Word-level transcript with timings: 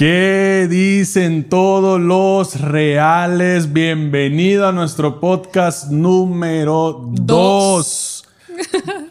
¿Qué 0.00 0.66
dicen 0.70 1.46
todos 1.50 2.00
los 2.00 2.58
reales? 2.58 3.70
Bienvenido 3.70 4.66
a 4.66 4.72
nuestro 4.72 5.20
podcast 5.20 5.90
número 5.90 7.10
2. 7.12 8.24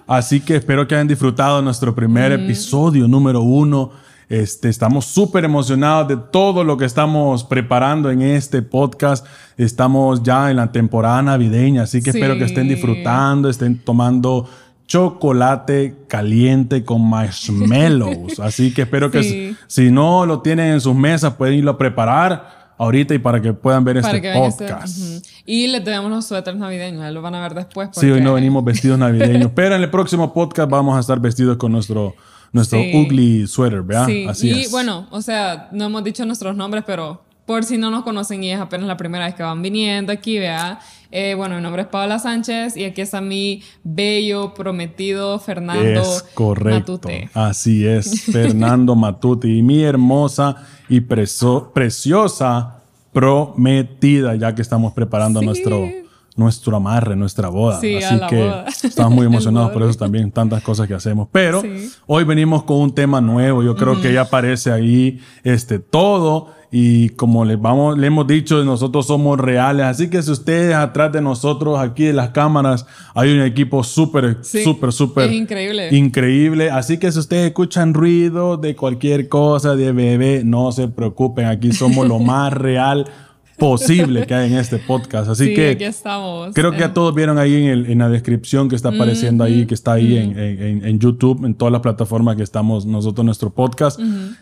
Así 0.07 0.41
que 0.41 0.55
espero 0.55 0.87
que 0.87 0.95
hayan 0.95 1.07
disfrutado 1.07 1.61
nuestro 1.61 1.93
primer 1.93 2.31
episodio 2.31 3.07
número 3.07 3.41
1. 3.41 3.91
Este, 4.29 4.69
estamos 4.69 5.05
súper 5.05 5.45
emocionados 5.45 6.07
de 6.07 6.17
todo 6.17 6.63
lo 6.63 6.75
que 6.75 6.85
estamos 6.85 7.43
preparando 7.43 8.09
en 8.09 8.23
este 8.23 8.63
podcast. 8.63 9.27
Estamos 9.57 10.23
ya 10.23 10.49
en 10.49 10.57
la 10.57 10.71
temporada 10.71 11.21
navideña, 11.21 11.83
así 11.83 12.01
que 12.01 12.09
espero 12.09 12.35
que 12.39 12.45
estén 12.45 12.67
disfrutando, 12.67 13.47
estén 13.47 13.77
tomando 13.77 14.49
chocolate 14.89 15.95
caliente 16.07 16.83
con 16.83 17.07
marshmallows. 17.07 18.39
Así 18.39 18.73
que 18.73 18.81
espero 18.81 19.11
que 19.11 19.55
si, 19.67 19.91
no 19.91 20.25
lo 20.25 20.41
tienen 20.41 20.73
en 20.73 20.81
sus 20.81 20.95
mesas, 20.95 21.35
pueden 21.35 21.59
irlo 21.59 21.71
a 21.71 21.77
preparar 21.77 22.73
ahorita 22.77 23.13
y 23.13 23.19
para 23.19 23.39
que 23.39 23.53
puedan 23.53 23.83
ver 23.83 23.97
este, 23.97 24.17
este 24.17 24.33
podcast. 24.33 24.97
Y 25.45 25.67
les 25.67 25.83
tenemos 25.83 26.09
los 26.09 26.25
suéteres 26.25 26.59
navideños, 26.59 27.09
lo 27.13 27.21
van 27.21 27.35
a 27.35 27.41
ver 27.41 27.53
después. 27.53 27.89
Sí, 27.93 28.09
hoy 28.09 28.21
no 28.21 28.33
venimos 28.33 28.63
vestidos 28.65 28.97
navideños, 28.97 29.51
pero 29.53 29.75
en 29.75 29.83
el 29.83 29.91
próximo 29.91 30.33
podcast 30.33 30.69
vamos 30.69 30.97
a 30.97 30.99
estar 30.99 31.19
vestidos 31.19 31.57
con 31.57 31.71
nuestro 31.71 32.15
nuestro 32.51 32.79
ugly 32.79 33.45
sweater, 33.45 33.83
¿verdad? 33.83 34.07
Sí, 34.07 34.25
Así 34.27 34.49
y 34.49 34.67
bueno, 34.71 35.07
o 35.11 35.21
sea, 35.21 35.69
no 35.71 35.85
hemos 35.85 36.03
dicho 36.03 36.25
nuestros 36.25 36.55
nombres, 36.55 36.83
pero 36.87 37.21
por 37.49 37.63
si 37.63 37.79
no 37.79 37.89
nos 37.89 38.03
conocen 38.03 38.43
y 38.43 38.51
es 38.51 38.59
apenas 38.59 38.85
la 38.85 38.95
primera 38.95 39.25
vez 39.25 39.33
que 39.33 39.41
van 39.41 39.63
viniendo 39.63 40.13
aquí, 40.13 40.37
vea. 40.37 40.79
Eh, 41.09 41.33
bueno, 41.33 41.55
mi 41.55 41.63
nombre 41.63 41.81
es 41.81 41.87
Paola 41.87 42.19
Sánchez 42.19 42.77
y 42.77 42.83
aquí 42.83 43.01
está 43.01 43.21
mi 43.21 43.63
bello 43.83 44.53
prometido 44.53 45.39
Fernando 45.39 45.99
es 45.99 46.23
correcto. 46.35 47.01
Así 47.33 47.87
es, 47.87 48.25
Fernando 48.31 48.93
Matute 48.93 49.47
y 49.47 49.63
mi 49.63 49.81
hermosa 49.81 50.57
y 50.87 51.01
preciosa 51.01 52.83
prometida, 53.11 54.35
ya 54.35 54.53
que 54.53 54.61
estamos 54.61 54.93
preparando 54.93 55.41
nuestro 55.41 55.87
nuestro 56.39 56.77
amarre, 56.77 57.15
nuestra 57.15 57.49
boda. 57.49 57.77
Así 57.77 58.19
que 58.29 58.51
estamos 58.87 59.13
muy 59.13 59.27
emocionados 59.27 59.71
por 59.71 59.83
eso 59.83 59.99
también, 59.99 60.31
tantas 60.31 60.63
cosas 60.63 60.87
que 60.87 60.93
hacemos. 60.93 61.27
Pero 61.31 61.61
hoy 62.07 62.23
venimos 62.23 62.63
con 62.63 62.77
un 62.77 62.95
tema 62.95 63.21
nuevo. 63.21 63.61
Yo 63.61 63.75
creo 63.75 64.01
que 64.01 64.13
ya 64.13 64.21
aparece 64.21 64.71
ahí 64.71 65.19
este, 65.43 65.77
todo. 65.77 66.57
Y 66.71 67.09
como 67.09 67.45
les, 67.45 67.59
vamos, 67.59 67.97
le 67.97 68.07
hemos 68.07 68.27
dicho, 68.27 68.63
nosotros 68.63 69.07
somos 69.07 69.39
reales. 69.39 69.85
Así 69.85 70.09
que 70.09 70.21
si 70.21 70.31
ustedes 70.31 70.75
atrás 70.75 71.11
de 71.11 71.19
nosotros, 71.19 71.79
aquí 71.79 72.07
en 72.07 72.15
las 72.15 72.29
cámaras, 72.29 72.85
hay 73.15 73.33
un 73.33 73.41
equipo 73.41 73.83
súper, 73.83 74.37
súper, 74.43 74.93
súper 74.93 75.33
increíble. 75.33 75.89
increíble. 75.91 76.69
Así 76.69 76.99
que 76.99 77.11
si 77.11 77.19
ustedes 77.19 77.47
escuchan 77.47 77.93
ruido 77.93 78.55
de 78.55 78.75
cualquier 78.75 79.27
cosa, 79.27 79.75
de 79.75 79.91
bebé, 79.91 80.43
no 80.45 80.71
se 80.71 80.87
preocupen. 80.87 81.45
Aquí 81.45 81.71
somos 81.71 82.07
lo 82.07 82.19
más 82.19 82.53
real 82.53 83.07
posible 83.59 84.25
que 84.25 84.33
hay 84.33 84.51
en 84.51 84.57
este 84.57 84.77
podcast. 84.77 85.29
Así 85.29 85.53
que 85.53 85.71
aquí 85.71 85.83
estamos. 85.83 86.53
creo 86.55 86.71
que 86.71 86.79
ya 86.79 86.93
todos 86.93 87.13
vieron 87.13 87.37
ahí 87.37 87.55
en, 87.55 87.69
el, 87.69 87.91
en, 87.91 87.99
la 87.99 88.09
descripción 88.09 88.69
que 88.69 88.75
está 88.75 88.89
apareciendo 88.89 89.43
ahí, 89.43 89.65
que 89.65 89.75
está 89.75 89.93
ahí 89.93 90.17
en, 90.17 90.39
en, 90.39 90.85
en, 90.85 90.99
YouTube, 90.99 91.45
en 91.45 91.53
todas 91.53 91.71
las 91.71 91.81
plataformas 91.81 92.35
que 92.37 92.43
estamos 92.43 92.85
nosotros, 92.85 93.23
nuestro 93.25 93.51
podcast. 93.51 93.99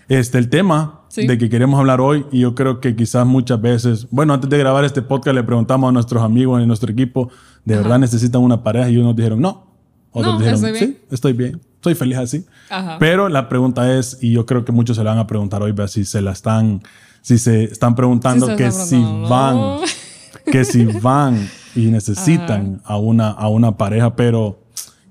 Este, 0.08 0.38
el 0.38 0.50
tema 0.50 1.02
de 1.16 1.38
que 1.38 1.50
queremos 1.50 1.80
hablar 1.80 2.00
hoy, 2.00 2.26
y 2.32 2.40
yo 2.42 2.56
creo 2.56 2.80
que 2.80 2.96
quizás 2.96 3.26
muchas 3.26 3.60
veces, 3.60 4.08
bueno, 4.12 4.34
antes 4.34 4.50
de 4.50 4.58
grabar 4.58 4.86
este 4.86 5.02
podcast 5.02 5.36
le 5.36 5.44
preguntamos 5.44 5.90
a 5.90 5.92
nuestros 5.92 6.24
amigos 6.24 6.62
en 6.62 6.68
nuestro 6.68 6.92
equipo, 6.92 7.30
¿de 7.66 7.76
verdad 7.76 8.00
necesitan 8.00 8.42
una 8.42 8.64
pareja? 8.64 8.90
Y 8.90 8.94
ellos 8.94 9.06
nos 9.06 9.16
dijeron, 9.16 9.42
no. 9.42 9.68
Otros 10.12 10.40
dijeron, 10.40 10.66
estoy 10.66 10.88
sí, 10.88 10.98
estoy 11.12 11.34
bien, 11.34 11.62
estoy 11.76 11.96
feliz 11.96 12.18
así. 12.18 12.46
Pero 13.00 13.30
la 13.30 13.50
pregunta 13.50 13.98
es, 13.98 14.18
y 14.22 14.32
yo 14.32 14.46
creo 14.46 14.66
que 14.66 14.72
muchos 14.72 14.98
se 14.98 15.04
la 15.04 15.12
van 15.12 15.20
a 15.20 15.28
preguntar 15.28 15.62
hoy, 15.62 15.74
si 15.88 16.06
se 16.06 16.22
la 16.22 16.32
están 16.32 16.82
si 17.28 17.38
se 17.38 17.66
están 17.66 17.94
preguntando 17.94 18.56
que 18.56 18.72
si 18.72 19.04
van, 19.28 19.80
que 20.50 20.64
si 20.64 20.86
van 21.02 21.50
y 21.76 21.88
necesitan 21.88 22.82
a 22.86 22.96
una, 22.98 23.32
a 23.32 23.50
una 23.50 23.76
pareja, 23.76 24.16
pero 24.16 24.62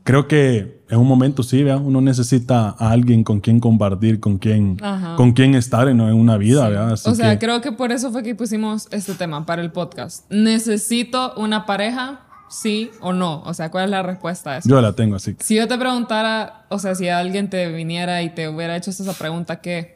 creo 0.03 0.27
que 0.27 0.81
en 0.89 0.99
un 0.99 1.07
momento 1.07 1.43
sí, 1.43 1.63
uno 1.63 2.01
necesita 2.01 2.71
a 2.71 2.91
alguien 2.91 3.23
con 3.23 3.41
quien 3.41 3.61
compartir, 3.61 4.19
con 4.19 4.39
quien, 4.39 4.79
con 5.19 5.33
quien 5.33 5.55
estar 5.55 5.89
en, 5.89 6.01
una 6.01 6.39
vida, 6.39 6.95
o 7.05 7.15
sea, 7.15 7.39
creo 7.39 7.61
que 7.61 7.73
por 7.73 7.93
eso 7.93 8.11
fue 8.11 8.23
que 8.23 8.35
pusimos 8.35 8.89
este 8.93 9.13
tema 9.13 9.45
para 9.45 9.61
el 9.61 9.71
podcast. 9.71 10.25
¿Necesito 10.31 11.35
una 11.37 11.67
pareja? 11.67 12.23
¿Sí 12.49 12.93
o 13.01 13.13
no? 13.13 13.43
O 13.43 13.53
sea, 13.53 13.71
¿cuál 13.71 13.85
es 13.85 13.91
la 13.91 14.03
respuesta 14.03 14.53
a 14.53 14.59
eso? 14.59 14.71
Yo 14.71 14.81
la 14.81 14.95
tengo 14.95 15.17
así. 15.17 15.37
Si 15.41 15.57
yo 15.57 15.69
te 15.69 15.77
preguntara, 15.77 16.65
o 16.71 16.79
sea, 16.79 16.95
si 16.95 17.11
alguien 17.11 17.51
te 17.51 17.71
viniera 17.73 18.23
y 18.23 18.31
te 18.31 18.49
hubiera 18.49 18.75
hecho 18.75 18.91
esa 18.91 19.13
pregunta, 19.13 19.61
¿qué? 19.61 19.96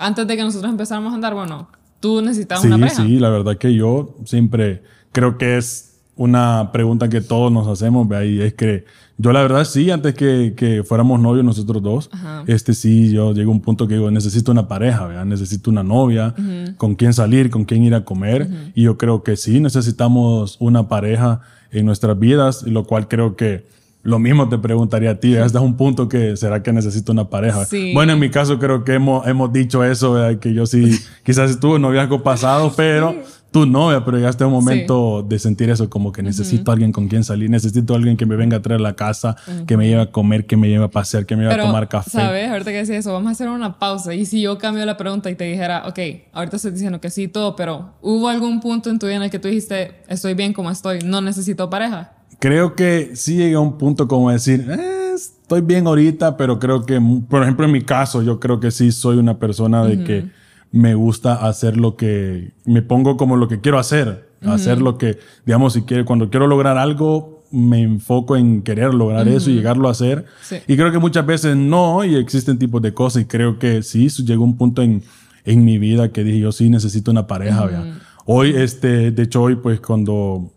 Antes 0.00 0.26
de 0.26 0.36
que 0.36 0.42
nosotros 0.42 0.70
empezáramos 0.70 1.12
a 1.12 1.14
andar, 1.14 1.34
bueno, 1.34 1.68
tú 2.00 2.22
necesitabas 2.22 2.64
una 2.64 2.78
pareja. 2.78 3.04
Sí, 3.04 3.18
la 3.18 3.28
verdad 3.28 3.56
que 3.56 3.74
yo 3.74 4.16
siempre 4.24 4.82
creo 5.12 5.38
que 5.38 5.58
es 5.58 6.00
una 6.16 6.70
pregunta 6.72 7.08
que 7.08 7.20
todos 7.20 7.52
nos 7.52 7.68
hacemos, 7.68 8.08
¿ve? 8.08 8.28
y 8.28 8.40
es 8.40 8.54
que 8.54 8.84
yo 9.16 9.32
la 9.32 9.42
verdad 9.42 9.64
sí, 9.64 9.90
antes 9.90 10.14
que, 10.14 10.54
que 10.56 10.82
fuéramos 10.82 11.20
novios 11.20 11.44
nosotros 11.44 11.82
dos, 11.82 12.10
este 12.46 12.72
sí, 12.74 13.10
yo 13.10 13.32
llego 13.32 13.52
a 13.52 13.54
un 13.54 13.60
punto 13.60 13.86
que 13.86 13.94
digo, 13.94 14.10
necesito 14.10 14.50
una 14.50 14.66
pareja, 14.66 15.06
¿verdad? 15.06 15.26
necesito 15.26 15.70
una 15.70 15.82
novia, 15.82 16.34
con 16.78 16.94
quien 16.94 17.12
salir, 17.12 17.50
con 17.50 17.64
quien 17.64 17.84
ir 17.84 17.94
a 17.94 18.04
comer, 18.04 18.48
y 18.74 18.82
yo 18.82 18.96
creo 18.96 19.22
que 19.22 19.36
sí, 19.36 19.60
necesitamos 19.60 20.56
una 20.58 20.88
pareja 20.88 21.40
en 21.70 21.86
nuestras 21.86 22.18
vidas, 22.18 22.62
lo 22.62 22.84
cual 22.84 23.08
creo 23.08 23.36
que 23.36 23.66
lo 24.02 24.18
mismo 24.18 24.48
te 24.48 24.56
preguntaría 24.58 25.10
a 25.10 25.14
ti, 25.16 25.36
hasta 25.36 25.60
un 25.60 25.76
punto 25.76 26.08
que 26.08 26.36
será 26.36 26.62
que 26.62 26.72
necesito 26.72 27.12
una 27.12 27.28
pareja. 27.28 27.66
Bueno, 27.92 28.14
en 28.14 28.18
mi 28.18 28.30
caso 28.30 28.58
creo 28.58 28.82
que 28.82 28.94
hemos, 28.94 29.26
hemos 29.26 29.52
dicho 29.52 29.84
eso, 29.84 30.16
que 30.40 30.54
yo 30.54 30.66
sí, 30.66 30.98
quizás 31.24 31.50
estuve 31.50 31.76
en 31.76 31.82
noviazgo 31.82 32.22
pasado, 32.22 32.72
pero 32.74 33.14
tú 33.50 33.66
no, 33.66 33.90
pero 34.04 34.18
ya 34.18 34.30
está 34.30 34.46
un 34.46 34.52
momento 34.52 35.22
de 35.22 35.38
sentir 35.38 35.68
eso, 35.68 35.90
como 35.90 36.12
que 36.12 36.22
necesito 36.22 36.70
a 36.70 36.74
alguien 36.74 36.92
con 36.92 37.08
quien 37.08 37.24
salir, 37.24 37.50
necesito 37.50 37.92
a 37.92 37.96
alguien 37.96 38.16
que 38.16 38.24
me 38.24 38.36
venga 38.36 38.56
a 38.56 38.62
traer 38.62 38.80
a 38.80 38.82
la 38.82 38.94
casa, 38.94 39.36
que 39.66 39.76
me 39.76 39.86
lleve 39.86 40.02
a 40.02 40.10
comer, 40.10 40.46
que 40.46 40.56
me 40.56 40.68
lleve 40.68 40.84
a 40.84 40.90
pasear, 40.90 41.26
que 41.26 41.36
me 41.36 41.42
lleve 41.42 41.60
a 41.60 41.66
tomar 41.66 41.88
café. 41.88 42.10
¿Sabes? 42.10 42.50
Ahorita 42.50 42.70
que 42.70 42.78
decís 42.78 42.90
eso, 42.90 43.12
vamos 43.12 43.28
a 43.28 43.32
hacer 43.32 43.48
una 43.48 43.78
pausa. 43.78 44.14
Y 44.14 44.24
si 44.24 44.40
yo 44.40 44.56
cambio 44.56 44.86
la 44.86 44.96
pregunta 44.96 45.30
y 45.30 45.34
te 45.34 45.44
dijera, 45.44 45.84
ok, 45.86 45.98
ahorita 46.32 46.56
estoy 46.56 46.70
diciendo 46.70 47.00
que 47.00 47.10
sí, 47.10 47.28
todo, 47.28 47.54
pero 47.54 47.92
¿hubo 48.00 48.28
algún 48.28 48.60
punto 48.60 48.88
en 48.88 48.98
tu 48.98 49.06
vida 49.06 49.16
en 49.16 49.22
el 49.24 49.30
que 49.30 49.38
tú 49.38 49.48
dijiste, 49.48 49.96
estoy 50.08 50.34
bien 50.34 50.54
como 50.54 50.70
estoy, 50.70 51.00
no 51.00 51.20
necesito 51.20 51.68
pareja? 51.68 52.12
Creo 52.40 52.74
que 52.74 53.12
sí 53.14 53.36
llegué 53.36 53.54
a 53.54 53.60
un 53.60 53.78
punto 53.78 54.08
como 54.08 54.30
decir, 54.30 54.66
eh, 54.68 55.12
estoy 55.14 55.60
bien 55.60 55.86
ahorita, 55.86 56.36
pero 56.36 56.58
creo 56.58 56.84
que, 56.84 57.00
por 57.28 57.42
ejemplo, 57.42 57.66
en 57.66 57.72
mi 57.72 57.82
caso, 57.82 58.22
yo 58.22 58.40
creo 58.40 58.58
que 58.58 58.70
sí 58.70 58.90
soy 58.90 59.18
una 59.18 59.38
persona 59.38 59.84
de 59.84 60.02
que 60.02 60.30
me 60.72 60.94
gusta 60.94 61.46
hacer 61.46 61.76
lo 61.76 61.96
que, 61.96 62.52
me 62.64 62.82
pongo 62.82 63.16
como 63.16 63.36
lo 63.36 63.46
que 63.46 63.60
quiero 63.60 63.78
hacer, 63.78 64.30
hacer 64.42 64.80
lo 64.80 64.98
que, 64.98 65.18
digamos, 65.44 65.74
si 65.74 65.82
quiero, 65.82 66.04
cuando 66.04 66.30
quiero 66.30 66.46
lograr 66.46 66.78
algo, 66.78 67.44
me 67.52 67.82
enfoco 67.82 68.36
en 68.36 68.62
querer 68.62 68.94
lograr 68.94 69.26
eso 69.28 69.50
y 69.50 69.54
llegarlo 69.54 69.88
a 69.88 69.90
hacer. 69.90 70.24
Y 70.66 70.76
creo 70.76 70.92
que 70.92 70.98
muchas 70.98 71.26
veces 71.26 71.56
no, 71.56 72.04
y 72.04 72.16
existen 72.16 72.58
tipos 72.58 72.80
de 72.80 72.94
cosas, 72.94 73.22
y 73.22 73.24
creo 73.26 73.58
que 73.58 73.82
sí, 73.82 74.08
llegó 74.24 74.44
un 74.44 74.56
punto 74.56 74.82
en, 74.82 75.02
en 75.44 75.64
mi 75.64 75.78
vida 75.78 76.10
que 76.10 76.24
dije, 76.24 76.38
yo 76.38 76.52
sí 76.52 76.70
necesito 76.70 77.10
una 77.10 77.26
pareja, 77.26 77.68
Hoy, 78.26 78.54
este, 78.54 79.10
de 79.10 79.22
hecho, 79.24 79.42
hoy, 79.42 79.56
pues, 79.56 79.80
cuando 79.80 80.52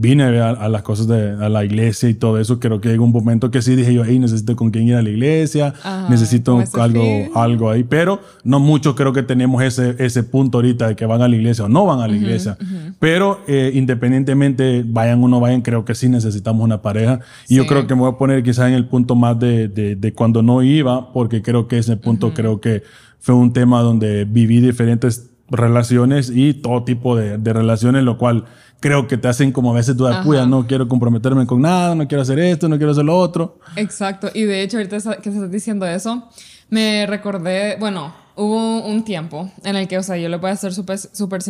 vine 0.00 0.22
a, 0.22 0.68
las 0.68 0.82
cosas 0.82 1.08
de 1.08 1.44
a 1.44 1.48
la 1.48 1.64
iglesia 1.64 2.08
y 2.08 2.14
todo 2.14 2.38
eso, 2.38 2.60
creo 2.60 2.80
que 2.80 2.88
llegó 2.88 3.04
un 3.04 3.10
momento 3.10 3.50
que 3.50 3.62
sí 3.62 3.74
dije 3.74 3.92
yo, 3.92 4.04
hey, 4.04 4.18
necesito 4.20 4.54
con 4.54 4.70
quién 4.70 4.86
ir 4.86 4.94
a 4.94 5.02
la 5.02 5.10
iglesia, 5.10 5.74
necesito 6.08 6.62
algo, 6.74 7.02
algo 7.34 7.70
ahí, 7.70 7.82
pero 7.82 8.20
no 8.44 8.60
mucho 8.60 8.94
creo 8.94 9.12
que 9.12 9.24
tenemos 9.24 9.60
ese, 9.62 9.96
ese 9.98 10.22
punto 10.22 10.58
ahorita 10.58 10.88
de 10.88 10.96
que 10.96 11.04
van 11.04 11.20
a 11.20 11.26
la 11.26 11.34
iglesia 11.34 11.64
o 11.64 11.68
no 11.68 11.84
van 11.84 12.00
a 12.00 12.06
la 12.06 12.14
iglesia, 12.16 12.56
pero 13.00 13.40
eh, 13.48 13.72
independientemente 13.74 14.84
vayan 14.86 15.22
o 15.24 15.26
no 15.26 15.40
vayan, 15.40 15.62
creo 15.62 15.84
que 15.84 15.96
sí 15.96 16.08
necesitamos 16.08 16.64
una 16.64 16.80
pareja. 16.80 17.20
Y 17.48 17.56
yo 17.56 17.66
creo 17.66 17.88
que 17.88 17.94
me 17.94 18.02
voy 18.02 18.12
a 18.12 18.16
poner 18.16 18.44
quizás 18.44 18.68
en 18.68 18.74
el 18.74 18.86
punto 18.86 19.16
más 19.16 19.38
de, 19.38 19.66
de, 19.68 20.12
cuando 20.12 20.42
no 20.42 20.62
iba, 20.62 21.12
porque 21.12 21.42
creo 21.42 21.66
que 21.66 21.78
ese 21.78 21.96
punto 21.96 22.32
creo 22.34 22.60
que 22.60 22.82
fue 23.18 23.34
un 23.34 23.52
tema 23.52 23.82
donde 23.82 24.24
viví 24.24 24.60
diferentes 24.60 25.30
relaciones 25.50 26.30
y 26.34 26.54
todo 26.54 26.84
tipo 26.84 27.16
de, 27.16 27.38
de 27.38 27.52
relaciones, 27.52 28.02
lo 28.04 28.18
cual 28.18 28.44
creo 28.80 29.06
que 29.08 29.16
te 29.16 29.28
hacen 29.28 29.52
como 29.52 29.72
a 29.72 29.74
veces 29.74 29.96
dudar, 29.96 30.22
puya, 30.22 30.46
no 30.46 30.66
quiero 30.66 30.88
comprometerme 30.88 31.46
con 31.46 31.60
nada, 31.60 31.94
no 31.94 32.06
quiero 32.06 32.22
hacer 32.22 32.38
esto, 32.38 32.68
no 32.68 32.76
quiero 32.76 32.92
hacer 32.92 33.04
lo 33.04 33.16
otro. 33.18 33.58
Exacto. 33.76 34.30
Y 34.34 34.44
de 34.44 34.62
hecho, 34.62 34.76
ahorita 34.76 35.16
que 35.20 35.28
estás 35.30 35.50
diciendo 35.50 35.86
eso, 35.86 36.28
me 36.70 37.06
recordé, 37.06 37.76
bueno, 37.80 38.12
hubo 38.36 38.84
un 38.86 39.04
tiempo 39.04 39.50
en 39.64 39.74
el 39.74 39.88
que, 39.88 39.98
o 39.98 40.02
sea, 40.02 40.16
yo 40.16 40.28
le 40.28 40.36
voy 40.36 40.50
a 40.50 40.56
ser 40.56 40.72
súper 40.72 40.98
super 40.98 41.42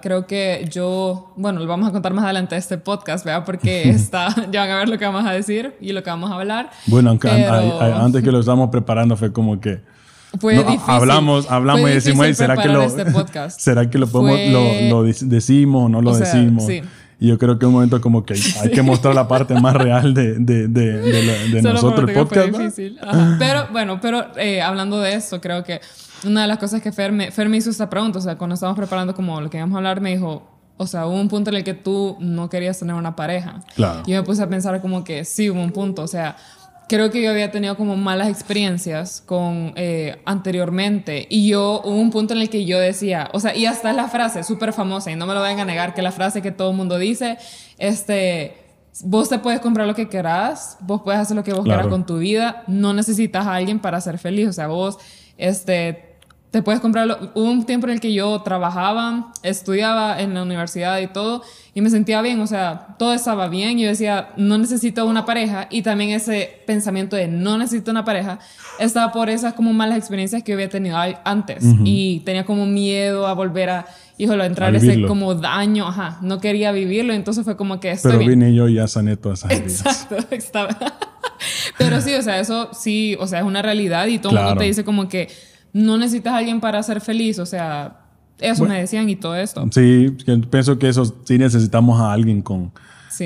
Creo 0.00 0.26
que 0.26 0.68
yo, 0.70 1.32
bueno, 1.36 1.58
lo 1.58 1.66
vamos 1.66 1.88
a 1.88 1.92
contar 1.92 2.14
más 2.14 2.24
adelante 2.24 2.54
de 2.54 2.60
este 2.60 2.78
podcast, 2.78 3.24
¿verdad? 3.24 3.44
Porque 3.44 3.82
está, 3.90 4.28
ya 4.52 4.60
van 4.60 4.70
a 4.70 4.78
ver 4.78 4.88
lo 4.88 4.98
que 4.98 5.04
vamos 5.04 5.26
a 5.26 5.32
decir 5.32 5.74
y 5.80 5.92
lo 5.92 6.02
que 6.02 6.10
vamos 6.10 6.30
a 6.30 6.34
hablar. 6.34 6.70
Bueno, 6.86 7.10
aunque 7.10 7.28
antes 7.28 8.22
que 8.22 8.30
lo 8.30 8.38
estábamos 8.38 8.70
preparando 8.70 9.16
fue 9.16 9.32
como 9.32 9.60
que 9.60 9.80
fue 10.38 10.58
difícil. 10.58 10.80
Hablamos, 10.86 11.50
hablamos 11.50 11.90
y 11.90 11.94
decimos, 11.94 12.26
¿será 12.36 12.56
que, 12.56 12.68
lo, 12.68 12.82
este 12.82 13.04
¿será 13.50 13.88
que 13.88 13.98
lo 13.98 14.06
podemos, 14.06 14.40
lo, 14.52 15.02
lo, 15.02 15.02
decimos 15.04 15.86
o 15.86 15.88
no 15.88 16.02
lo 16.02 16.16
decimos? 16.16 16.66
Sí. 16.66 16.82
Y 17.20 17.28
yo 17.28 17.38
creo 17.38 17.58
que 17.58 17.66
un 17.66 17.72
momento 17.72 18.00
como 18.00 18.24
que 18.24 18.34
hay 18.62 18.70
que 18.74 18.82
mostrar 18.82 19.14
la 19.14 19.26
parte 19.26 19.58
más 19.60 19.74
real 19.74 20.14
de, 20.14 20.34
de, 20.34 20.68
de, 20.68 21.00
de, 21.50 21.62
nosotros, 21.62 22.08
el 22.08 22.14
podcast. 22.14 22.48
Difícil. 22.48 22.98
Pero 23.38 23.66
bueno, 23.72 24.00
pero 24.00 24.26
eh, 24.36 24.62
hablando 24.62 25.00
de 25.00 25.14
esto, 25.14 25.40
creo 25.40 25.64
que 25.64 25.80
una 26.24 26.42
de 26.42 26.48
las 26.48 26.58
cosas 26.58 26.80
que 26.80 26.92
Fer 26.92 27.10
me, 27.10 27.30
Fer 27.32 27.48
me 27.48 27.56
hizo 27.56 27.70
esta 27.70 27.90
pregunta, 27.90 28.18
o 28.18 28.22
sea, 28.22 28.36
cuando 28.36 28.54
estábamos 28.54 28.78
preparando 28.78 29.14
como 29.14 29.40
lo 29.40 29.50
que 29.50 29.56
íbamos 29.56 29.74
a 29.74 29.78
hablar, 29.78 30.00
me 30.00 30.14
dijo, 30.14 30.46
o 30.76 30.86
sea, 30.86 31.06
hubo 31.06 31.20
un 31.20 31.28
punto 31.28 31.50
en 31.50 31.56
el 31.56 31.64
que 31.64 31.74
tú 31.74 32.16
no 32.20 32.48
querías 32.48 32.78
tener 32.78 32.94
una 32.94 33.16
pareja. 33.16 33.60
Claro. 33.74 34.02
Y 34.06 34.12
me 34.12 34.22
puse 34.22 34.42
a 34.42 34.48
pensar 34.48 34.80
como 34.80 35.02
que 35.02 35.24
sí, 35.24 35.50
hubo 35.50 35.60
un 35.60 35.72
punto, 35.72 36.02
o 36.02 36.08
sea, 36.08 36.36
creo 36.88 37.10
que 37.10 37.22
yo 37.22 37.30
había 37.30 37.50
tenido 37.50 37.76
como 37.76 37.96
malas 37.96 38.28
experiencias 38.28 39.22
con 39.24 39.72
eh, 39.76 40.20
anteriormente. 40.24 41.26
Y 41.28 41.48
yo 41.48 41.82
hubo 41.84 41.94
un 41.94 42.10
punto 42.10 42.34
en 42.34 42.40
el 42.40 42.48
que 42.48 42.64
yo 42.64 42.80
decía, 42.80 43.28
o 43.32 43.40
sea, 43.40 43.54
y 43.54 43.66
hasta 43.66 43.92
la 43.92 44.08
frase 44.08 44.42
súper 44.42 44.72
famosa 44.72 45.10
y 45.10 45.16
no 45.16 45.26
me 45.26 45.34
lo 45.34 45.40
vayan 45.40 45.60
a 45.60 45.64
negar 45.64 45.94
que 45.94 46.02
la 46.02 46.12
frase 46.12 46.42
que 46.42 46.50
todo 46.50 46.70
el 46.70 46.76
mundo 46.76 46.98
dice, 46.98 47.38
este, 47.78 48.56
vos 49.04 49.28
te 49.28 49.38
puedes 49.38 49.60
comprar 49.60 49.86
lo 49.86 49.94
que 49.94 50.08
querás, 50.08 50.78
vos 50.80 51.02
puedes 51.02 51.20
hacer 51.20 51.36
lo 51.36 51.44
que 51.44 51.52
vos 51.52 51.64
quieras 51.64 51.86
con 51.86 52.06
tu 52.06 52.18
vida, 52.18 52.64
no 52.66 52.94
necesitas 52.94 53.46
a 53.46 53.54
alguien 53.54 53.78
para 53.78 54.00
ser 54.00 54.18
feliz, 54.18 54.48
o 54.48 54.52
sea, 54.52 54.68
vos, 54.68 54.98
este, 55.36 56.07
te 56.50 56.62
puedes 56.62 56.80
comprarlo. 56.80 57.30
Hubo 57.34 57.50
un 57.50 57.66
tiempo 57.66 57.86
en 57.86 57.94
el 57.94 58.00
que 58.00 58.12
yo 58.12 58.40
trabajaba, 58.40 59.32
estudiaba 59.42 60.20
en 60.20 60.32
la 60.32 60.42
universidad 60.42 60.98
y 61.00 61.06
todo, 61.06 61.42
y 61.74 61.82
me 61.82 61.90
sentía 61.90 62.22
bien, 62.22 62.40
o 62.40 62.46
sea, 62.46 62.96
todo 62.98 63.12
estaba 63.12 63.48
bien. 63.48 63.78
Yo 63.78 63.86
decía, 63.86 64.30
no 64.36 64.56
necesito 64.56 65.04
una 65.04 65.26
pareja, 65.26 65.68
y 65.70 65.82
también 65.82 66.10
ese 66.10 66.62
pensamiento 66.66 67.16
de 67.16 67.28
no 67.28 67.58
necesito 67.58 67.90
una 67.90 68.04
pareja 68.04 68.38
estaba 68.78 69.12
por 69.12 69.28
esas 69.28 69.54
como 69.54 69.72
malas 69.72 69.98
experiencias 69.98 70.42
que 70.42 70.52
yo 70.52 70.56
había 70.56 70.70
tenido 70.70 70.96
antes, 71.24 71.64
y 71.84 72.20
tenía 72.20 72.44
como 72.44 72.64
miedo 72.64 73.26
a 73.26 73.34
volver 73.34 73.68
a, 73.68 73.86
híjole, 74.16 74.44
a 74.44 74.46
entrar 74.46 74.74
ese 74.74 75.02
como 75.02 75.34
daño, 75.34 75.86
ajá, 75.86 76.18
no 76.22 76.40
quería 76.40 76.72
vivirlo, 76.72 77.12
entonces 77.12 77.44
fue 77.44 77.56
como 77.56 77.78
que 77.78 77.90
estoy 77.90 78.12
Pero 78.12 78.30
vine 78.30 78.54
yo 78.54 78.68
y 78.68 78.74
ya 78.74 78.88
sané 78.88 79.16
todas 79.16 79.44
esas 79.44 79.52
Exacto, 79.52 80.16
estaba. 80.30 80.76
Pero 81.76 82.00
sí, 82.00 82.14
o 82.14 82.22
sea, 82.22 82.40
eso 82.40 82.70
sí, 82.72 83.16
o 83.20 83.26
sea, 83.26 83.40
es 83.40 83.44
una 83.44 83.60
realidad, 83.60 84.06
y 84.06 84.18
todo 84.18 84.36
el 84.36 84.44
mundo 84.44 84.58
te 84.60 84.64
dice 84.64 84.82
como 84.84 85.08
que 85.08 85.28
no 85.72 85.98
necesitas 85.98 86.34
a 86.34 86.38
alguien 86.38 86.60
para 86.60 86.82
ser 86.82 87.00
feliz, 87.00 87.38
o 87.38 87.46
sea, 87.46 88.00
eso 88.38 88.64
me 88.64 88.80
decían 88.80 89.08
y 89.08 89.16
todo 89.16 89.36
esto. 89.36 89.66
Sí, 89.70 90.16
pienso 90.50 90.78
que 90.78 90.88
eso 90.88 91.04
sí 91.24 91.38
necesitamos 91.38 92.00
a 92.00 92.12
alguien 92.12 92.42
con, 92.42 92.72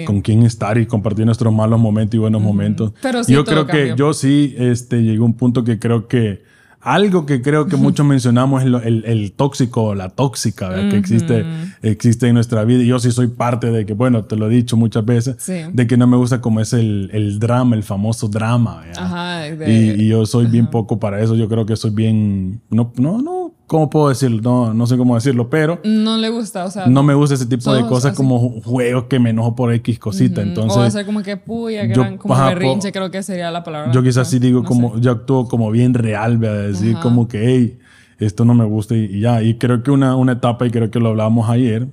con 0.06 0.20
quien 0.22 0.42
estar 0.42 0.78
y 0.78 0.86
compartir 0.86 1.26
nuestros 1.26 1.52
malos 1.52 1.78
momentos 1.78 2.14
y 2.14 2.18
buenos 2.18 2.42
momentos. 2.42 2.92
Pero 3.02 3.22
sí, 3.24 3.32
yo 3.32 3.44
creo 3.44 3.66
que 3.66 3.94
yo 3.96 4.12
sí 4.14 4.54
este, 4.58 5.02
llegué 5.02 5.18
a 5.18 5.22
un 5.22 5.34
punto 5.34 5.64
que 5.64 5.78
creo 5.78 6.08
que 6.08 6.42
algo 6.82 7.26
que 7.26 7.40
creo 7.42 7.66
que 7.66 7.76
muchos 7.76 8.04
mencionamos 8.14 8.62
es 8.62 8.66
el, 8.66 9.04
el, 9.04 9.32
tóxico, 9.32 9.94
la 9.94 10.10
tóxica, 10.10 10.74
que 10.90 10.96
existe, 10.96 11.44
existe 11.82 12.28
en 12.28 12.34
nuestra 12.34 12.64
vida. 12.64 12.82
Y 12.82 12.86
yo 12.86 12.98
sí 12.98 13.10
soy 13.12 13.28
parte 13.28 13.70
de 13.70 13.86
que, 13.86 13.94
bueno, 13.94 14.24
te 14.24 14.36
lo 14.36 14.50
he 14.50 14.50
dicho 14.50 14.76
muchas 14.76 15.04
veces, 15.04 15.36
de 15.46 15.86
que 15.86 15.96
no 15.96 16.06
me 16.06 16.16
gusta 16.16 16.40
como 16.40 16.60
es 16.60 16.72
el, 16.72 17.10
el 17.12 17.38
drama, 17.38 17.76
el 17.76 17.82
famoso 17.82 18.28
drama. 18.28 18.82
Ajá, 18.96 19.48
y, 19.48 20.08
yo 20.08 20.26
soy 20.26 20.46
bien 20.46 20.66
poco 20.66 20.98
para 20.98 21.22
eso. 21.22 21.36
Yo 21.36 21.48
creo 21.48 21.64
que 21.64 21.76
soy 21.76 21.92
bien, 21.92 22.60
no, 22.70 22.92
no, 22.96 23.22
no 23.22 23.41
¿Cómo 23.72 23.88
puedo 23.88 24.10
decirlo? 24.10 24.42
No, 24.42 24.74
no 24.74 24.86
sé 24.86 24.98
cómo 24.98 25.14
decirlo, 25.14 25.48
pero... 25.48 25.80
No 25.82 26.18
le 26.18 26.28
gusta, 26.28 26.66
o 26.66 26.70
sea... 26.70 26.84
No 26.84 27.02
me 27.02 27.14
gusta 27.14 27.36
ese 27.36 27.46
tipo 27.46 27.72
de 27.72 27.86
cosas 27.86 28.14
como 28.14 28.60
juegos 28.60 29.04
que 29.04 29.18
me 29.18 29.30
enojo 29.30 29.56
por 29.56 29.72
X 29.72 29.98
cosita, 29.98 30.42
entonces... 30.42 30.76
O 30.76 30.82
hacer 30.82 31.06
como 31.06 31.22
que 31.22 31.38
puya, 31.38 31.86
que 31.86 31.94
eran 31.94 32.18
como 32.18 32.36
berrinche, 32.36 32.92
creo 32.92 33.10
que 33.10 33.22
sería 33.22 33.50
la 33.50 33.64
palabra. 33.64 33.90
Yo 33.90 34.02
quizás 34.02 34.28
sí 34.28 34.38
digo 34.38 34.62
como... 34.62 35.00
Yo 35.00 35.12
actúo 35.12 35.48
como 35.48 35.70
bien 35.70 35.94
real, 35.94 36.36
voy 36.36 36.48
a 36.48 36.52
decir 36.52 36.98
como 37.00 37.26
que, 37.26 37.46
hey, 37.46 37.78
esto 38.18 38.44
no 38.44 38.52
me 38.52 38.66
gusta 38.66 38.94
y, 38.94 39.20
ya. 39.20 39.42
Y 39.42 39.54
creo 39.54 39.82
que 39.82 39.90
una, 39.90 40.16
una 40.16 40.32
etapa, 40.32 40.66
y 40.66 40.70
creo 40.70 40.90
que 40.90 41.00
lo 41.00 41.08
hablábamos 41.08 41.48
ayer, 41.48 41.88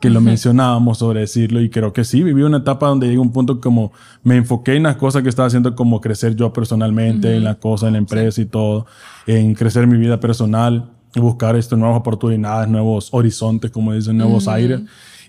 que 0.00 0.08
lo 0.08 0.22
mencionábamos 0.22 0.96
sobre 0.96 1.20
decirlo 1.20 1.60
y 1.60 1.68
creo 1.68 1.92
que 1.92 2.04
sí, 2.04 2.22
viví 2.22 2.40
una 2.40 2.56
etapa 2.56 2.88
donde 2.88 3.06
llegó 3.06 3.20
un 3.20 3.32
punto 3.32 3.60
como 3.60 3.92
me 4.22 4.36
enfoqué 4.36 4.76
en 4.76 4.84
las 4.84 4.96
cosas 4.96 5.22
que 5.22 5.28
estaba 5.28 5.48
haciendo 5.48 5.76
como 5.76 6.00
crecer 6.00 6.34
yo 6.36 6.54
personalmente, 6.54 7.36
en 7.36 7.44
las 7.44 7.56
cosas, 7.56 7.88
en 7.88 7.92
la 7.92 7.98
empresa 7.98 8.40
y 8.40 8.46
todo, 8.46 8.86
en 9.26 9.54
crecer 9.54 9.86
mi 9.86 9.98
vida 9.98 10.20
personal 10.20 10.94
buscar 11.20 11.56
esto, 11.56 11.76
nuevas 11.76 11.98
oportunidades, 11.98 12.68
nuevos 12.68 13.08
horizontes, 13.12 13.70
como 13.70 13.92
dicen, 13.92 14.16
nuevos 14.16 14.48
aires. 14.48 14.80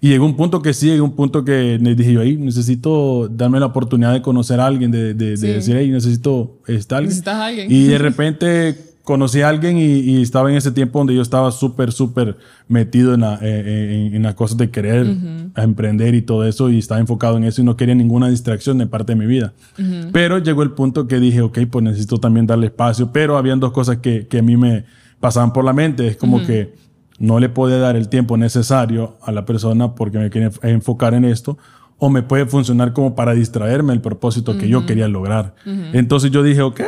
Y 0.02 0.10
llegó 0.10 0.26
un 0.26 0.36
punto 0.36 0.62
que 0.62 0.74
sí, 0.74 0.88
llegó 0.88 1.06
un 1.06 1.16
punto 1.16 1.44
que 1.44 1.78
dije 1.78 2.14
yo, 2.14 2.22
ahí 2.22 2.38
necesito 2.38 3.28
darme 3.28 3.60
la 3.60 3.66
oportunidad 3.66 4.14
de 4.14 4.22
conocer 4.22 4.60
a 4.60 4.66
alguien, 4.66 4.92
de, 4.92 5.14
de, 5.14 5.36
decir, 5.36 5.76
hey, 5.78 5.90
necesito 5.92 6.60
estar 6.68 7.00
alguien. 7.00 7.10
Necesitas 7.10 7.36
alguien. 7.36 7.68
Y 7.70 7.84
de 7.86 7.98
repente 8.00 8.90
conocí 9.10 9.42
a 9.42 9.50
alguien 9.50 9.76
y, 9.80 10.22
estaba 10.22 10.52
en 10.52 10.58
ese 10.58 10.72
tiempo 10.72 11.00
donde 11.00 11.16
yo 11.16 11.24
estaba 11.24 11.52
súper, 11.52 11.92
súper 11.92 12.38
metido 12.68 13.16
en, 13.16 13.22
la, 13.22 13.40
eh, 13.42 14.12
en, 14.14 14.22
las 14.22 14.36
cosas 14.36 14.56
de 14.58 14.70
querer 14.70 15.08
emprender 15.58 16.14
y 16.14 16.22
todo 16.22 16.46
eso 16.46 16.70
y 16.70 16.78
estaba 16.78 17.02
enfocado 17.02 17.36
en 17.38 17.44
eso 17.44 17.60
y 17.60 17.64
no 17.66 17.76
quería 17.76 17.96
ninguna 17.96 18.30
distracción 18.30 18.78
de 18.78 18.86
parte 18.86 19.14
de 19.14 19.16
mi 19.20 19.26
vida. 19.26 19.54
Pero 20.12 20.38
llegó 20.38 20.62
el 20.62 20.72
punto 20.74 21.08
que 21.08 21.20
dije, 21.20 21.42
ok, 21.42 21.58
pues 21.72 21.84
necesito 21.84 22.20
también 22.20 22.46
darle 22.46 22.68
espacio, 22.68 23.12
pero 23.12 23.36
habían 23.36 23.60
dos 23.60 23.72
cosas 23.72 23.98
que, 23.98 24.28
que 24.28 24.38
a 24.38 24.44
mí 24.44 24.58
me 24.58 24.86
pasaban 25.20 25.54
por 25.54 25.64
la 25.66 25.74
mente. 25.74 26.08
Es 26.08 26.18
como 26.18 26.46
que 26.46 26.76
no 27.20 27.40
le 27.40 27.50
puede 27.50 27.80
dar 27.80 27.96
el 27.96 28.10
tiempo 28.10 28.38
necesario 28.38 29.18
a 29.22 29.32
la 29.32 29.46
persona 29.46 29.96
porque 29.96 30.18
me 30.18 30.30
quiere 30.30 30.52
enfocar 30.64 31.14
en 31.14 31.26
esto 31.26 31.58
o 31.98 32.10
me 32.10 32.24
puede 32.24 32.46
funcionar 32.46 32.94
como 32.94 33.14
para 33.14 33.34
distraerme 33.34 33.94
el 33.94 34.02
propósito 34.02 34.58
que 34.58 34.70
yo 34.70 34.86
quería 34.86 35.08
lograr. 35.08 35.54
Entonces 35.94 36.32
yo 36.32 36.44
dije, 36.44 36.62
ok, 36.62 36.82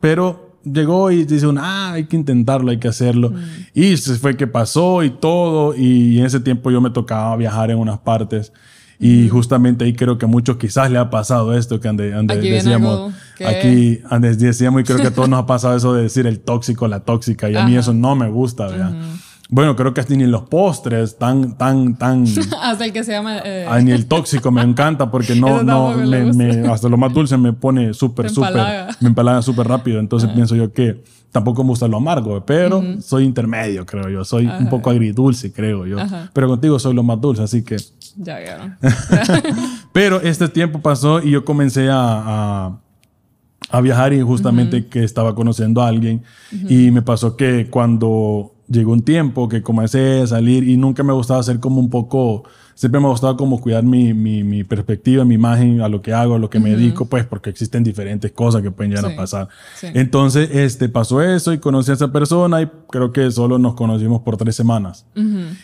pero 0.00 0.56
llegó 0.64 1.10
y 1.10 1.24
dice, 1.24 1.46
ah, 1.58 1.92
hay 1.92 2.04
que 2.06 2.16
intentarlo, 2.16 2.70
hay 2.70 2.78
que 2.78 2.88
hacerlo. 2.88 3.32
Y 3.74 3.96
se 3.98 4.14
fue 4.14 4.36
que 4.36 4.46
pasó 4.46 5.02
y 5.02 5.10
todo. 5.10 5.74
Y 5.76 6.18
en 6.18 6.24
ese 6.24 6.40
tiempo 6.40 6.70
yo 6.70 6.80
me 6.80 6.90
tocaba 6.90 7.36
viajar 7.36 7.70
en 7.70 7.78
unas 7.78 7.98
partes. 7.98 8.52
Y 9.00 9.28
justamente 9.28 9.84
ahí 9.84 9.92
creo 9.92 10.18
que 10.18 10.24
a 10.24 10.28
muchos 10.28 10.56
quizás 10.56 10.90
le 10.90 10.98
ha 10.98 11.08
pasado 11.08 11.54
esto 11.54 11.78
que 11.78 11.86
ande, 11.86 12.14
aquí 12.14 12.50
decíamos, 12.50 13.14
aquí 13.46 14.00
antes 14.10 14.38
decíamos 14.40 14.80
y 14.80 14.84
creo 14.84 14.98
que 14.98 15.06
a 15.06 15.14
todos 15.14 15.28
nos 15.28 15.40
ha 15.40 15.46
pasado 15.46 15.76
eso 15.76 15.94
de 15.94 16.02
decir 16.02 16.26
el 16.26 16.40
tóxico, 16.40 16.88
la 16.88 17.00
tóxica 17.00 17.48
y 17.48 17.56
a 17.56 17.64
mí 17.64 17.76
eso 17.76 17.94
no 17.94 18.16
me 18.16 18.28
gusta, 18.28 18.66
¿verdad? 18.66 18.92
Bueno, 19.50 19.76
creo 19.76 19.94
que 19.94 20.02
hasta 20.02 20.14
ni 20.14 20.26
los 20.26 20.42
postres 20.42 21.16
tan, 21.16 21.56
tan, 21.56 21.96
tan... 21.96 22.24
hasta 22.62 22.84
el 22.84 22.92
que 22.92 23.02
se 23.02 23.12
llama... 23.12 23.38
Eh... 23.42 23.66
ni 23.82 23.92
el 23.92 24.06
tóxico 24.06 24.50
me 24.50 24.60
encanta 24.60 25.10
porque 25.10 25.34
no, 25.34 25.62
no, 25.62 25.96
me, 25.96 26.68
hasta 26.68 26.88
lo 26.88 26.98
más 26.98 27.14
dulce 27.14 27.38
me 27.38 27.54
pone 27.54 27.94
súper, 27.94 28.28
súper... 28.28 28.88
Me 29.00 29.08
empalaga 29.08 29.40
súper 29.40 29.66
rápido. 29.66 30.00
Entonces 30.00 30.28
pienso 30.34 30.54
yo 30.54 30.70
que 30.70 31.02
tampoco 31.32 31.64
me 31.64 31.70
gusta 31.70 31.88
lo 31.88 31.96
amargo, 31.96 32.44
pero 32.44 32.82
soy 33.00 33.24
intermedio, 33.24 33.86
creo 33.86 34.10
yo. 34.10 34.22
Soy 34.22 34.46
un 34.46 34.68
poco 34.68 34.90
agridulce, 34.90 35.50
creo 35.50 35.86
yo. 35.86 35.96
Pero 36.34 36.48
contigo 36.48 36.78
soy 36.78 36.92
lo 36.92 37.02
más 37.02 37.18
dulce, 37.18 37.42
así 37.42 37.62
que... 37.62 37.76
Ya, 38.18 38.40
ya. 38.40 38.78
pero 39.92 40.20
este 40.20 40.48
tiempo 40.48 40.80
pasó 40.80 41.22
y 41.22 41.30
yo 41.30 41.44
comencé 41.44 41.88
a, 41.88 42.80
a, 43.70 43.80
viajar 43.80 44.12
y 44.12 44.20
justamente 44.20 44.86
que 44.86 45.04
estaba 45.04 45.34
conociendo 45.36 45.82
a 45.82 45.88
alguien. 45.88 46.22
Y 46.68 46.90
me 46.90 47.02
pasó 47.02 47.36
que 47.36 47.68
cuando 47.70 48.54
llegó 48.68 48.92
un 48.92 49.02
tiempo 49.02 49.48
que 49.48 49.62
comencé 49.62 50.22
a 50.22 50.26
salir 50.26 50.68
y 50.68 50.76
nunca 50.76 51.04
me 51.04 51.12
gustaba 51.12 51.40
hacer 51.40 51.60
como 51.60 51.80
un 51.80 51.90
poco, 51.90 52.42
siempre 52.78 53.00
me 53.00 53.08
gustaba 53.08 53.36
como 53.36 53.60
cuidar 53.60 53.82
mi, 53.82 54.14
mi, 54.14 54.44
mi 54.44 54.62
perspectiva, 54.62 55.24
mi 55.24 55.34
imagen, 55.34 55.80
a 55.80 55.88
lo 55.88 56.00
que 56.00 56.12
hago, 56.12 56.36
a 56.36 56.38
lo 56.38 56.48
que 56.48 56.60
me 56.60 56.70
dedico, 56.70 57.06
pues 57.06 57.24
porque 57.24 57.50
existen 57.50 57.82
diferentes 57.82 58.30
cosas 58.30 58.62
que 58.62 58.70
pueden 58.70 58.92
llegar 58.92 59.10
a 59.10 59.16
pasar. 59.16 59.48
Entonces, 59.82 60.48
este, 60.52 60.88
pasó 60.88 61.20
eso 61.20 61.52
y 61.52 61.58
conocí 61.58 61.90
a 61.90 61.94
esa 61.94 62.12
persona 62.12 62.62
y 62.62 62.70
creo 62.88 63.10
que 63.10 63.32
solo 63.32 63.58
nos 63.58 63.74
conocimos 63.74 64.22
por 64.22 64.36
tres 64.36 64.54
semanas. 64.54 65.06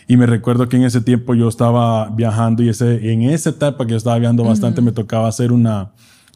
Y 0.09 0.17
me 0.17 0.27
recuerdo 0.27 0.69
que 0.69 0.77
en 0.77 0.83
ese 0.83 1.03
tiempo 1.03 1.37
yo 1.37 1.49
estaba 1.49 2.09
viajando 2.09 2.65
y 2.65 2.71
ese, 2.71 3.13
en 3.13 3.23
esa 3.23 3.51
etapa 3.51 3.85
que 3.85 3.93
yo 3.93 3.97
estaba 3.97 4.19
viajando 4.19 4.43
bastante 4.43 4.83
me 4.83 4.91
tocaba 4.91 5.29
hacer 5.29 5.53
una 5.53 5.93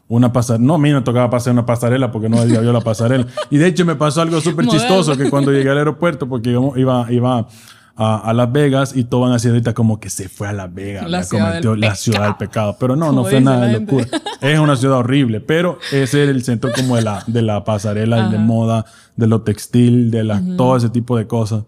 una 0.07 0.31
pasarela. 0.31 0.65
No, 0.65 0.75
a 0.75 0.79
mí 0.79 0.93
me 0.93 1.01
tocaba 1.01 1.29
pasar 1.29 1.53
una 1.53 1.65
pasarela 1.65 2.09
porque 2.09 2.29
no 2.29 2.39
había 2.39 2.63
yo 2.63 2.71
la 2.71 2.81
pasarela. 2.81 3.27
Y 3.51 3.57
de 3.57 3.67
hecho 3.67 3.85
me 3.85 3.95
pasó 3.95 4.21
algo 4.21 4.39
súper 4.39 4.65
chistoso 4.69 5.17
que 5.17 5.29
cuando 5.29 5.51
llegué 5.51 5.69
al 5.69 5.77
aeropuerto, 5.77 6.27
porque 6.27 6.51
iba, 6.51 7.11
iba 7.11 7.47
a, 8.01 8.33
Las 8.33 8.49
Vegas 8.51 8.95
y 8.95 9.03
todo 9.03 9.21
van 9.21 9.33
así 9.33 9.49
ahorita 9.49 9.73
como 9.73 9.99
que 9.99 10.09
se 10.09 10.29
fue 10.29 10.47
a 10.47 10.53
Las 10.53 10.73
Vegas, 10.73 11.09
la, 11.09 11.23
ciudad 11.23 11.61
la 11.61 11.95
ciudad 11.95 12.23
del 12.23 12.35
pecado. 12.37 12.77
Pero 12.79 12.95
no, 12.95 13.11
no 13.11 13.25
fue 13.25 13.41
nada 13.41 13.67
de 13.67 13.79
locura. 13.79 14.07
Es 14.39 14.57
una 14.57 14.77
ciudad 14.77 14.99
horrible, 14.99 15.41
pero 15.41 15.79
ese 15.91 16.23
es 16.23 16.29
el 16.29 16.43
centro 16.43 16.71
como 16.73 16.95
de 16.95 17.01
la, 17.01 17.23
de 17.27 17.41
la 17.41 17.65
pasarela, 17.65 18.29
de 18.29 18.37
moda, 18.37 18.85
de 19.17 19.27
lo 19.27 19.41
textil, 19.41 20.11
de 20.11 20.23
la, 20.23 20.41
todo 20.55 20.77
ese 20.77 20.89
tipo 20.89 21.17
de 21.17 21.27
cosas. 21.27 21.65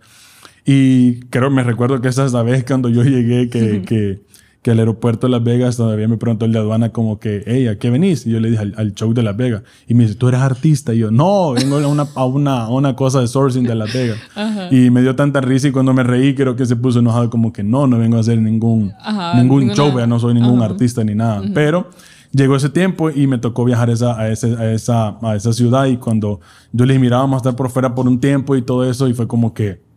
Y 0.63 1.19
creo, 1.25 1.50
me 1.50 1.63
recuerdo 1.63 2.00
que 2.00 2.07
esa 2.07 2.25
es 2.25 2.31
la 2.31 2.43
vez 2.43 2.63
cuando 2.63 2.88
yo 2.88 3.03
llegué 3.03 3.50
que, 3.50 3.81
que 3.81 4.21
que 4.61 4.71
al 4.71 4.79
aeropuerto 4.79 5.25
de 5.25 5.31
Las 5.31 5.43
Vegas 5.43 5.77
todavía 5.77 6.07
me 6.07 6.17
preguntó 6.17 6.45
el 6.45 6.51
de 6.51 6.59
aduana 6.59 6.91
como 6.91 7.19
que, 7.19 7.43
hey, 7.47 7.67
¿a 7.67 7.79
qué 7.79 7.89
venís? 7.89 8.27
Y 8.27 8.31
yo 8.31 8.39
le 8.39 8.51
dije 8.51 8.71
al, 8.75 8.93
show 8.93 9.11
de 9.13 9.23
Las 9.23 9.35
Vegas. 9.35 9.63
Y 9.87 9.95
me 9.95 10.03
dice, 10.03 10.15
¿tú 10.15 10.27
eres 10.27 10.41
artista? 10.41 10.93
Y 10.93 10.99
yo, 10.99 11.09
no, 11.09 11.53
vengo 11.53 11.77
a 11.77 11.87
una, 11.87 12.07
a 12.13 12.25
una, 12.25 12.69
una 12.69 12.95
cosa 12.95 13.21
de 13.21 13.27
sourcing 13.27 13.63
de 13.63 13.75
Las 13.75 13.93
Vegas. 13.93 14.19
Y 14.71 14.89
me 14.89 15.01
dio 15.01 15.15
tanta 15.15 15.41
risa 15.41 15.67
y 15.67 15.71
cuando 15.71 15.93
me 15.93 16.03
reí 16.03 16.35
creo 16.35 16.55
que 16.55 16.65
se 16.65 16.75
puso 16.75 16.99
enojado 16.99 17.29
como 17.29 17.51
que 17.51 17.63
no, 17.63 17.87
no 17.87 17.97
vengo 17.97 18.17
a 18.17 18.19
hacer 18.19 18.39
ningún, 18.39 18.93
ningún 19.35 19.71
show, 19.71 19.91
no 20.07 20.19
soy 20.19 20.33
ningún 20.33 20.61
artista 20.61 21.03
ni 21.03 21.15
nada. 21.15 21.41
Pero 21.53 21.89
llegó 22.31 22.55
ese 22.55 22.69
tiempo 22.69 23.09
y 23.09 23.27
me 23.27 23.37
tocó 23.37 23.65
viajar 23.65 23.89
esa, 23.89 24.17
a, 24.17 24.29
ese, 24.29 24.55
a, 24.55 24.71
esa, 24.71 25.17
a 25.21 25.35
esa 25.35 25.51
ciudad 25.53 25.85
y 25.85 25.97
cuando 25.97 26.39
yo 26.71 26.85
le 26.85 26.93
dije, 26.93 27.01
mira, 27.01 27.17
vamos 27.17 27.35
a 27.35 27.37
estar 27.37 27.55
por 27.55 27.69
fuera 27.69 27.93
por 27.93 28.07
un 28.07 28.19
tiempo 28.19 28.55
y 28.55 28.61
todo 28.61 28.89
eso 28.89 29.07
y 29.07 29.13
fue 29.13 29.27
como 29.27 29.53
que... 29.53 29.90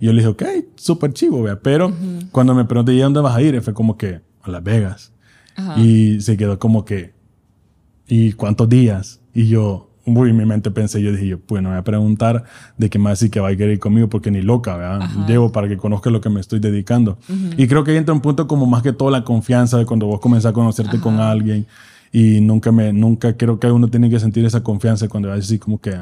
Y 0.00 0.06
yo 0.06 0.12
le 0.12 0.18
dije, 0.18 0.28
ok, 0.28 0.44
súper 0.76 1.12
chivo, 1.12 1.42
vea. 1.42 1.60
Pero 1.60 1.92
cuando 2.30 2.54
me 2.54 2.64
pregunté, 2.64 2.94
¿y 2.94 3.00
dónde 3.00 3.20
vas 3.20 3.36
a 3.36 3.42
ir? 3.42 3.60
Fue 3.62 3.74
como 3.74 3.96
que, 3.96 4.20
a 4.42 4.50
Las 4.50 4.62
Vegas. 4.62 5.12
Y 5.76 6.20
se 6.20 6.36
quedó 6.36 6.58
como 6.58 6.84
que, 6.84 7.12
¿y 8.08 8.32
cuántos 8.32 8.68
días? 8.68 9.20
Y 9.32 9.48
yo, 9.48 9.90
uy, 10.04 10.30
en 10.30 10.36
mi 10.36 10.44
mente 10.44 10.70
pensé, 10.70 11.00
yo 11.00 11.12
dije, 11.12 11.38
bueno, 11.48 11.70
voy 11.70 11.78
a 11.78 11.82
preguntar 11.82 12.44
de 12.76 12.90
qué 12.90 12.98
más 12.98 13.18
sí 13.18 13.30
que 13.30 13.40
va 13.40 13.48
a 13.48 13.56
querer 13.56 13.74
ir 13.74 13.78
conmigo 13.78 14.08
porque 14.08 14.30
ni 14.30 14.42
loca, 14.42 14.76
¿verdad? 14.76 15.08
Llevo 15.26 15.52
para 15.52 15.68
que 15.68 15.76
conozca 15.76 16.10
lo 16.10 16.20
que 16.20 16.28
me 16.28 16.40
estoy 16.40 16.60
dedicando. 16.60 17.18
Y 17.56 17.66
creo 17.66 17.84
que 17.84 17.92
ahí 17.92 17.96
entra 17.96 18.14
un 18.14 18.20
punto 18.20 18.46
como 18.46 18.66
más 18.66 18.82
que 18.82 18.92
todo 18.92 19.10
la 19.10 19.24
confianza 19.24 19.78
de 19.78 19.86
cuando 19.86 20.06
vos 20.06 20.20
comenzás 20.20 20.50
a 20.50 20.52
conocerte 20.52 21.00
con 21.00 21.20
alguien. 21.20 21.66
Y 22.12 22.40
nunca 22.40 22.70
me, 22.70 22.92
nunca 22.92 23.36
creo 23.36 23.58
que 23.58 23.68
uno 23.68 23.88
tiene 23.88 24.08
que 24.08 24.20
sentir 24.20 24.44
esa 24.44 24.62
confianza 24.62 25.08
cuando 25.08 25.30
va 25.30 25.34
a 25.34 25.36
decir 25.38 25.58
como 25.58 25.80
que, 25.80 25.98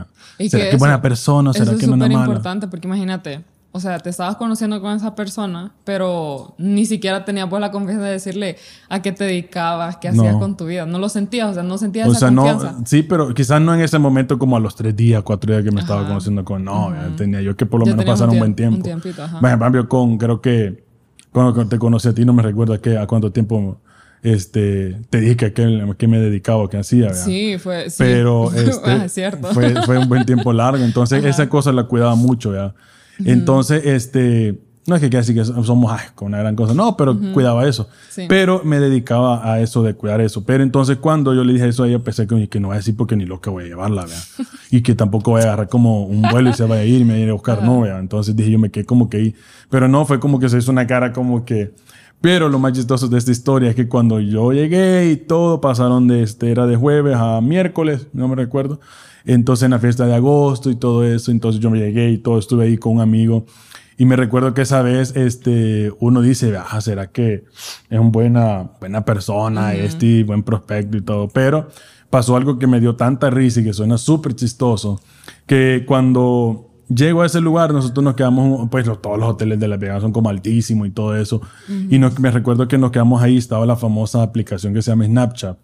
¿será 0.47 0.71
que, 0.71 0.77
buena 0.77 1.01
persona? 1.01 1.55
¿Será 1.55 1.75
que 1.75 1.87
no 1.87 1.95
es 1.95 1.99
mala? 2.01 2.05
Es 2.05 2.13
súper 2.13 2.27
importante 2.29 2.69
porque 2.69 2.87
imagínate, 2.87 3.41
o 3.75 3.81
sea, 3.81 3.99
te 3.99 4.11
estabas 4.11 4.37
conociendo 4.37 4.83
con 4.83 4.95
esa 4.95 5.15
persona, 5.15 5.73
pero 5.85 6.55
ni 6.59 6.85
siquiera 6.85 7.25
tenías 7.25 7.49
pues 7.49 7.59
la 7.59 7.71
confianza 7.71 8.05
de 8.05 8.13
decirle 8.13 8.57
a 8.91 9.01
qué 9.01 9.13
te 9.13 9.25
dedicabas, 9.25 9.97
qué 9.97 10.09
hacías 10.09 10.37
con 10.37 10.59
tu 10.59 10.67
vida. 10.67 10.85
No 10.85 10.99
lo 10.99 11.09
sentías, 11.09 11.49
o 11.51 11.55
sea, 11.55 11.63
no 11.63 11.79
sentías 11.79 12.07
o 12.07 12.13
esa 12.13 12.29
sea, 12.29 12.29
confianza. 12.29 12.73
No, 12.73 12.87
sí, 12.87 13.03
pero 13.03 13.33
quizás 13.33 13.63
no 13.63 13.75
en 13.75 13.81
ese 13.81 13.99
momento 13.99 14.39
como 14.39 14.59
a 14.59 14.61
los 14.61 14.77
tres 14.77 14.95
días, 14.95 15.23
cuatro 15.23 15.53
días 15.53 15.65
que 15.65 15.71
me 15.71 15.81
estaba 15.81 16.07
conociendo 16.07 16.45
con... 16.45 16.63
No, 16.65 16.93
tenía 17.17 17.41
yo 17.41 17.57
que 17.57 17.65
por 17.65 17.81
lo 17.81 17.87
menos 17.87 18.05
pasar 18.05 18.29
un, 18.29 18.39
buen 18.39 18.55
tiempo. 18.55 18.77
Un 18.77 18.83
tiempito, 18.83 19.23
ajá. 19.23 19.39
En 19.51 19.59
cambio, 19.59 19.89
con, 19.89 20.19
creo 20.19 20.43
que 20.43 20.85
cuando 21.33 21.67
te 21.67 21.79
conocí 21.79 22.09
a 22.09 22.13
ti, 22.13 22.27
no 22.27 22.35
me 22.35 22.43
recuerdo 22.43 22.75
a, 22.75 22.79
qué, 22.79 22.99
a 22.99 23.07
cuánto 23.07 23.33
tiempo 23.33 23.79
este, 24.23 25.01
te 25.09 25.21
dije 25.21 25.37
que 25.37 25.47
a 25.47 25.55
qué, 25.55 26.07
me 26.09 26.19
dedicaba, 26.19 26.69
qué 26.69 26.77
hacía. 26.77 27.07
¿verdad? 27.07 27.25
Sí, 27.25 27.57
fue. 27.59 27.89
Sí. 27.89 27.97
Pero 27.99 28.53
este, 28.55 29.09
cierto. 29.09 29.49
Fue, 29.55 29.75
fue, 29.87 29.97
un 29.97 30.11
buen 30.11 30.27
tiempo 30.27 30.53
largo. 30.53 30.85
Entonces, 30.85 31.25
esa 31.25 31.49
cosa 31.49 31.73
la 31.73 31.85
cuidaba 31.85 32.15
mucho. 32.17 32.51
¿verdad? 32.51 32.75
Entonces, 33.25 33.85
este, 33.85 34.59
no 34.87 34.97
es 34.97 35.01
que 35.01 35.09
quiera 35.11 35.21
decir 35.21 35.37
que 35.37 35.45
somos 35.45 36.03
con 36.15 36.29
una 36.29 36.39
gran 36.39 36.57
cosa, 36.57 36.75
no, 36.75 36.97
pero 36.97 37.17
cuidaba 37.33 37.69
eso. 37.69 37.89
Pero 38.29 38.63
me 38.65 38.81
dedicaba 38.81 39.53
a 39.53 39.61
eso 39.61 39.83
de 39.83 39.95
cuidar 39.95 40.21
eso. 40.21 40.45
Pero 40.45 40.65
entonces 40.65 40.97
cuando 40.97 41.35
yo 41.35 41.45
le 41.45 41.53
dije 41.53 41.69
eso 41.69 41.85
a 41.85 41.89
ella, 41.89 42.01
pensé 42.01 42.27
que, 42.27 42.49
que 42.49 42.59
no 42.59 42.69
voy 42.69 42.75
a 42.75 42.79
decir 42.79 42.97
porque 42.97 43.15
ni 43.15 43.25
lo 43.25 43.41
que 43.41 43.49
voy 43.49 43.65
a 43.65 43.67
llevarla, 43.69 44.03
¿verdad? 44.03 44.23
y 44.71 44.83
que 44.83 44.95
tampoco 44.95 45.33
voy 45.33 45.43
a 45.43 45.45
agarrar 45.45 45.69
como 45.69 46.05
un 46.05 46.23
vuelo 46.23 46.51
y 46.51 46.55
se 46.55 46.65
vaya 46.65 46.83
a 46.83 46.85
ir 46.85 47.01
y 47.01 47.05
me 47.05 47.21
voy 47.21 47.29
a 47.29 47.33
buscar, 47.33 47.63
no, 47.63 47.83
¿verdad? 47.83 48.01
Entonces 48.01 48.35
dije, 48.35 48.51
yo 48.51 48.59
me 48.59 48.71
quedé 48.71 48.85
como 48.85 49.09
que 49.09 49.19
ahí. 49.19 49.35
Pero 49.71 49.87
no, 49.87 50.05
fue 50.05 50.19
como 50.19 50.41
que 50.41 50.49
se 50.49 50.59
hizo 50.59 50.73
una 50.73 50.87
cara 50.87 51.13
como 51.13 51.45
que... 51.45 51.73
Pero 52.21 52.49
lo 52.49 52.61
más 52.61 52.73
chistoso 52.73 53.09
de 53.09 53.19
esta 53.19 53.33
historia 53.33 53.71
es 53.71 53.75
que 53.75 53.89
cuando 53.89 54.21
yo 54.21 54.53
llegué 54.53 55.11
y 55.11 55.17
todo 55.17 55.61
pasaron 55.61 56.07
de 56.07 56.23
este, 56.23 56.53
era 56.53 56.67
de 56.67 56.77
jueves 56.77 57.17
a 57.17 57.41
miércoles, 57.41 58.07
no 58.13 58.29
me 58.29 58.37
recuerdo. 58.37 58.79
Entonces 59.25 59.65
en 59.65 59.71
la 59.73 59.79
fiesta 59.79 60.07
de 60.07 60.15
agosto 60.15 60.71
y 60.71 60.77
todo 60.77 61.05
eso, 61.05 61.31
entonces 61.31 61.61
yo 61.61 61.71
me 61.71 61.79
llegué 61.79 62.11
y 62.11 62.19
todo, 62.19 62.39
estuve 62.39 62.65
ahí 62.65 62.79
con 62.79 62.95
un 62.95 63.01
amigo. 63.01 63.47
Y 63.99 64.05
me 64.05 64.17
recuerdo 64.17 64.55
que 64.55 64.63
esa 64.63 64.83
vez 64.83 65.15
este, 65.17 65.93
uno 66.01 66.23
dice, 66.23 66.57
ah, 66.57 66.81
¿será 66.81 67.09
que 67.09 67.45
es 67.91 67.99
una 67.99 68.11
buena, 68.11 68.71
buena 68.81 69.05
persona, 69.05 69.75
este, 69.75 70.25
buen 70.25 70.43
prospecto 70.43 70.97
y 70.97 71.03
todo? 71.03 71.29
Pero 71.29 71.69
pasó 72.11 72.37
algo 72.37 72.59
que 72.59 72.67
me 72.67 72.81
dio 72.81 72.97
tanta 72.97 73.31
risa 73.31 73.61
y 73.61 73.65
que 73.65 73.73
suena 73.73 73.99
súper 73.99 74.35
chistoso, 74.35 75.01
que 75.47 75.85
cuando 75.87 76.69
llego 76.89 77.23
a 77.23 77.27
ese 77.27 77.41
lugar, 77.41 77.73
nosotros 77.73 78.03
nos 78.03 78.15
quedamos, 78.15 78.69
pues 78.71 78.87
todos 79.01 79.19
los 79.19 79.29
hoteles 79.29 79.61
de 79.61 79.69
La 79.69 79.77
Vegas 79.77 80.03
son 80.03 80.13
como 80.13 80.31
altísimos 80.31 80.89
y 80.89 80.91
todo 80.91 81.17
eso. 81.17 81.41
Y 81.69 81.99
me 81.99 82.31
recuerdo 82.31 82.67
que 82.69 82.79
nos 82.79 82.91
quedamos 82.91 83.23
ahí, 83.23 83.37
estaba 83.37 83.67
la 83.67 83.77
famosa 83.77 84.23
aplicación 84.23 84.75
que 84.75 84.83
se 84.83 84.91
llama 84.91 85.07
Snapchat 85.07 85.59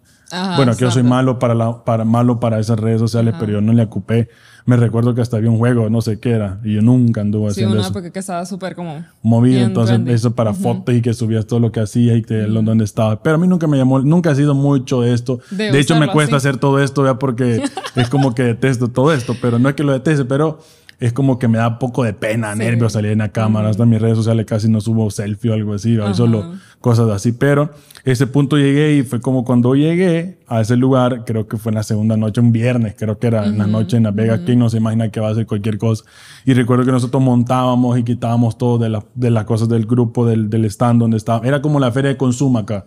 bueno, 0.57 0.73
que 0.75 0.81
yo 0.81 0.91
soy 0.91 1.03
malo 1.03 1.39
para, 1.39 1.55
la, 1.55 1.83
para, 1.83 2.05
malo 2.05 2.39
para 2.39 2.59
esas 2.59 2.79
redes 2.79 2.99
sociales, 2.99 3.35
pero 3.39 3.53
yo 3.53 3.61
no 3.61 3.73
le 3.73 3.83
ocupé. 3.83 4.29
Me 4.65 4.77
recuerdo 4.77 5.15
que 5.15 5.21
hasta 5.21 5.37
había 5.37 5.49
un 5.49 5.57
juego, 5.57 5.89
no 5.89 6.01
sé 6.01 6.19
qué 6.19 6.31
era, 6.31 6.59
y 6.63 6.75
yo 6.75 6.81
nunca 6.81 7.21
anduve 7.21 7.51
sí, 7.51 7.61
haciendo 7.61 7.79
una 7.79 7.89
porque 7.91 8.11
que 8.11 8.19
estaba 8.19 8.45
súper 8.45 8.75
como... 8.75 9.03
Movido, 9.23 9.61
entonces 9.61 9.99
eso 10.07 10.35
para 10.35 10.53
fotos 10.53 10.93
y 10.93 11.01
que 11.01 11.13
subías 11.13 11.47
todo 11.47 11.59
lo 11.59 11.71
que 11.71 11.79
hacía 11.79 12.15
y 12.15 12.21
que 12.21 12.43
uh 12.43 12.61
donde 12.61 12.83
estaba. 12.83 13.23
Pero 13.23 13.37
a 13.37 13.39
mí 13.39 13.47
nunca 13.47 13.65
me 13.65 13.77
llamó, 13.77 13.99
nunca 13.99 14.31
ha 14.31 14.35
sido 14.35 14.53
mucho 14.53 15.03
esto. 15.03 15.39
De, 15.49 15.79
hecho, 15.79 15.95
me 15.95 16.07
cuesta 16.07 16.35
hacer 16.35 16.57
todo 16.57 16.79
esto, 16.79 17.03
ya 17.05 17.17
porque 17.17 17.63
es 17.95 18.09
como 18.09 18.35
que 18.35 18.43
detesto 18.43 18.89
todo 18.89 19.11
esto, 19.13 19.35
pero 19.41 19.57
no 19.57 19.69
es 19.69 19.75
que 19.75 19.83
lo 19.83 19.93
deteste, 19.93 20.25
pero 20.25 20.59
es 20.99 21.13
como 21.13 21.39
que 21.39 21.47
me 21.47 21.57
da 21.57 21.79
poco 21.79 22.03
de 22.03 22.13
pena, 22.13 22.53
nervios 22.55 22.93
salir 22.93 23.11
en 23.11 23.19
la 23.19 23.29
cámara. 23.29 23.69
Hasta 23.69 23.83
en 23.83 23.89
mis 23.89 24.01
redes 24.01 24.17
sociales 24.17 24.45
casi 24.45 24.67
no 24.67 24.81
subo 24.81 25.09
selfie 25.09 25.51
o 25.51 25.53
algo 25.53 25.73
así, 25.73 25.97
solo 26.13 26.53
cosas 26.81 27.09
así. 27.09 27.31
Pero 27.31 27.71
ese 28.03 28.27
punto 28.27 28.57
llegué 28.57 28.95
y 28.95 29.03
fue 29.03 29.21
como 29.21 29.43
cuando 29.43 29.75
llegué 29.75 30.37
a 30.47 30.61
ese 30.61 30.75
lugar, 30.75 31.25
creo 31.25 31.47
que 31.47 31.57
fue 31.57 31.71
en 31.71 31.75
la 31.75 31.83
segunda 31.83 32.17
noche, 32.17 32.41
un 32.41 32.51
viernes, 32.51 32.95
creo 32.97 33.19
que 33.19 33.27
era 33.27 33.45
en 33.45 33.57
la 33.57 33.67
noche 33.67 33.97
en 33.97 34.03
Las 34.03 34.15
Vegas, 34.15 34.41
uh 34.47 34.55
no 34.55 34.69
se 34.69 34.77
imagina 34.77 35.09
que 35.09 35.19
va 35.19 35.27
a 35.27 35.31
hacer 35.31 35.45
cualquier 35.45 35.77
cosa. 35.77 36.03
Y 36.45 36.53
recuerdo 36.53 36.85
que 36.85 36.91
nosotros 36.91 37.21
montábamos 37.21 37.97
y 37.99 38.03
quitábamos 38.03 38.57
todo 38.57 38.77
de, 38.77 38.89
la, 38.89 39.03
de 39.15 39.29
las 39.29 39.45
cosas 39.45 39.69
del 39.69 39.85
grupo, 39.85 40.25
del, 40.25 40.49
del, 40.49 40.65
stand 40.65 40.99
donde 40.99 41.17
estaba. 41.17 41.45
Era 41.45 41.61
como 41.61 41.79
la 41.79 41.91
feria 41.91 42.09
de 42.09 42.17
consumo 42.17 42.59
acá. 42.59 42.85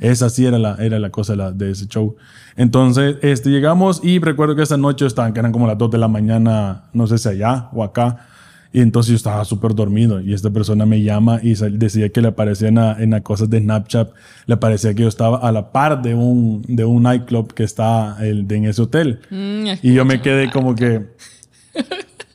Esa 0.00 0.30
sí 0.30 0.46
era 0.46 0.58
la, 0.58 0.76
era 0.76 0.98
la 0.98 1.10
cosa 1.10 1.34
de, 1.34 1.36
la, 1.36 1.52
de 1.52 1.70
ese 1.70 1.86
show. 1.86 2.16
Entonces, 2.56 3.16
este, 3.22 3.50
llegamos 3.50 4.00
y 4.02 4.18
recuerdo 4.18 4.56
que 4.56 4.62
esa 4.62 4.76
noche 4.76 5.06
estaban, 5.06 5.32
que 5.32 5.40
eran 5.40 5.52
como 5.52 5.66
las 5.66 5.78
2 5.78 5.90
de 5.90 5.98
la 5.98 6.08
mañana, 6.08 6.84
no 6.92 7.06
sé 7.06 7.18
si 7.18 7.28
allá 7.28 7.68
o 7.72 7.84
acá. 7.84 8.26
Y 8.76 8.82
entonces 8.82 9.12
yo 9.12 9.16
estaba 9.16 9.42
súper 9.46 9.74
dormido 9.74 10.20
y 10.20 10.34
esta 10.34 10.50
persona 10.50 10.84
me 10.84 11.00
llama 11.00 11.40
y 11.42 11.54
decía 11.54 12.10
que 12.10 12.20
le 12.20 12.28
aparecía 12.28 12.68
en, 12.68 12.76
en 12.76 13.10
las 13.12 13.22
cosas 13.22 13.48
de 13.48 13.58
Snapchat, 13.58 14.10
le 14.44 14.58
parecía 14.58 14.92
que 14.92 15.00
yo 15.00 15.08
estaba 15.08 15.38
a 15.38 15.50
la 15.50 15.72
par 15.72 16.02
de 16.02 16.14
un, 16.14 16.62
de 16.68 16.84
un 16.84 17.04
nightclub 17.04 17.54
que 17.54 17.64
está 17.64 18.18
el, 18.20 18.44
en 18.52 18.66
ese 18.66 18.82
hotel. 18.82 19.20
Mm, 19.30 19.78
y 19.80 19.94
yo 19.94 20.04
me 20.04 20.20
quedé 20.20 20.50
como 20.50 20.74
que... 20.74 21.06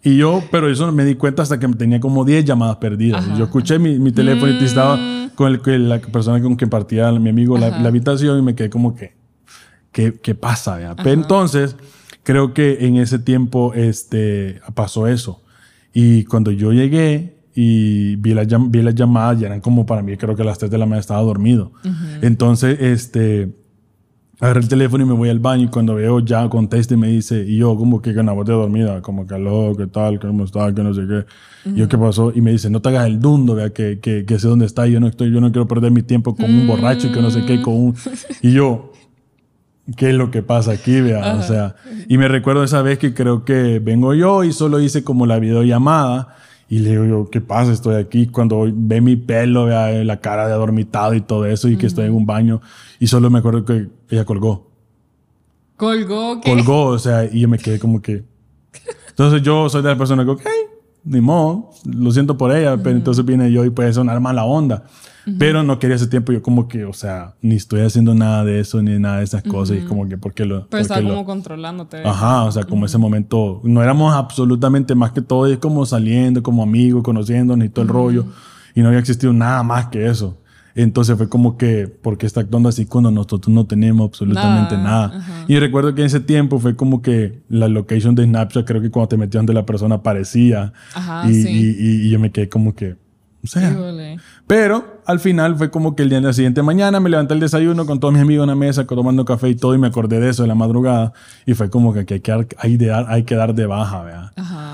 Y 0.04 0.18
yo, 0.18 0.44
pero 0.50 0.68
eso 0.68 0.92
me 0.92 1.06
di 1.06 1.14
cuenta 1.14 1.44
hasta 1.44 1.60
que 1.60 1.68
tenía 1.68 2.00
como 2.00 2.26
10 2.26 2.44
llamadas 2.44 2.78
perdidas. 2.78 3.24
Yo 3.38 3.44
escuché 3.44 3.78
mi, 3.78 4.00
mi 4.00 4.12
teléfono 4.12 4.52
y 4.52 4.66
estaba 4.66 4.98
mm. 4.98 5.30
con 5.36 5.62
el, 5.64 5.90
la 5.90 6.00
persona 6.00 6.42
con 6.42 6.56
quien 6.56 6.72
partía 6.72 7.12
mi 7.12 7.30
amigo 7.30 7.56
la, 7.56 7.70
la, 7.70 7.88
habitación 7.88 8.40
y 8.40 8.42
me 8.42 8.56
quedé 8.56 8.72
como 8.72 8.96
que, 8.96 9.14
¿qué, 9.92 10.16
qué 10.20 10.34
pasa? 10.34 10.96
Pero 11.04 11.12
entonces, 11.12 11.76
creo 12.24 12.56
que 12.56 12.88
en 12.88 12.96
ese 12.98 13.20
tiempo 13.20 13.76
este, 13.76 14.60
pasó 14.74 15.06
eso. 15.06 15.41
Y 15.94 16.24
cuando 16.26 16.52
yo 16.52 16.72
llegué 16.72 17.38
y 17.54 18.16
vi 18.16 18.34
las 18.34 18.48
vi 18.70 18.82
las 18.82 18.96
llamadas, 18.96 19.40
ya 19.40 19.48
eran 19.48 19.62
como 19.62 19.86
para 19.86 20.02
mí, 20.02 20.16
creo 20.18 20.36
que 20.36 20.42
a 20.42 20.46
las 20.46 20.58
3 20.58 20.72
de 20.72 20.78
la 20.78 20.86
mañana 20.86 21.02
estaba 21.02 21.22
dormido. 21.22 21.74
Entonces, 22.22 22.78
este, 22.80 23.54
agarré 24.42 24.62
el 24.62 24.68
teléfono 24.68 25.04
y 25.04 25.08
me 25.08 25.14
voy 25.14 25.30
al 25.30 25.40
baño 25.40 25.66
y 25.66 25.68
cuando 25.68 25.96
veo 25.96 26.20
ya 26.20 26.50
contesta 26.50 26.96
y 26.96 26.98
me 26.98 27.10
dice, 27.10 27.46
y 27.46 27.58
yo 27.58 27.78
como 27.78 28.02
que 28.02 28.16
con 28.16 28.26
la 28.26 28.32
voz 28.32 28.48
de 28.48 28.54
dormida, 28.54 29.02
como 29.02 29.28
que 29.28 29.36
aló, 29.36 29.76
qué 29.78 29.86
tal, 29.88 30.20
cómo 30.20 30.46
está, 30.46 30.74
que 30.74 30.82
no 30.82 30.94
sé 30.94 31.02
qué. 31.08 31.26
Y 31.70 31.76
yo, 31.76 31.88
¿qué 31.88 31.98
pasó? 31.98 32.32
Y 32.34 32.42
me 32.42 32.52
dice, 32.52 32.70
no 32.70 32.82
te 32.82 32.90
hagas 32.90 33.06
el 33.06 33.20
dundo, 33.20 33.54
vea, 33.54 33.70
que, 33.70 34.00
que, 34.00 34.26
que 34.26 34.40
sé 34.40 34.48
dónde 34.48 34.66
está. 34.66 34.88
Y 34.88 34.94
yo 34.94 35.00
no 35.00 35.08
estoy, 35.08 35.32
yo 35.32 35.40
no 35.42 35.52
quiero 35.52 35.68
perder 35.68 35.92
mi 35.92 36.02
tiempo 36.02 36.36
con 36.36 36.46
un 36.46 36.66
borracho 36.66 37.08
y 37.08 37.12
que 37.12 37.22
no 37.22 37.30
sé 37.30 37.46
qué, 37.46 37.62
con 37.62 37.76
un... 37.76 37.96
Y 38.42 38.54
yo, 38.54 38.92
¿qué 39.96 40.10
es 40.10 40.16
lo 40.16 40.32
que 40.32 40.44
pasa 40.44 40.72
aquí, 40.72 41.02
vea? 41.02 41.36
O 41.36 41.42
sea, 41.42 41.76
y 42.08 42.18
me 42.18 42.28
recuerdo 42.28 42.64
esa 42.64 42.82
vez 42.82 43.00
que 43.00 43.14
creo 43.14 43.46
que 43.46 43.80
vengo 43.80 44.14
yo 44.14 44.44
y 44.44 44.52
solo 44.52 44.80
hice 44.80 45.04
como 45.04 45.26
la 45.26 45.40
videollamada. 45.40 46.36
Y 46.70 46.80
le 46.80 46.92
digo 46.92 47.06
yo, 47.06 47.30
¿qué 47.30 47.42
pasa? 47.42 47.74
Estoy 47.74 47.96
aquí. 47.96 48.28
Cuando 48.28 48.66
ve 48.74 49.02
mi 49.02 49.18
pelo, 49.18 49.66
vea 49.66 49.92
la 50.06 50.22
cara 50.22 50.48
de 50.48 50.54
adormitado 50.54 51.14
y 51.14 51.22
todo 51.22 51.46
eso, 51.46 51.68
y 51.68 51.76
que 51.76 51.86
estoy 51.86 52.06
en 52.06 52.14
un 52.14 52.26
baño. 52.26 52.62
Y 52.98 53.08
solo 53.08 53.30
me 53.30 53.40
acuerdo 53.40 53.66
que 53.66 53.90
ella 54.10 54.24
colgó. 54.24 54.72
¿Colgó 55.76 56.40
qué? 56.40 56.50
Colgó, 56.50 56.86
o 56.86 57.00
sea, 57.00 57.26
y 57.26 57.42
yo 57.42 57.50
me 57.50 57.58
quedé 57.58 57.78
como 57.78 58.02
que... 58.02 58.24
Entonces 59.10 59.42
yo 59.42 59.68
soy 59.68 59.82
de 59.82 59.90
la 59.90 59.98
persona 59.98 60.24
que, 60.24 60.32
ok, 60.32 60.42
ni 61.04 61.20
modo, 61.20 61.72
lo 61.86 62.12
siento 62.12 62.38
por 62.38 62.56
ella, 62.56 62.78
pero 62.78 62.96
entonces 62.96 63.26
viene 63.26 63.52
yo 63.52 63.66
y 63.66 63.70
puede 63.70 63.92
sonar 63.92 64.20
mala 64.22 64.46
onda. 64.46 64.86
Pero 65.38 65.64
no 65.64 65.78
quería 65.78 65.96
ese 65.96 66.08
tiempo, 66.08 66.32
yo 66.32 66.42
como 66.42 66.68
que, 66.68 66.86
o 66.86 66.94
sea, 66.94 67.36
ni 67.42 67.56
estoy 67.56 67.82
haciendo 67.82 68.16
nada 68.16 68.44
de 68.44 68.60
eso, 68.60 68.82
ni 68.82 68.98
nada 68.98 69.20
de 69.20 69.24
esas 69.24 69.44
cosas, 69.44 69.78
y 69.78 69.82
como 69.82 70.08
que, 70.10 70.18
¿por 70.18 70.34
qué 70.34 70.46
lo...? 70.46 70.68
Pero 70.68 70.82
estaba 70.82 71.02
como 71.02 71.26
controlándote. 71.26 72.04
Ajá, 72.04 72.44
o 72.44 72.52
sea, 72.52 72.64
como 72.64 72.86
ese 72.86 72.98
momento, 72.98 73.62
no 73.64 73.84
éramos 73.84 74.14
absolutamente 74.14 74.96
más 74.96 75.12
que 75.12 75.22
todo, 75.22 75.46
es 75.46 75.60
como 75.60 75.86
saliendo, 75.86 76.42
como 76.42 76.64
amigos, 76.64 77.04
conociéndonos 77.04 77.66
y 77.66 77.70
todo 77.70 77.84
el 77.84 77.90
rollo, 77.90 78.26
y 78.74 78.82
no 78.82 78.88
había 78.88 79.00
existido 79.00 79.32
nada 79.34 79.62
más 79.64 79.88
que 79.88 80.08
eso. 80.08 80.38
Entonces 80.76 81.18
fue 81.18 81.28
como 81.28 81.58
que, 81.58 81.88
¿por 81.88 82.18
qué 82.18 82.26
está 82.26 82.42
actuando 82.42 82.70
así 82.70 82.86
cuando 82.86 83.12
nosotros 83.12 83.54
no 83.54 83.66
tenemos 83.66 84.08
absolutamente 84.08 84.78
nada? 84.78 85.46
Y 85.48 85.60
recuerdo 85.60 85.94
que 85.94 86.02
en 86.02 86.08
ese 86.08 86.22
tiempo 86.22 86.60
fue 86.60 86.76
como 86.76 87.02
que 87.02 87.42
la 87.50 87.68
location 87.68 88.16
de 88.16 88.24
Snapchat, 88.26 88.66
creo 88.66 88.82
que 88.82 88.90
cuando 88.90 89.10
te 89.10 89.18
metían 89.18 89.46
de 89.46 89.54
la 89.54 89.66
persona 89.66 89.96
aparecía. 89.96 90.74
Ajá, 90.94 91.30
y, 91.30 91.36
y, 91.36 92.06
y, 92.06 92.10
yo 92.10 92.20
me 92.20 92.32
quedé 92.32 92.48
como 92.48 92.74
que, 92.74 92.96
o 93.44 93.48
sea. 93.48 93.76
Pero 94.48 95.02
al 95.06 95.20
final 95.20 95.56
fue 95.56 95.72
como 95.72 95.96
que 95.96 96.04
el 96.04 96.10
día 96.10 96.20
de 96.20 96.28
la 96.28 96.34
siguiente 96.34 96.62
mañana 96.62 97.00
me 97.00 97.10
levanté 97.10 97.34
el 97.34 97.40
desayuno 97.40 97.86
con 97.86 98.00
todos 98.00 98.14
mis 98.14 98.22
amigos 98.22 98.44
en 98.44 98.50
la 98.50 98.56
mesa, 98.56 98.86
tomando 98.86 99.26
café 99.26 99.50
y 99.50 99.56
todo, 99.56 99.74
y 99.74 99.78
me 99.78 99.88
acordé 99.88 100.20
de 100.20 100.30
eso 100.30 100.44
de 100.44 100.48
la 100.48 100.56
madrugada. 100.56 101.14
Y 101.46 101.54
fue 101.54 101.70
como 101.70 101.94
que 101.94 102.00
hay 102.00 102.20
que, 102.20 102.32
hay, 102.32 102.78
hay 103.08 103.24
que 103.24 103.36
dar 103.36 103.56
de 103.56 103.66
baja, 103.66 104.04
¿verdad? 104.04 104.32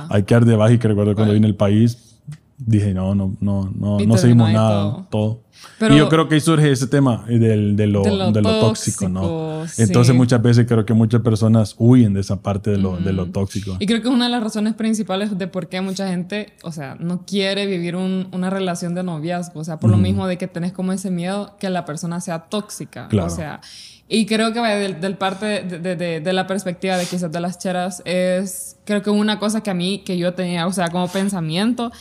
Hay 0.10 0.24
que 0.24 0.34
dar 0.34 0.46
de 0.46 0.56
baja. 0.56 0.74
Y 0.74 0.78
que 0.80 0.88
recuerdo 0.88 1.16
cuando 1.16 1.34
vine 1.34 1.48
al 1.48 1.56
país, 1.56 2.17
dije, 2.58 2.94
no, 2.94 3.14
no, 3.14 3.36
no, 3.40 3.72
no, 3.76 4.00
no 4.00 4.18
seguimos 4.18 4.52
nada, 4.52 5.08
todo. 5.12 5.44
y 5.80 5.96
yo 5.96 6.10
creo 6.10 6.28
que 6.28 6.36
ahí 6.36 6.42
surge 6.42 6.72
ese 6.72 6.88
tema 6.88 7.24
del, 7.28 7.76
de, 7.76 7.86
lo, 7.86 8.02
de, 8.02 8.42
lo, 8.42 8.60
tóxico, 8.60 9.08
¿no? 9.08 9.64
Entonces 9.78 10.16
muchas 10.16 10.42
veces 10.42 10.66
creo 10.68 10.84
que 10.84 10.94
muchas 10.94 11.22
personas 11.22 11.76
huyen 11.78 12.14
de 12.14 12.22
esa 12.22 12.42
parte 12.42 12.72
de 12.72 12.78
lo, 12.78 12.98
de 12.98 13.14
lo 13.14 13.28
tóxico. 13.28 13.78
Y 13.80 13.86
creo 13.86 14.02
que 14.02 14.08
es 14.08 14.14
una 14.14 14.26
de 14.26 14.32
las 14.32 14.42
razones 14.44 14.74
principales 14.74 15.38
de 15.38 15.48
por 15.48 15.70
qué 15.70 15.82
mucha 15.82 16.08
gente, 16.08 16.54
o 16.64 16.72
sea, 16.72 16.96
no 17.00 17.26
quiere 17.26 17.68
vivir 17.68 17.96
una 17.96 18.50
relación 18.50 18.96
de 18.96 19.04
noviazgo, 19.04 19.60
o 19.60 19.64
sea, 19.64 19.80
por 19.80 19.92
lo 19.92 19.98
mismo 19.98 20.26
de 20.26 20.38
que 20.38 20.48
tenés 20.48 20.74
como 20.74 20.92
ese 20.94 21.12
miedo 21.12 21.56
que 21.60 21.70
la 21.70 21.86
persona 21.86 22.22
sea 22.22 22.46
tóxica, 22.46 23.08
o 23.22 23.30
sea... 23.30 23.62
Y 24.10 24.26
creo 24.26 24.54
que 24.54 24.62
del, 24.62 25.02
del 25.02 25.18
parte 25.18 25.46
de, 25.64 25.80
de, 25.98 26.22
de, 26.22 26.34
la 26.34 26.48
perspectiva 26.48 26.96
de 26.96 27.06
quizás 27.06 27.30
de 27.30 27.42
las 27.42 27.60
cheras 27.60 28.02
es, 28.06 28.78
creo 28.86 29.02
que 29.02 29.10
una 29.10 29.38
cosa 29.38 29.62
que 29.62 29.70
a 29.70 29.74
mí, 29.74 30.02
que 30.06 30.18
yo 30.18 30.34
tenía, 30.34 30.66
o 30.66 30.72
sea, 30.72 30.88
como 30.88 31.10
pensamiento, 31.10 31.92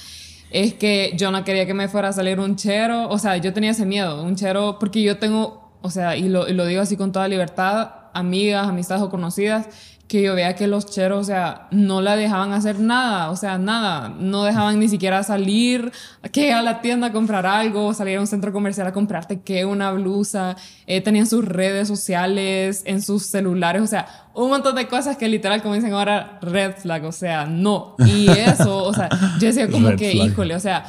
es 0.50 0.74
que 0.74 1.12
yo 1.16 1.30
no 1.30 1.44
quería 1.44 1.66
que 1.66 1.74
me 1.74 1.88
fuera 1.88 2.08
a 2.08 2.12
salir 2.12 2.40
un 2.40 2.56
chero, 2.56 3.08
o 3.08 3.18
sea, 3.18 3.36
yo 3.36 3.52
tenía 3.52 3.70
ese 3.70 3.86
miedo, 3.86 4.22
un 4.22 4.36
chero, 4.36 4.78
porque 4.78 5.02
yo 5.02 5.18
tengo, 5.18 5.70
o 5.82 5.90
sea, 5.90 6.16
y 6.16 6.28
lo, 6.28 6.48
y 6.48 6.54
lo 6.54 6.66
digo 6.66 6.82
así 6.82 6.96
con 6.96 7.12
toda 7.12 7.28
libertad, 7.28 7.90
amigas, 8.14 8.68
amistades 8.68 9.02
o 9.02 9.10
conocidas 9.10 9.68
que 10.08 10.22
yo 10.22 10.34
vea 10.34 10.54
que 10.54 10.68
los 10.68 10.86
cheros, 10.86 11.20
o 11.20 11.24
sea, 11.24 11.66
no 11.72 12.00
la 12.00 12.14
dejaban 12.14 12.52
hacer 12.52 12.78
nada, 12.78 13.30
o 13.30 13.36
sea, 13.36 13.58
nada, 13.58 14.08
no 14.08 14.44
dejaban 14.44 14.78
ni 14.78 14.88
siquiera 14.88 15.24
salir, 15.24 15.90
que 16.30 16.52
a 16.52 16.62
la 16.62 16.80
tienda 16.80 17.08
a 17.08 17.12
comprar 17.12 17.44
algo, 17.44 17.92
salir 17.92 18.18
a 18.18 18.20
un 18.20 18.28
centro 18.28 18.52
comercial 18.52 18.86
a 18.86 18.92
comprarte 18.92 19.40
que 19.40 19.64
una 19.64 19.90
blusa, 19.90 20.56
eh, 20.86 21.00
tenían 21.00 21.26
sus 21.26 21.44
redes 21.44 21.88
sociales, 21.88 22.82
en 22.86 23.02
sus 23.02 23.26
celulares, 23.26 23.82
o 23.82 23.86
sea, 23.86 24.06
un 24.32 24.50
montón 24.50 24.76
de 24.76 24.86
cosas 24.86 25.16
que 25.16 25.28
literal, 25.28 25.60
como 25.60 25.74
dicen 25.74 25.92
ahora, 25.92 26.38
red 26.40 26.74
flag, 26.76 27.04
o 27.04 27.12
sea, 27.12 27.46
no. 27.46 27.96
Y 27.98 28.28
eso, 28.30 28.84
o 28.84 28.94
sea, 28.94 29.08
yo 29.40 29.48
decía 29.48 29.68
como 29.68 29.96
que, 29.96 30.12
híjole, 30.12 30.54
o 30.54 30.60
sea, 30.60 30.84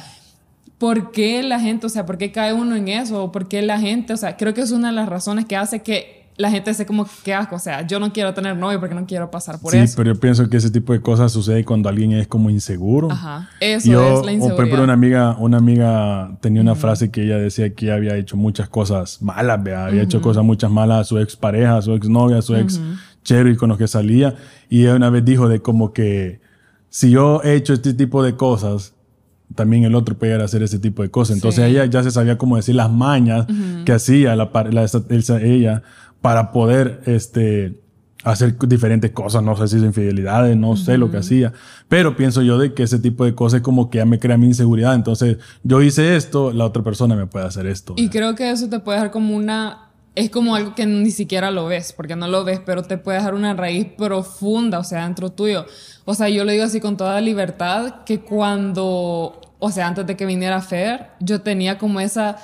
¿por 0.78 1.10
qué 1.10 1.42
la 1.42 1.58
gente, 1.58 1.86
o 1.86 1.88
sea, 1.88 2.06
por 2.06 2.18
qué 2.18 2.30
cae 2.30 2.52
uno 2.52 2.76
en 2.76 2.86
eso? 2.88 3.32
¿Por 3.32 3.48
qué 3.48 3.62
la 3.62 3.80
gente, 3.80 4.12
o 4.12 4.16
sea, 4.16 4.36
creo 4.36 4.54
que 4.54 4.60
es 4.60 4.70
una 4.70 4.88
de 4.88 4.94
las 4.94 5.08
razones 5.08 5.46
que 5.46 5.56
hace 5.56 5.80
que 5.80 6.17
la 6.38 6.50
gente 6.52 6.72
se 6.72 6.86
como, 6.86 7.04
qué 7.24 7.34
asco, 7.34 7.56
o 7.56 7.58
sea, 7.58 7.84
yo 7.84 7.98
no 7.98 8.12
quiero 8.12 8.32
tener 8.32 8.56
novio 8.56 8.78
porque 8.78 8.94
no 8.94 9.04
quiero 9.06 9.28
pasar 9.28 9.58
por 9.58 9.74
eso. 9.74 9.86
Sí, 9.86 9.94
pero 9.96 10.14
yo 10.14 10.20
pienso 10.20 10.48
que 10.48 10.56
ese 10.56 10.70
tipo 10.70 10.92
de 10.92 11.00
cosas 11.00 11.32
sucede 11.32 11.64
cuando 11.64 11.88
alguien 11.88 12.12
es 12.12 12.28
como 12.28 12.48
inseguro. 12.48 13.10
Ajá, 13.10 13.50
eso 13.58 14.18
es 14.20 14.24
la 14.24 14.32
inseguridad. 14.32 14.56
por 14.56 14.64
ejemplo, 14.64 14.84
una 14.84 14.92
amiga, 14.92 15.36
una 15.36 15.58
amiga 15.58 16.38
tenía 16.40 16.62
una 16.62 16.76
frase 16.76 17.10
que 17.10 17.24
ella 17.24 17.38
decía 17.38 17.74
que 17.74 17.90
había 17.90 18.16
hecho 18.16 18.36
muchas 18.36 18.68
cosas 18.68 19.20
malas, 19.20 19.62
¿vea? 19.64 19.86
había 19.86 20.02
hecho 20.02 20.22
cosas 20.22 20.44
muchas 20.44 20.70
malas 20.70 21.00
a 21.00 21.04
su 21.04 21.18
ex 21.18 21.34
pareja, 21.34 21.76
a 21.76 21.82
su 21.82 21.92
ex 21.92 22.08
novia, 22.08 22.38
a 22.38 22.42
su 22.42 22.54
ex 22.54 22.80
chero 23.24 23.50
y 23.50 23.56
con 23.56 23.70
los 23.70 23.76
que 23.76 23.88
salía. 23.88 24.36
Y 24.68 24.82
ella 24.82 24.94
una 24.94 25.10
vez 25.10 25.24
dijo 25.24 25.48
de 25.48 25.60
como 25.60 25.92
que 25.92 26.40
si 26.88 27.10
yo 27.10 27.42
he 27.42 27.54
hecho 27.54 27.72
este 27.72 27.94
tipo 27.94 28.22
de 28.22 28.36
cosas, 28.36 28.94
también 29.54 29.84
el 29.84 29.94
otro 29.94 30.16
puede 30.16 30.34
hacer 30.42 30.62
ese 30.62 30.78
tipo 30.78 31.02
de 31.02 31.10
cosas. 31.10 31.36
Entonces 31.36 31.64
ella 31.64 31.84
ya 31.86 32.02
se 32.02 32.10
sabía 32.10 32.38
cómo 32.38 32.56
decir 32.56 32.74
las 32.74 32.90
mañas 32.90 33.46
que 33.84 33.92
hacía 33.92 34.36
la, 34.36 34.50
ella 35.42 35.82
para 36.20 36.52
poder 36.52 37.02
este, 37.06 37.80
hacer 38.24 38.58
diferentes 38.58 39.10
cosas, 39.12 39.42
no 39.42 39.56
sé 39.56 39.68
si 39.68 39.76
es 39.76 39.82
infidelidades, 39.82 40.56
no 40.56 40.76
sé 40.76 40.98
lo 40.98 41.10
que 41.10 41.18
hacía, 41.18 41.52
pero 41.88 42.16
pienso 42.16 42.42
yo 42.42 42.58
de 42.58 42.74
que 42.74 42.82
ese 42.82 42.98
tipo 42.98 43.24
de 43.24 43.34
cosas 43.34 43.60
como 43.60 43.90
que 43.90 43.98
ya 43.98 44.04
me 44.04 44.18
crea 44.18 44.36
mi 44.36 44.46
inseguridad, 44.46 44.94
entonces 44.94 45.38
yo 45.62 45.82
hice 45.82 46.16
esto, 46.16 46.52
la 46.52 46.64
otra 46.64 46.82
persona 46.82 47.14
me 47.14 47.26
puede 47.26 47.46
hacer 47.46 47.66
esto. 47.66 47.94
Y 47.96 48.08
creo 48.08 48.34
que 48.34 48.50
eso 48.50 48.68
te 48.68 48.80
puede 48.80 48.98
dejar 48.98 49.12
como 49.12 49.36
una 49.36 49.88
es 50.18 50.30
como 50.30 50.56
algo 50.56 50.74
que 50.74 50.84
ni 50.84 51.12
siquiera 51.12 51.52
lo 51.52 51.66
ves, 51.66 51.92
porque 51.92 52.16
no 52.16 52.26
lo 52.26 52.42
ves, 52.42 52.60
pero 52.66 52.82
te 52.82 52.98
puede 52.98 53.18
dejar 53.18 53.34
una 53.34 53.54
raíz 53.54 53.86
profunda, 53.96 54.80
o 54.80 54.84
sea, 54.84 55.04
dentro 55.04 55.30
tuyo. 55.30 55.64
O 56.06 56.14
sea, 56.14 56.28
yo 56.28 56.44
lo 56.44 56.50
digo 56.50 56.64
así 56.64 56.80
con 56.80 56.96
toda 56.96 57.20
libertad, 57.20 58.02
que 58.04 58.18
cuando, 58.18 59.40
o 59.60 59.70
sea, 59.70 59.86
antes 59.86 60.08
de 60.08 60.16
que 60.16 60.26
viniera 60.26 60.60
Fer, 60.60 61.10
yo 61.20 61.42
tenía 61.42 61.78
como 61.78 62.00
esa 62.00 62.36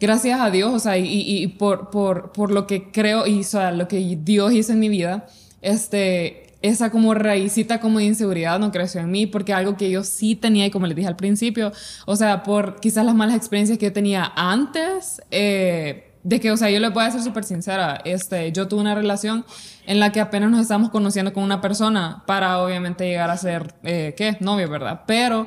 gracias 0.00 0.40
a 0.40 0.50
Dios, 0.50 0.72
o 0.72 0.78
sea, 0.78 0.98
y, 0.98 1.06
y 1.08 1.46
por, 1.48 1.90
por, 1.90 2.32
por, 2.32 2.50
lo 2.50 2.66
que 2.66 2.90
creo 2.90 3.26
y 3.26 3.40
o 3.40 3.44
sea, 3.44 3.72
lo 3.72 3.88
que 3.88 4.18
Dios 4.22 4.52
hizo 4.52 4.72
en 4.72 4.80
mi 4.80 4.88
vida, 4.88 5.26
este, 5.62 6.46
esa 6.62 6.90
como 6.90 7.14
raícita 7.14 7.80
como 7.80 7.98
de 7.98 8.06
inseguridad 8.06 8.58
no 8.58 8.72
creció 8.72 9.00
en 9.00 9.10
mí, 9.10 9.26
porque 9.26 9.52
algo 9.52 9.76
que 9.76 9.90
yo 9.90 10.04
sí 10.04 10.34
tenía, 10.34 10.66
y 10.66 10.70
como 10.70 10.86
les 10.86 10.96
dije 10.96 11.08
al 11.08 11.16
principio, 11.16 11.72
o 12.06 12.16
sea, 12.16 12.42
por 12.42 12.80
quizás 12.80 13.04
las 13.04 13.14
malas 13.14 13.36
experiencias 13.36 13.78
que 13.78 13.86
yo 13.86 13.92
tenía 13.92 14.32
antes, 14.36 15.20
eh, 15.30 16.12
de 16.22 16.40
que, 16.40 16.50
o 16.50 16.56
sea, 16.56 16.68
yo 16.70 16.80
le 16.80 16.88
voy 16.88 17.04
a 17.04 17.10
ser 17.10 17.22
súper 17.22 17.44
sincera, 17.44 18.00
este, 18.04 18.50
yo 18.50 18.66
tuve 18.66 18.80
una 18.80 18.96
relación 18.96 19.44
en 19.86 20.00
la 20.00 20.10
que 20.10 20.20
apenas 20.20 20.50
nos 20.50 20.60
estamos 20.60 20.90
conociendo 20.90 21.32
con 21.32 21.44
una 21.44 21.60
persona 21.60 22.24
para 22.26 22.58
obviamente 22.58 23.06
llegar 23.06 23.30
a 23.30 23.36
ser, 23.36 23.74
eh, 23.84 24.12
¿qué? 24.16 24.36
Novio, 24.40 24.68
¿verdad? 24.68 25.02
Pero 25.06 25.46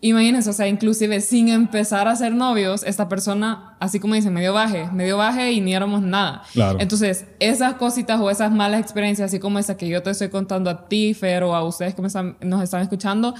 Imagínense, 0.00 0.48
o 0.48 0.52
sea, 0.52 0.68
inclusive 0.68 1.20
sin 1.20 1.48
empezar 1.48 2.06
a 2.06 2.14
ser 2.14 2.32
novios, 2.32 2.84
esta 2.84 3.08
persona, 3.08 3.76
así 3.80 3.98
como 3.98 4.14
dice, 4.14 4.30
medio 4.30 4.52
baje, 4.52 4.88
medio 4.92 5.16
baje 5.16 5.50
y 5.50 5.60
ni 5.60 5.74
éramos 5.74 6.02
nada. 6.02 6.42
Claro. 6.52 6.78
Entonces, 6.80 7.24
esas 7.40 7.74
cositas 7.74 8.20
o 8.20 8.30
esas 8.30 8.52
malas 8.52 8.80
experiencias, 8.80 9.26
así 9.26 9.40
como 9.40 9.58
esa 9.58 9.76
que 9.76 9.88
yo 9.88 10.00
te 10.02 10.10
estoy 10.10 10.28
contando 10.28 10.70
a 10.70 10.88
ti, 10.88 11.14
Fer, 11.14 11.42
o 11.42 11.54
a 11.54 11.64
ustedes 11.64 11.96
que 11.96 12.02
nos 12.02 12.62
están 12.62 12.82
escuchando, 12.82 13.34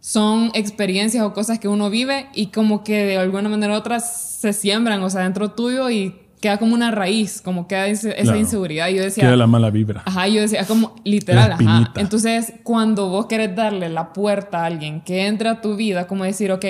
son 0.00 0.50
experiencias 0.52 1.24
o 1.24 1.32
cosas 1.32 1.58
que 1.58 1.68
uno 1.68 1.88
vive 1.88 2.28
y 2.34 2.48
como 2.48 2.84
que 2.84 3.06
de 3.06 3.16
alguna 3.16 3.48
manera 3.48 3.72
u 3.72 3.76
otra 3.76 4.00
se 4.00 4.52
siembran, 4.52 5.02
o 5.02 5.08
sea, 5.08 5.22
dentro 5.22 5.52
tuyo 5.52 5.88
y 5.88 6.14
queda 6.44 6.58
como 6.58 6.74
una 6.74 6.90
raíz, 6.90 7.40
como 7.40 7.66
queda 7.66 7.86
esa 7.86 8.36
inseguridad. 8.36 8.88
Yo 8.88 9.02
decía. 9.02 9.24
Queda 9.24 9.34
la 9.34 9.46
mala 9.46 9.70
vibra. 9.70 10.02
Ajá, 10.04 10.28
yo 10.28 10.42
decía, 10.42 10.66
como 10.66 10.94
literal, 11.02 11.52
ajá. 11.52 11.90
Entonces, 11.96 12.52
cuando 12.62 13.08
vos 13.08 13.24
querés 13.24 13.56
darle 13.56 13.88
la 13.88 14.12
puerta 14.12 14.58
a 14.58 14.66
alguien 14.66 15.00
que 15.00 15.26
entre 15.26 15.48
a 15.48 15.62
tu 15.62 15.74
vida, 15.74 16.06
como 16.06 16.24
decir, 16.24 16.52
ok, 16.52 16.66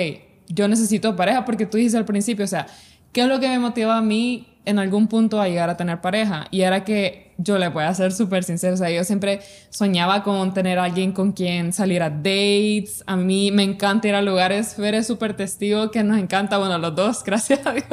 yo 0.47 0.69
necesito 0.69 1.17
pareja, 1.17 1.43
porque 1.43 1.65
tú 1.65 1.77
dices 1.77 1.95
al 1.95 2.05
principio, 2.05 2.45
o 2.45 2.47
sea, 2.47 2.67
¿qué 3.11 3.23
es 3.23 3.27
lo 3.27 3.41
que 3.41 3.49
me 3.49 3.59
motiva 3.59 3.97
a 3.97 4.01
mí 4.01 4.47
en 4.63 4.79
algún 4.79 5.07
punto 5.07 5.41
a 5.41 5.49
llegar 5.49 5.69
a 5.69 5.75
tener 5.75 5.99
pareja? 5.99 6.47
Y 6.51 6.61
era 6.61 6.85
que 6.85 7.24
yo 7.37 7.57
le 7.57 7.67
voy 7.67 7.83
a 7.83 7.93
ser 7.93 8.13
súper 8.13 8.43
sincero, 8.43 8.75
o 8.75 8.77
sea, 8.77 8.89
yo 8.89 9.03
siempre 9.03 9.41
soñaba 9.69 10.23
con 10.23 10.53
tener 10.53 10.79
a 10.79 10.85
alguien 10.85 11.11
con 11.11 11.33
quien 11.33 11.73
salir 11.73 12.01
a 12.01 12.09
dates, 12.09 13.03
a 13.07 13.17
mí 13.17 13.51
me 13.51 13.63
encanta 13.63 14.07
ir 14.07 14.15
a 14.15 14.21
lugares, 14.21 14.75
Fer 14.75 14.95
es 14.95 15.07
súper 15.07 15.35
testigo 15.35 15.91
que 15.91 16.03
nos 16.03 16.17
encanta, 16.17 16.57
bueno, 16.57 16.77
los 16.77 16.95
dos, 16.95 17.23
gracias 17.25 17.65
a 17.65 17.73
Dios, 17.73 17.85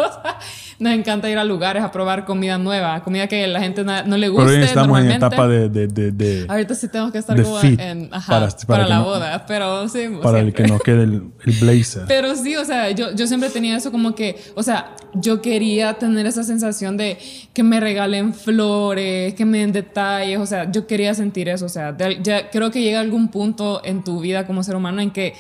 nos 0.79 0.93
encanta 0.93 1.29
ir 1.29 1.39
a 1.39 1.45
lugares 1.45 1.83
a 1.83 1.91
probar 1.91 2.25
comida 2.25 2.57
nueva, 2.59 3.03
comida 3.03 3.27
que 3.27 3.45
a 3.45 3.49
la 3.49 3.61
gente 3.61 3.85
no, 3.85 4.17
le 4.17 4.29
guste. 4.29 4.53
Pero 4.53 4.65
estamos 4.65 5.01
en 5.01 5.11
etapa 5.11 5.49
de, 5.49 5.69
de, 5.69 5.87
de, 6.13 6.47
Ahorita 6.49 6.75
sí 6.75 6.89
tenemos 6.89 7.13
que 7.13 7.19
estar 7.19 7.41
como 7.43 7.61
en, 7.61 8.09
ajá, 8.13 8.49
para, 8.67 8.87
la 8.87 9.01
boda, 9.01 9.45
pero 9.47 9.89
sí. 9.89 10.09
Para 10.23 10.41
el 10.41 10.53
que 10.53 10.65
no 10.65 10.79
quede 10.79 11.03
el, 11.05 11.31
el, 11.45 11.53
blazer. 11.61 12.05
Pero 12.07 12.35
sí, 12.37 12.57
o 12.57 12.65
sea, 12.65 12.91
yo, 12.91 13.13
yo 13.15 13.27
siempre 13.27 13.51
tenía 13.51 13.77
eso 13.77 13.91
como 13.91 14.15
que, 14.15 14.41
o 14.55 14.63
sea, 14.63 14.95
yo 15.15 15.43
quería 15.43 15.95
tener 15.95 16.27
esa 16.27 16.43
sensación 16.43 16.97
de 16.97 17.19
que 17.53 17.63
me 17.63 17.81
regalen 17.81 18.35
flores, 18.35 19.32
que 19.35 19.45
me 19.45 19.59
den 19.59 19.73
detalles, 19.73 20.39
o 20.39 20.47
sea, 20.47 20.71
yo 20.71 20.87
quería 20.87 21.15
sentir 21.15 21.49
eso, 21.49 21.67
o 21.67 21.69
sea, 21.69 21.97
ya 22.23 22.51
creo 22.51 22.71
que 22.71 22.83
llega 22.83 23.01
algún 23.01 23.29
punto 23.29 23.81
en 23.85 24.05
tu 24.05 24.21
vida 24.21 24.47
como 24.47 24.63
ser 24.63 24.77
humano 24.77 25.01
en 25.01 25.11
que, 25.11 25.35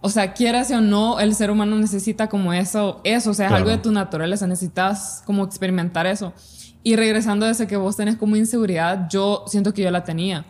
o 0.00 0.08
sea, 0.08 0.32
quieras 0.32 0.70
o 0.70 0.80
no, 0.80 1.20
el 1.20 1.34
ser 1.34 1.50
humano 1.50 1.76
necesita 1.76 2.28
como 2.28 2.52
eso, 2.52 3.00
eso, 3.04 3.30
o 3.30 3.34
sea, 3.34 3.46
es 3.46 3.52
algo 3.52 3.70
de 3.70 3.78
tu 3.78 3.92
naturaleza, 3.92 4.46
necesitas 4.46 5.22
como 5.24 5.44
experimentar 5.44 6.06
eso. 6.06 6.32
Y 6.82 6.96
regresando 6.96 7.46
a 7.46 7.50
ese 7.50 7.66
que 7.66 7.76
vos 7.76 7.96
tenés 7.96 8.16
como 8.16 8.34
inseguridad, 8.34 9.08
yo 9.08 9.44
siento 9.46 9.72
que 9.72 9.82
yo 9.82 9.90
la 9.90 10.02
tenía. 10.02 10.44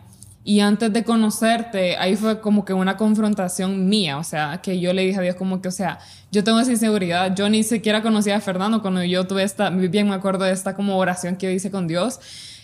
Y 0.45 0.59
antes 0.59 0.91
de 0.91 1.05
conocerte, 1.05 1.95
ahí 1.95 2.17
fue 2.17 2.41
como 2.41 2.65
que 2.65 2.73
una 2.73 2.97
confrontación 2.97 3.87
mía, 3.87 4.17
o 4.17 4.25
sea, 4.25 4.59
que 4.61 4.77
yo 4.79 4.91
le 4.91 5.03
dije 5.03 5.17
a 5.19 5.21
Dios 5.21 5.35
como 5.35 5.61
que, 5.61 5.69
o 5.69 5.71
sea, 5.71 5.99
yo 6.31 6.43
tengo 6.43 6.59
esa 6.59 6.71
inseguridad, 6.71 7.33
yo 7.33 7.47
ni 7.47 7.63
siquiera 7.63 8.01
conocía 8.01 8.35
a 8.35 8.41
Fernando 8.41 8.81
cuando 8.81 9.03
yo 9.03 9.25
tuve 9.25 9.43
esta, 9.43 9.69
bien 9.69 10.09
me 10.09 10.15
acuerdo 10.15 10.43
de 10.43 10.51
esta 10.51 10.75
como 10.75 10.97
oración 10.97 11.37
que 11.37 11.45
yo 11.45 11.51
hice 11.53 11.71
con 11.71 11.87
Dios, 11.87 12.19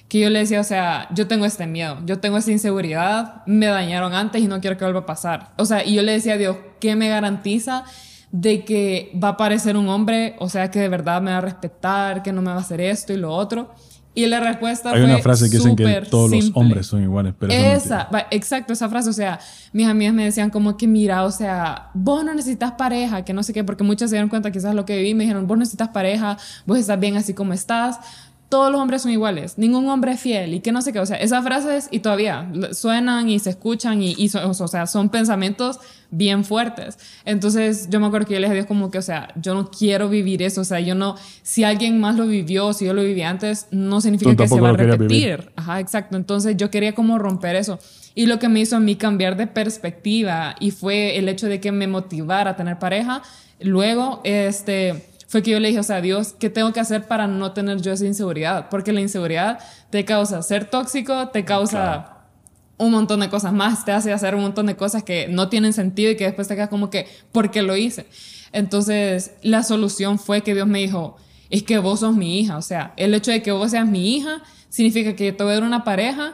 que 0.10 0.20
yo 0.20 0.30
le 0.32 0.40
decía, 0.40 0.60
o 0.60 0.64
sea, 0.64 1.08
yo 1.14 1.28
tengo 1.28 1.46
este 1.46 1.68
miedo, 1.68 2.00
yo 2.06 2.20
tengo 2.20 2.38
esta 2.38 2.52
inseguridad, 2.52 3.46
me 3.46 3.68
dañaron 3.68 4.16
antes 4.16 4.42
y 4.42 4.48
no 4.48 4.60
quiero 4.60 4.76
que 4.76 4.84
vuelva 4.84 5.02
a 5.02 5.06
pasar. 5.06 5.52
O 5.58 5.66
sea, 5.66 5.86
y 5.86 5.94
yo 5.94 6.02
le 6.02 6.14
decía 6.14 6.34
a 6.34 6.38
Dios, 6.38 6.58
¿qué 6.80 6.96
me 6.96 7.10
garantiza 7.10 7.84
de 8.32 8.66
que 8.66 9.12
va 9.24 9.30
a 9.30 9.32
aparecer 9.32 9.78
un 9.78 9.88
hombre, 9.88 10.36
o 10.40 10.50
sea, 10.50 10.72
que 10.72 10.80
de 10.80 10.90
verdad 10.90 11.22
me 11.22 11.32
va 11.32 11.38
a 11.38 11.42
respetar, 11.42 12.24
que 12.24 12.34
no 12.34 12.42
me 12.42 12.50
va 12.50 12.58
a 12.58 12.62
hacer 12.62 12.82
esto 12.82 13.14
y 13.14 13.18
lo 13.18 13.32
otro? 13.32 13.72
Y 14.16 14.26
la 14.26 14.40
respuesta 14.40 14.92
Hay 14.92 15.04
una 15.04 15.20
frase 15.20 15.50
que 15.50 15.58
dicen 15.58 15.76
que 15.76 16.02
todos 16.10 16.32
los 16.32 16.52
hombres 16.56 16.88
son 16.88 17.04
iguales, 17.04 17.36
pero 17.38 17.54
esa, 17.54 18.10
exacto, 18.32 18.74
esa 18.74 18.90
frase, 18.90 19.12
o 19.12 19.14
sea, 19.14 19.40
mis 19.72 19.88
amigas 19.88 20.14
me 20.14 20.26
decían 20.26 20.50
como 20.50 20.76
que 20.76 20.88
mira, 20.88 21.24
o 21.24 21.32
sea, 21.32 21.92
vos 21.94 22.26
no 22.26 22.34
necesitas 22.34 22.72
pareja, 22.72 23.24
que 23.24 23.34
no 23.34 23.44
sé 23.44 23.54
qué, 23.54 23.64
porque 23.64 23.84
muchas 23.84 24.10
se 24.10 24.16
dieron 24.16 24.30
cuenta 24.30 24.52
quizás 24.52 24.74
lo 24.74 24.84
que 24.86 24.98
viví, 24.98 25.14
me 25.14 25.24
dijeron, 25.26 25.46
vos 25.46 25.58
necesitas 25.58 25.90
pareja, 25.90 26.38
vos 26.66 26.80
estás 26.80 27.00
bien 27.00 27.16
así 27.16 27.36
como 27.36 27.54
estás, 27.54 28.00
todos 28.50 28.72
los 28.72 28.82
hombres 28.82 29.04
son 29.04 29.12
iguales, 29.12 29.58
ningún 29.58 29.88
hombre 29.90 30.14
es 30.14 30.20
fiel 30.20 30.56
y 30.56 30.60
que 30.60 30.72
no 30.72 30.82
sé 30.82 30.92
qué, 30.92 31.00
o 31.00 31.06
sea, 31.06 31.18
esas 31.18 31.44
frases 31.44 31.88
y 31.92 32.00
todavía 32.00 32.52
suenan 32.72 33.30
y 33.30 33.38
se 33.38 33.52
escuchan 33.52 34.02
y, 34.02 34.16
y 34.18 34.30
o 34.36 34.68
sea, 34.68 34.88
son 34.88 35.10
pensamientos 35.10 35.80
bien 36.12 36.44
fuertes. 36.44 36.98
Entonces 37.26 37.90
yo 37.92 38.00
me 38.00 38.08
acuerdo 38.08 38.28
que 38.28 38.34
yo 38.34 38.40
le 38.40 38.50
dije 38.50 38.66
como 38.66 38.90
que, 38.90 38.98
o 38.98 39.04
sea, 39.04 39.32
yo 39.36 39.54
no 39.54 39.70
quiero 39.70 40.10
vivir 40.10 40.42
eso, 40.42 40.62
o 40.62 40.64
sea, 40.64 40.80
yo 40.80 40.96
no, 40.96 41.16
si 41.44 41.64
alguien 41.64 42.00
más 42.00 42.16
lo 42.16 42.26
vivió, 42.26 42.74
si 42.74 42.86
yo 42.86 42.94
lo 42.94 43.04
viví 43.04 43.22
antes, 43.22 43.68
no 43.72 44.02
significa 44.02 44.36
que 44.36 44.48
se 44.48 44.60
va 44.60 44.70
a 44.70 44.74
repetir. 44.74 45.52
Ajá, 45.56 45.80
exacto. 45.80 46.18
Entonces 46.18 46.58
yo 46.58 46.72
quería 46.72 46.96
como 46.96 47.20
romper 47.20 47.56
eso. 47.56 47.80
Y 48.16 48.26
lo 48.26 48.40
que 48.40 48.50
me 48.50 48.60
hizo 48.60 48.76
a 48.76 48.80
mí 48.80 48.96
cambiar 48.96 49.38
de 49.38 49.46
perspectiva 49.46 50.56
y 50.60 50.72
fue 50.72 51.18
el 51.18 51.30
hecho 51.30 51.48
de 51.48 51.60
que 51.60 51.72
me 51.72 51.88
motivara 51.88 52.52
a 52.52 52.56
tener 52.56 52.80
pareja, 52.80 53.22
luego, 53.60 54.22
este 54.24 55.09
fue 55.30 55.44
que 55.44 55.52
yo 55.52 55.60
le 55.60 55.68
dije, 55.68 55.80
o 55.80 55.84
sea, 55.84 56.02
Dios, 56.02 56.34
¿qué 56.40 56.50
tengo 56.50 56.74
que 56.74 56.80
hacer 56.80 57.08
para 57.08 57.28
no 57.28 57.52
tener 57.52 57.80
yo 57.82 57.92
esa 57.92 58.04
inseguridad? 58.04 58.68
Porque 58.70 58.92
la 58.92 59.00
inseguridad 59.00 59.60
te 59.92 60.04
causa 60.04 60.42
ser 60.42 60.66
tóxico, 60.66 61.28
te 61.28 61.46
causa 61.46 62.18
un 62.80 62.90
montón 62.90 63.20
de 63.20 63.30
cosas 63.30 63.54
más, 63.54 63.86
te 63.86 63.92
hace 63.92 64.12
hacer 64.12 64.34
un 64.34 64.42
montón 64.42 64.66
de 64.66 64.76
cosas 64.76 65.04
que 65.04 65.28
no 65.28 65.48
tienen 65.48 65.72
sentido 65.72 66.10
y 66.10 66.16
que 66.16 66.24
después 66.24 66.48
te 66.48 66.56
quedas 66.56 66.70
como 66.70 66.90
que, 66.90 67.06
¿por 67.32 67.52
qué 67.52 67.62
lo 67.62 67.78
hice? 67.78 68.08
Entonces, 68.54 69.34
la 69.44 69.62
solución 69.62 70.18
fue 70.18 70.42
que 70.42 70.56
Dios 70.56 70.66
me 70.66 70.80
dijo, 70.80 71.18
es 71.52 71.62
que 71.62 71.78
vos 71.78 72.00
sos 72.00 72.16
mi 72.16 72.40
hija, 72.40 72.58
o 72.58 72.64
sea, 72.64 72.94
el 72.98 73.14
hecho 73.14 73.30
de 73.30 73.44
que 73.44 73.52
vos 73.52 73.70
seas 73.70 73.88
mi 73.88 74.16
hija 74.16 74.42
significa 74.70 75.16
que 75.16 75.28
yo 75.28 75.36
te 75.36 75.44
voy 75.44 75.52
a 75.52 75.56
dar 75.58 75.64
una 75.64 75.84
pareja 75.84 76.34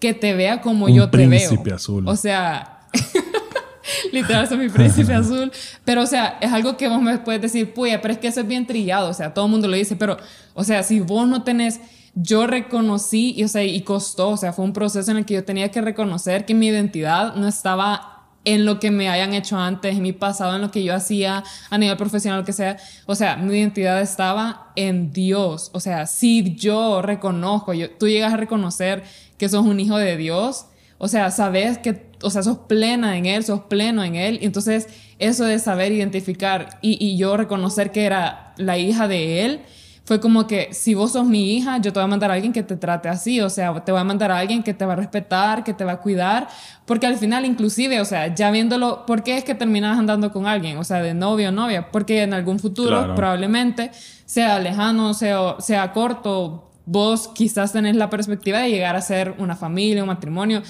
que 0.00 0.14
te 0.14 0.32
vea 0.32 0.62
como 0.62 0.88
yo 0.88 1.10
te 1.10 1.26
veo. 1.26 1.50
azul. 1.74 2.08
O 2.08 2.16
sea, 2.16 2.88
Literal, 4.12 4.48
soy 4.48 4.58
mi 4.58 4.68
príncipe 4.68 5.12
azul. 5.12 5.52
Pero, 5.84 6.02
o 6.02 6.06
sea, 6.06 6.38
es 6.40 6.52
algo 6.52 6.76
que 6.76 6.88
vos 6.88 7.00
me 7.00 7.18
puedes 7.18 7.40
decir, 7.40 7.72
puya, 7.74 8.00
pero 8.00 8.14
es 8.14 8.20
que 8.20 8.28
eso 8.28 8.40
es 8.40 8.46
bien 8.46 8.66
trillado. 8.66 9.08
O 9.08 9.14
sea, 9.14 9.34
todo 9.34 9.46
el 9.46 9.50
mundo 9.50 9.68
lo 9.68 9.76
dice. 9.76 9.96
Pero, 9.96 10.16
o 10.54 10.64
sea, 10.64 10.82
si 10.82 11.00
vos 11.00 11.26
no 11.28 11.42
tenés. 11.42 11.80
Yo 12.14 12.46
reconocí, 12.46 13.32
y, 13.34 13.44
o 13.44 13.48
sea, 13.48 13.64
y 13.64 13.80
costó. 13.80 14.30
O 14.30 14.36
sea, 14.36 14.52
fue 14.52 14.64
un 14.64 14.74
proceso 14.74 15.10
en 15.10 15.16
el 15.16 15.24
que 15.24 15.34
yo 15.34 15.44
tenía 15.44 15.70
que 15.70 15.80
reconocer 15.80 16.44
que 16.44 16.54
mi 16.54 16.66
identidad 16.66 17.34
no 17.36 17.48
estaba 17.48 18.12
en 18.44 18.64
lo 18.64 18.80
que 18.80 18.90
me 18.90 19.08
hayan 19.08 19.34
hecho 19.34 19.56
antes, 19.56 19.96
en 19.96 20.02
mi 20.02 20.12
pasado, 20.12 20.56
en 20.56 20.62
lo 20.62 20.70
que 20.70 20.82
yo 20.82 20.94
hacía 20.94 21.44
a 21.70 21.78
nivel 21.78 21.96
profesional, 21.96 22.40
lo 22.40 22.44
que 22.44 22.52
sea. 22.52 22.76
O 23.06 23.14
sea, 23.14 23.36
mi 23.36 23.56
identidad 23.56 24.00
estaba 24.00 24.72
en 24.76 25.12
Dios. 25.12 25.70
O 25.72 25.80
sea, 25.80 26.06
si 26.06 26.54
yo 26.54 27.02
reconozco, 27.02 27.72
yo, 27.72 27.90
tú 27.90 28.08
llegas 28.08 28.32
a 28.32 28.36
reconocer 28.36 29.04
que 29.38 29.48
sos 29.48 29.64
un 29.64 29.80
hijo 29.80 29.96
de 29.96 30.16
Dios, 30.16 30.66
o 30.98 31.08
sea, 31.08 31.30
sabes 31.30 31.78
que 31.78 32.11
o 32.22 32.30
sea, 32.30 32.42
sos 32.42 32.58
plena 32.58 33.16
en 33.16 33.26
Él, 33.26 33.44
sos 33.44 33.60
pleno 33.62 34.04
en 34.04 34.14
Él. 34.14 34.38
Y 34.40 34.46
entonces, 34.46 34.88
eso 35.18 35.44
de 35.44 35.58
saber 35.58 35.92
identificar 35.92 36.78
y, 36.80 37.16
yo 37.16 37.36
reconocer 37.36 37.92
que 37.92 38.04
era 38.04 38.54
la 38.56 38.78
hija 38.78 39.08
de 39.08 39.44
Él, 39.44 39.60
fue 40.04 40.18
como 40.20 40.48
que 40.48 40.70
si 40.72 40.94
vos 40.94 41.12
sos 41.12 41.26
mi 41.26 41.54
hija, 41.54 41.78
yo 41.78 41.92
te 41.92 42.00
voy 42.00 42.04
a 42.04 42.08
mandar 42.08 42.30
a 42.32 42.34
alguien 42.34 42.52
que 42.52 42.64
te 42.64 42.76
trate 42.76 43.08
así, 43.08 43.40
o 43.40 43.48
sea, 43.48 43.84
te 43.84 43.92
voy 43.92 44.00
a 44.00 44.04
mandar 44.04 44.32
a 44.32 44.38
alguien 44.38 44.64
que 44.64 44.74
te 44.74 44.84
va 44.84 44.94
a 44.94 44.96
respetar, 44.96 45.62
que 45.62 45.74
te 45.74 45.84
va 45.84 45.92
a 45.92 46.00
cuidar, 46.00 46.48
porque 46.86 47.06
al 47.06 47.16
final 47.16 47.44
inclusive, 47.44 48.00
o 48.00 48.04
sea, 48.04 48.34
ya 48.34 48.50
viéndolo, 48.50 49.06
¿por 49.06 49.22
qué 49.22 49.36
es 49.36 49.44
que 49.44 49.54
terminas 49.54 49.96
andando 49.96 50.32
con 50.32 50.46
alguien? 50.46 50.76
O 50.78 50.84
sea, 50.84 51.00
de 51.00 51.14
novio 51.14 51.50
o 51.50 51.52
novia, 51.52 51.92
porque 51.92 52.22
en 52.22 52.34
algún 52.34 52.58
futuro 52.58 53.14
probablemente 53.14 53.92
sea 54.26 54.58
lejano, 54.58 55.14
sea, 55.14 55.56
sea 55.60 55.92
corto, 55.92 56.72
vos 56.84 57.28
quizás 57.28 57.72
tenés 57.72 57.96
la 57.96 58.10
perspectiva 58.10 58.58
de 58.58 58.70
llegar 58.70 58.96
a 58.96 59.00
ser 59.00 59.34
una 59.38 59.56
familia, 59.56 60.02
un 60.02 60.08
matrimonio. 60.08 60.62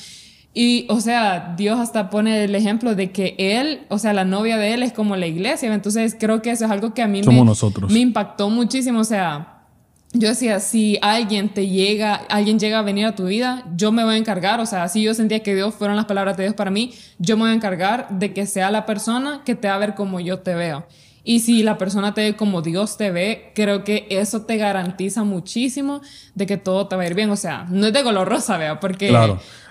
Y, 0.55 0.87
o 0.91 1.01
sea, 1.01 1.55
Dios 1.57 1.81
hasta 1.81 2.11
pone 2.11 2.45
el 2.45 2.55
ejemplo 2.55 2.95
de 2.95 3.11
que 3.11 3.35
él, 3.39 3.87
o 3.89 3.99
sea, 3.99 4.13
la 4.13 4.25
novia 4.25 4.59
de 4.59 4.75
él 4.75 4.83
es 4.83 4.93
como 4.93 5.17
la 5.17 5.27
iglesia. 5.27 5.73
Entonces, 5.73 6.15
creo 6.19 6.43
que 6.43 6.51
eso 6.51 6.67
es 6.67 6.71
algo 6.71 6.93
que 6.93 7.03
a 7.03 7.09
mí 7.09 7.23
me, 7.23 7.45
me 7.89 7.99
impactó 7.99 8.51
muchísimo. 8.51 9.01
O 9.01 9.05
sea, 9.05 9.63
yo 10.13 10.29
decía, 10.29 10.61
si 10.61 10.99
alguien 11.01 11.49
te 11.49 11.69
llega, 11.69 12.15
alguien 12.15 12.59
llega 12.59 12.81
a 12.81 12.83
venir 12.83 13.07
a 13.07 13.15
tu 13.15 13.25
vida, 13.25 13.65
yo 13.77 13.93
me 13.93 14.05
voy 14.05 14.15
a 14.15 14.19
encargar. 14.19 14.61
O 14.61 14.67
sea, 14.67 14.89
si 14.89 15.03
yo 15.03 15.15
sentía 15.15 15.43
que 15.43 15.55
Dios 15.55 15.75
fueron 15.75 15.97
las 15.97 16.05
palabras 16.05 16.37
de 16.37 16.43
Dios 16.45 16.55
para 16.55 16.71
mí, 16.71 16.93
yo 17.19 17.37
me 17.37 17.45
voy 17.45 17.53
a 17.53 17.55
encargar 17.55 18.09
de 18.11 18.35
que 18.35 18.45
sea 18.45 18.71
la 18.71 18.85
persona 18.85 19.41
que 19.47 19.55
te 19.55 19.69
va 19.69 19.77
a 19.77 19.79
ver 19.79 19.95
como 19.95 20.21
yo 20.21 20.41
te 20.41 20.55
veo. 20.55 20.87
Y 21.25 21.41
si 21.41 21.63
la 21.63 21.79
persona 21.79 22.15
te 22.15 22.23
ve 22.23 22.37
como 22.37 22.63
Dios 22.63 22.97
te 22.97 23.11
ve, 23.11 23.53
creo 23.55 23.85
que 23.85 24.07
eso 24.11 24.43
te 24.43 24.57
garantiza 24.57 25.23
muchísimo 25.23 26.03
de 26.35 26.47
que 26.47 26.57
todo 26.57 26.89
te 26.89 26.97
va 26.97 27.03
a 27.03 27.07
ir 27.07 27.15
bien. 27.15 27.31
O 27.31 27.37
sea, 27.37 27.67
no 27.71 27.87
es 27.87 27.93
de 27.93 28.03
color 28.03 28.29
rosa, 28.29 28.59
vea, 28.59 28.81
porque 28.81 29.11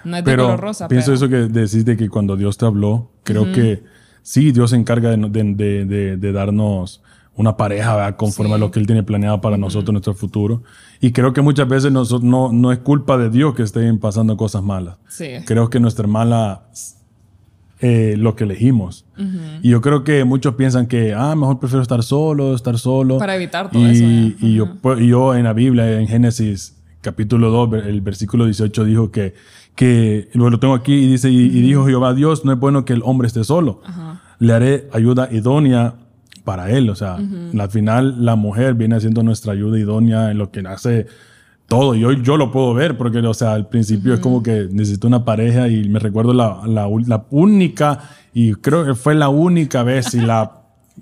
no 0.04 0.18
es 0.18 0.24
de 0.24 0.36
color 0.36 0.60
rosa. 0.60 0.88
Pienso 0.88 1.14
eso 1.14 1.30
que 1.30 1.36
decís 1.48 1.86
de 1.86 1.98
que 1.98 2.10
cuando 2.10 2.36
Dios 2.38 2.58
te 2.58 2.66
habló, 2.66 3.12
creo 3.24 3.52
que 3.52 3.84
sí, 4.22 4.52
Dios 4.52 4.72
se 4.72 4.76
encarga 4.76 5.10
de, 5.10 6.32
darnos 6.34 7.02
una 7.34 7.56
pareja 7.56 7.96
¿verdad? 7.96 8.18
conforme 8.18 8.56
a 8.56 8.58
lo 8.58 8.72
que 8.72 8.80
Él 8.80 8.86
tiene 8.86 9.04
planeado 9.04 9.42
para 9.42 9.58
nosotros, 9.58 9.94
nuestro 9.94 10.14
futuro. 10.14 10.64
Y 11.00 11.12
creo 11.12 11.34
que 11.34 11.42
muchas 11.42 11.68
veces 11.68 11.92
nosotros, 11.92 12.24
no, 12.24 12.52
no 12.52 12.72
es 12.72 12.80
culpa 12.80 13.18
de 13.18 13.30
Dios 13.30 13.56
que 13.56 13.64
estén 13.64 14.00
pasando 14.00 14.38
cosas 14.38 14.64
malas. 14.64 14.98
Creo 15.46 15.70
que 15.70 15.80
nuestra 15.80 16.04
hermana 16.04 16.62
eh, 17.84 18.16
lo 18.16 18.36
que 18.36 18.44
elegimos. 18.44 19.06
Y 19.64 19.70
yo 19.70 19.82
creo 19.82 20.04
que 20.04 20.24
muchos 20.24 20.54
piensan 20.54 20.86
que, 20.86 21.16
ah, 21.16 21.36
mejor 21.36 21.60
prefiero 21.60 21.82
estar 21.82 22.04
solo, 22.04 22.54
estar 22.54 22.78
solo. 22.78 23.18
Para 23.18 23.36
evitar 23.36 23.72
todo 23.72 23.88
eso. 23.88 24.04
Y 24.04 24.56
yo, 24.56 24.76
pues, 24.82 25.00
yo 25.00 25.34
en 25.34 25.46
la 25.46 25.54
Biblia, 25.54 26.00
en 26.00 26.08
Génesis 26.08 26.78
capítulo 27.02 27.50
2, 27.50 27.86
el 27.88 28.02
versículo 28.02 28.46
18 28.46 28.86
dijo 28.86 29.12
que, 29.12 29.34
que 29.82 30.30
lo 30.36 30.60
tengo 30.60 30.76
aquí 30.76 30.94
y 30.94 31.08
dice, 31.08 31.32
y, 31.32 31.50
dijo 31.50 31.88
Jehová 31.88 32.14
Dios, 32.14 32.46
no 32.46 32.54
es 32.54 32.60
bueno 32.60 32.86
que 32.86 32.94
el 32.94 33.02
hombre 33.04 33.28
esté 33.28 33.44
solo. 33.44 33.82
Le 34.38 34.54
haré 34.54 34.88
ayuda 34.94 35.30
idónea 35.32 35.96
para 36.44 36.70
él. 36.70 36.88
O 36.92 36.96
sea, 36.96 37.16
al 37.16 37.70
final 37.72 38.24
la 38.24 38.36
mujer 38.36 38.76
viene 38.76 38.98
haciendo 38.98 39.24
nuestra 39.24 39.54
ayuda 39.54 39.80
idónea 39.80 40.30
en 40.30 40.38
lo 40.38 40.52
que 40.52 40.60
hace 40.60 41.08
todo. 41.68 41.96
Y 41.96 42.06
hoy 42.06 42.22
yo 42.22 42.38
lo 42.38 42.52
puedo 42.52 42.76
ver 42.76 42.96
porque, 42.96 43.18
o 43.22 43.34
sea, 43.34 43.54
al 43.54 43.70
principio 43.70 44.14
es 44.14 44.20
como 44.20 44.44
que 44.44 44.68
necesito 44.72 45.08
una 45.08 45.26
pareja 45.26 45.68
y 45.68 45.90
me 45.90 45.98
recuerdo 45.98 46.32
la, 46.32 46.62
la, 46.68 46.88
la, 47.08 47.26
única, 47.32 48.08
y 48.36 48.54
creo 48.54 48.86
que 48.86 48.94
fue 48.94 49.16
la 49.16 49.30
única 49.30 49.82
vez 49.82 50.14
y, 50.14 50.20
la, 50.20 50.62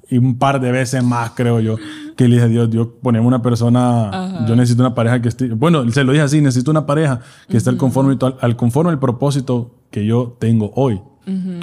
y 0.09 0.19
un 0.19 0.37
par 0.37 0.61
de 0.61 0.71
veces 0.71 1.03
más, 1.03 1.31
creo 1.31 1.59
yo, 1.59 1.75
que 2.19 2.27
le 2.27 2.35
dije 2.35 2.47
a 2.47 2.49
Dios, 2.49 2.69
Dios, 2.69 2.87
ponemos 3.01 3.25
una 3.25 3.41
persona, 3.41 4.43
yo 4.45 4.53
necesito 4.53 4.83
una 4.83 4.93
pareja 4.93 5.21
que 5.21 5.29
esté, 5.29 5.47
bueno, 5.53 5.89
se 5.89 6.03
lo 6.03 6.11
dije 6.11 6.21
así, 6.21 6.41
necesito 6.41 6.69
una 6.69 6.85
pareja 6.85 7.21
que 7.47 7.55
esté 7.55 7.69
al 7.69 7.77
conforme, 7.77 8.17
al 8.41 8.57
conforme 8.57 8.91
el 8.91 8.99
propósito 8.99 9.75
que 9.89 10.05
yo 10.05 10.35
tengo 10.37 10.73
hoy. 10.75 10.99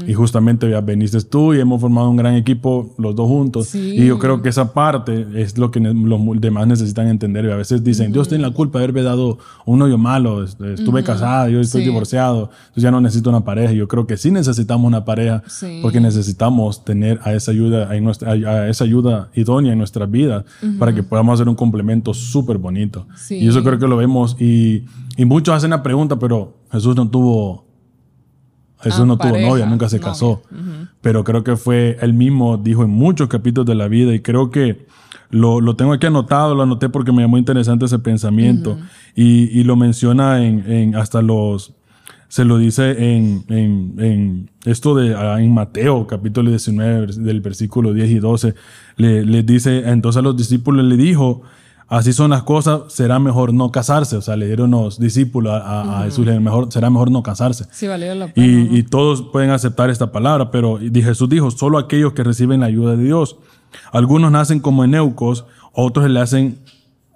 Y 0.06 0.14
justamente 0.14 0.70
ya 0.70 0.80
veniste 0.80 1.20
tú 1.22 1.54
y 1.54 1.60
hemos 1.60 1.80
formado 1.80 2.10
un 2.10 2.16
gran 2.16 2.34
equipo 2.34 2.94
los 2.98 3.14
dos 3.14 3.26
juntos. 3.28 3.74
Y 3.74 4.06
yo 4.06 4.18
creo 4.18 4.42
que 4.42 4.48
esa 4.48 4.72
parte 4.72 5.26
es 5.34 5.58
lo 5.58 5.70
que 5.70 5.80
los 5.80 6.40
demás 6.40 6.66
necesitan 6.66 7.08
entender. 7.08 7.44
Y 7.46 7.50
a 7.50 7.56
veces 7.56 7.82
dicen, 7.82 8.12
Dios 8.12 8.28
tiene 8.28 8.42
la 8.42 8.50
culpa 8.52 8.78
de 8.78 8.84
haberme 8.84 9.02
dado 9.02 9.38
un 9.64 9.78
novio 9.78 9.98
malo, 9.98 10.44
estuve 10.44 11.02
casada, 11.02 11.48
yo 11.48 11.60
estoy 11.60 11.84
divorciado, 11.84 12.50
entonces 12.60 12.82
ya 12.82 12.90
no 12.90 13.00
necesito 13.00 13.30
una 13.30 13.44
pareja. 13.44 13.72
Yo 13.72 13.88
creo 13.88 14.06
que 14.06 14.16
sí 14.16 14.30
necesitamos 14.30 14.86
una 14.86 15.04
pareja 15.04 15.42
porque 15.82 16.00
necesitamos 16.00 16.84
tener 16.84 17.20
a 17.22 17.34
esa 17.34 17.50
ayuda, 17.50 17.90
a, 17.90 18.00
nuestra, 18.00 18.32
a 18.32 18.68
esa 18.68 18.84
ayuda 18.84 19.30
idónea 19.34 19.72
en 19.72 19.78
nuestras 19.78 20.10
vidas 20.10 20.44
para 20.78 20.94
que 20.94 21.02
podamos 21.02 21.34
hacer 21.34 21.48
un 21.48 21.54
complemento 21.56 22.14
súper 22.14 22.58
bonito. 22.58 23.06
Y 23.30 23.48
eso 23.48 23.62
creo 23.62 23.78
que 23.78 23.88
lo 23.88 23.96
vemos. 23.96 24.36
Y, 24.40 24.84
y 25.16 25.24
muchos 25.24 25.54
hacen 25.54 25.70
la 25.70 25.82
pregunta, 25.82 26.18
pero 26.18 26.58
Jesús 26.70 26.96
no 26.96 27.08
tuvo 27.08 27.65
Jesús 28.80 29.00
ah, 29.00 29.06
no 29.06 29.18
tuvo 29.18 29.38
novia, 29.38 29.66
nunca 29.66 29.88
se 29.88 30.00
casó. 30.00 30.42
Pero 31.00 31.24
creo 31.24 31.44
que 31.44 31.56
fue 31.56 31.96
él 32.00 32.14
mismo, 32.14 32.56
dijo 32.56 32.84
en 32.84 32.90
muchos 32.90 33.28
capítulos 33.28 33.66
de 33.66 33.74
la 33.74 33.88
vida 33.88 34.14
y 34.14 34.20
creo 34.20 34.50
que 34.50 34.86
lo, 35.30 35.60
lo 35.60 35.76
tengo 35.76 35.92
aquí 35.92 36.06
anotado, 36.06 36.54
lo 36.54 36.62
anoté 36.62 36.88
porque 36.88 37.12
me 37.12 37.22
llamó 37.22 37.38
interesante 37.38 37.86
ese 37.86 37.98
pensamiento. 37.98 38.78
y, 39.14 39.58
y, 39.58 39.64
lo 39.64 39.76
menciona 39.76 40.44
en, 40.44 40.70
en, 40.70 40.94
hasta 40.94 41.22
los, 41.22 41.74
se 42.28 42.44
lo 42.44 42.58
dice 42.58 43.16
en, 43.16 43.44
en, 43.48 43.94
en 43.98 44.50
esto 44.64 44.94
de 44.94 45.14
ah, 45.14 45.40
en 45.40 45.54
Mateo 45.54 46.06
capítulo 46.06 46.50
19 46.50 47.06
del 47.18 47.40
versículo 47.40 47.92
10 47.92 48.10
y 48.10 48.18
12. 48.18 48.54
Le, 48.96 49.24
le 49.24 49.42
dice, 49.42 49.88
entonces 49.88 50.18
a 50.18 50.22
los 50.22 50.36
discípulos 50.36 50.84
le 50.84 50.96
dijo, 50.96 51.42
así 51.88 52.12
son 52.12 52.30
las 52.30 52.42
cosas, 52.42 52.82
será 52.88 53.18
mejor 53.18 53.52
no 53.52 53.70
casarse. 53.70 54.16
O 54.16 54.22
sea, 54.22 54.36
le 54.36 54.46
dieron 54.46 54.70
los 54.70 54.98
discípulos 54.98 55.52
a, 55.54 56.02
Jesús, 56.04 56.26
mejor, 56.26 56.72
será 56.72 56.90
mejor 56.90 57.10
no 57.10 57.22
casarse. 57.22 57.66
Sí, 57.70 57.86
valió 57.86 58.14
la 58.14 58.28
pena, 58.28 58.46
y, 58.46 58.78
y, 58.78 58.82
todos 58.82 59.22
pueden 59.22 59.50
aceptar 59.50 59.90
esta 59.90 60.12
palabra, 60.12 60.50
pero 60.50 60.78
Jesús 60.78 61.28
dijo, 61.28 61.50
solo 61.50 61.78
aquellos 61.78 62.12
que 62.12 62.24
reciben 62.24 62.60
la 62.60 62.66
ayuda 62.66 62.96
de 62.96 63.04
Dios. 63.04 63.36
Algunos 63.92 64.30
nacen 64.30 64.60
como 64.60 64.84
eneucos, 64.84 65.44
otros 65.72 66.08
le 66.10 66.20
hacen, 66.20 66.58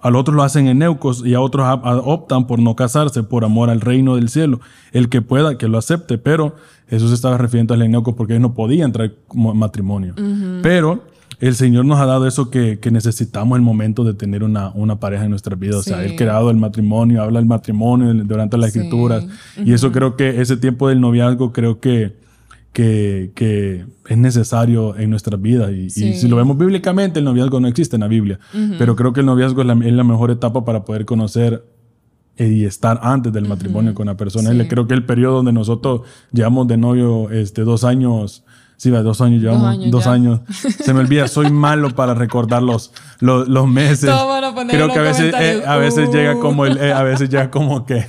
al 0.00 0.16
otro 0.16 0.34
lo 0.34 0.42
hacen 0.42 0.68
eneucos 0.68 1.24
y 1.24 1.34
a 1.34 1.40
otros 1.40 1.66
optan 1.82 2.46
por 2.46 2.58
no 2.58 2.76
casarse 2.76 3.22
por 3.22 3.44
amor 3.44 3.70
al 3.70 3.80
reino 3.80 4.16
del 4.16 4.28
cielo. 4.28 4.60
El 4.92 5.08
que 5.08 5.22
pueda, 5.22 5.58
que 5.58 5.68
lo 5.68 5.78
acepte, 5.78 6.18
pero 6.18 6.54
Jesús 6.88 7.12
estaba 7.12 7.38
refiriendo 7.38 7.74
al 7.74 7.82
eneuco 7.82 8.16
porque 8.16 8.34
ellos 8.34 8.42
no 8.42 8.54
podían 8.54 8.86
entrar 8.86 9.12
como 9.28 9.54
matrimonio. 9.54 10.14
Pero 10.62 11.04
el 11.40 11.54
Señor 11.54 11.86
nos 11.86 11.98
ha 11.98 12.06
dado 12.06 12.26
eso 12.26 12.50
que, 12.50 12.78
necesitamos 12.90 13.56
en 13.56 13.62
el 13.62 13.64
momento 13.64 14.04
de 14.04 14.14
tener 14.14 14.44
una, 14.44 14.70
una 14.74 15.00
pareja 15.00 15.24
en 15.24 15.30
nuestra 15.30 15.56
vida. 15.56 15.78
O 15.78 15.82
sea, 15.82 16.04
Él 16.04 16.14
creado 16.16 16.50
el 16.50 16.56
matrimonio, 16.58 17.22
habla 17.22 17.38
del 17.40 17.48
matrimonio 17.48 18.12
durante 18.24 18.58
las 18.58 18.68
escrituras. 18.76 19.26
Y 19.64 19.72
eso 19.72 19.90
creo 19.90 20.16
que 20.16 20.40
ese 20.40 20.56
tiempo 20.58 20.88
del 20.88 21.00
noviazgo 21.00 21.52
creo 21.52 21.80
que, 21.80 22.14
que, 22.72 23.32
que 23.34 23.86
es 24.06 24.18
necesario 24.18 24.96
en 24.98 25.10
nuestras 25.10 25.40
vidas. 25.40 25.70
Y, 25.72 25.86
y 25.86 25.90
Sí. 25.90 26.14
si 26.14 26.28
lo 26.28 26.36
vemos 26.36 26.58
bíblicamente, 26.58 27.18
el 27.20 27.24
noviazgo 27.24 27.58
no 27.58 27.68
existe 27.68 27.96
en 27.96 28.00
la 28.00 28.08
Biblia. 28.08 28.38
Pero 28.78 28.94
creo 28.94 29.12
que 29.12 29.20
el 29.20 29.26
noviazgo 29.26 29.62
es 29.62 29.66
la, 29.66 29.72
es 29.74 29.92
la 29.92 30.04
mejor 30.04 30.30
etapa 30.30 30.64
para 30.64 30.84
poder 30.84 31.04
conocer 31.06 31.64
y 32.38 32.64
estar 32.64 33.00
antes 33.02 33.32
del 33.32 33.46
matrimonio 33.46 33.92
con 33.94 34.06
la 34.06 34.16
persona. 34.16 34.50
Sí. 34.52 34.68
Creo 34.68 34.86
que 34.86 34.94
el 34.94 35.04
periodo 35.04 35.36
donde 35.36 35.52
nosotros 35.52 36.02
llevamos 36.32 36.68
de 36.68 36.76
novio 36.76 37.30
este, 37.30 37.62
dos 37.62 37.84
años, 37.84 38.44
sí, 38.80 38.90
va, 38.90 39.02
dos 39.02 39.20
años 39.20 39.42
llevamos, 39.42 39.66
años 39.68 39.90
dos 39.90 40.06
años. 40.06 40.40
Se 40.48 40.94
me 40.94 41.00
olvida, 41.00 41.28
soy 41.28 41.50
malo 41.50 41.90
para 41.94 42.14
recordar 42.14 42.62
los, 42.62 42.92
los, 43.20 43.46
los 43.46 43.68
meses. 43.68 44.10
Creo 44.70 44.88
que 44.90 44.98
a 44.98 45.02
veces, 45.02 45.34
eh, 45.38 45.62
a 45.66 45.76
veces 45.76 46.08
"Uh". 46.08 46.12
llega 46.12 46.38
como 46.38 46.64
el, 46.64 46.78
eh, 46.78 46.92
a 46.92 47.02
veces 47.02 47.28
llega 47.28 47.50
como 47.50 47.84
que 47.84 48.06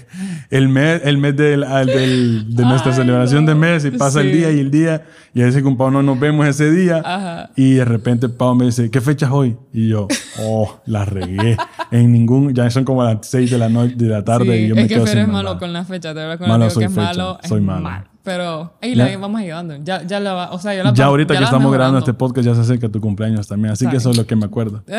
el 0.50 0.70
mes, 0.70 1.02
el 1.04 1.18
mes 1.18 1.36
del, 1.36 1.66
al- 1.66 1.88
del- 1.88 2.56
de 2.56 2.64
nuestra 2.64 2.92
Ay, 2.92 2.98
celebración 3.00 3.44
no. 3.44 3.52
de 3.52 3.56
mes 3.56 3.84
y 3.84 3.92
pasa 3.92 4.22
el 4.22 4.32
Sí. 4.32 4.38
día 4.38 4.52
y 4.52 4.60
el 4.60 4.72
día 4.72 5.04
y 5.34 5.42
a 5.42 5.46
veces 5.46 5.62
con 5.64 5.76
Pau 5.78 5.92
no 5.92 6.02
nos 6.04 6.18
vemos 6.20 6.48
ese 6.48 6.72
día 6.72 7.02
Ajá. 7.04 7.50
y 7.58 7.74
de 7.74 7.86
repente 7.86 8.30
Pau 8.30 8.56
me 8.56 8.66
dice, 8.66 8.90
¿qué 8.90 9.02
fecha 9.02 9.26
es 9.26 9.32
hoy? 9.34 9.58
Y 9.74 9.90
yo, 9.90 10.08
oh, 10.40 10.80
la 10.86 11.04
regué. 11.06 11.58
En 11.92 12.12
ningún, 12.14 12.54
ya 12.54 12.70
son 12.70 12.86
como 12.86 13.04
las 13.04 13.18
6 13.28 13.52
de 13.52 13.58
la 13.58 13.68
noche, 13.70 13.96
de 13.98 14.08
la 14.08 14.24
tarde 14.24 14.58
Sí, 14.58 14.64
y 14.64 14.68
yo 14.70 14.76
me 14.76 14.84
es 14.84 14.88
que 14.88 14.94
quedo 14.96 15.08
sin 15.08 15.20
es 15.20 15.28
malo 15.28 15.58
con 15.60 15.74
la 15.74 15.84
fecha, 15.84 16.14
de 16.14 16.26
verdad, 16.26 16.48
Malo 16.48 16.66
el 16.66 16.72
soy 16.72 16.82
que 16.82 16.86
es 16.88 16.92
fecha, 16.94 17.04
malo, 17.08 17.38
soy 17.44 17.60
es 17.60 17.66
malo. 17.66 18.04
Pero 18.24 18.74
ahí 18.82 18.94
la 18.96 19.18
vamos 19.18 19.42
ayudando. 19.42 19.76
Ya, 19.84 20.04
ya 20.04 20.20
la 20.20 20.34
va, 20.34 20.52
o 20.52 20.60
sea, 20.60 20.74
ya 20.76 20.84
la 20.84 20.94
Ya 20.94 21.06
ahorita 21.06 21.34
ya 21.34 21.40
que 21.40 21.46
estamos 21.46 21.72
grabando 21.74 22.00
este 22.00 22.14
podcast 22.14 22.46
ya 22.46 22.54
se 22.56 22.62
acerca 22.62 22.88
tu 22.90 23.02
cumpleaños 23.02 23.48
también, 23.48 23.72
así 23.74 23.88
que 23.88 23.98
eso 23.98 24.12
es 24.12 24.18
lo 24.18 24.26
que 24.28 24.36
me 24.36 24.46
acuerdo. 24.46 24.84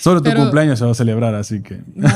Solo 0.00 0.22
tu 0.22 0.30
Pero- 0.30 0.40
cumpleaños 0.42 0.78
se 0.78 0.86
va 0.86 0.92
a 0.92 0.94
celebrar, 0.94 1.34
así 1.34 1.60
que... 1.62 1.82
No, 1.94 2.08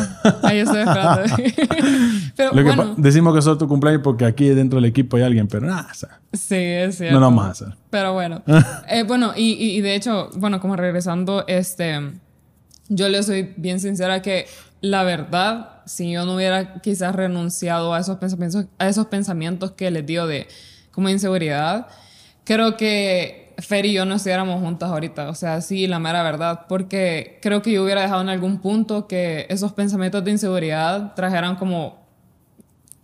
ahí 0.43 0.61
estoy 0.61 0.79
esperando. 0.81 1.23
pero 2.37 2.51
Lo 2.55 2.57
que 2.57 2.63
bueno, 2.63 2.95
decimos 2.97 3.35
que 3.35 3.43
solo 3.43 3.59
tu 3.59 3.69
cumpleaños 3.69 4.01
porque 4.03 4.25
aquí 4.25 4.49
dentro 4.49 4.77
del 4.81 4.87
equipo 4.87 5.19
hay 5.19 5.25
alguien, 5.25 5.49
pero 5.49 5.67
nada, 5.67 5.89
o 5.91 5.95
sea, 5.95 6.21
sí, 6.33 6.55
es 6.57 6.97
cierto. 6.97 7.13
no 7.13 7.21
lo 7.21 7.27
vamos 7.27 7.45
a 7.45 7.51
hacer. 7.51 7.69
Pero 7.91 8.15
bueno. 8.15 8.43
Eh, 8.89 9.03
bueno, 9.03 9.33
y, 9.37 9.53
y- 9.53 9.77
y 9.77 9.81
de 9.83 9.97
hecho, 9.97 10.31
bueno, 10.37 10.61
como 10.61 10.77
regresando, 10.77 11.45
este, 11.47 12.01
yo 12.89 13.09
le 13.11 13.23
soy 13.23 13.53
bien 13.59 13.81
sincera 13.81 14.23
que 14.23 14.47
la 14.81 15.03
verdad, 15.03 15.74
si 15.87 16.13
yo 16.13 16.25
no 16.25 16.37
hubiera 16.37 16.81
quizás 16.81 17.15
renunciado 17.15 17.95
a 17.95 18.01
esos 18.01 18.19
pensamientos, 18.19 18.67
a 18.79 18.89
esos 18.89 19.07
pensamientos 19.07 19.73
que 19.73 19.91
les 19.91 20.07
dio 20.07 20.27
de 20.27 20.49
como 20.91 21.09
inseguridad, 21.09 21.89
creo 22.45 22.77
que 22.77 23.45
Fer 23.59 23.87
y 23.87 23.93
yo 23.93 24.05
no 24.05 24.17
estuviéramos 24.17 24.61
juntas 24.61 24.91
ahorita. 24.91 25.29
O 25.29 25.35
sea, 25.35 25.61
sí, 25.61 25.87
la 25.87 25.99
mera 25.99 26.23
verdad. 26.23 26.63
Porque 26.69 27.39
creo 27.41 27.63
que 27.63 27.73
yo 27.73 27.85
hubiera 27.85 28.03
dejado 28.03 28.23
en 28.23 28.29
algún 28.29 28.59
punto 28.59 29.07
que 29.07 29.47
esos 29.49 29.73
pensamientos 29.73 30.25
de 30.25 30.33
inseguridad 30.33 31.15
trajeran 31.15 31.57
como 31.57 32.04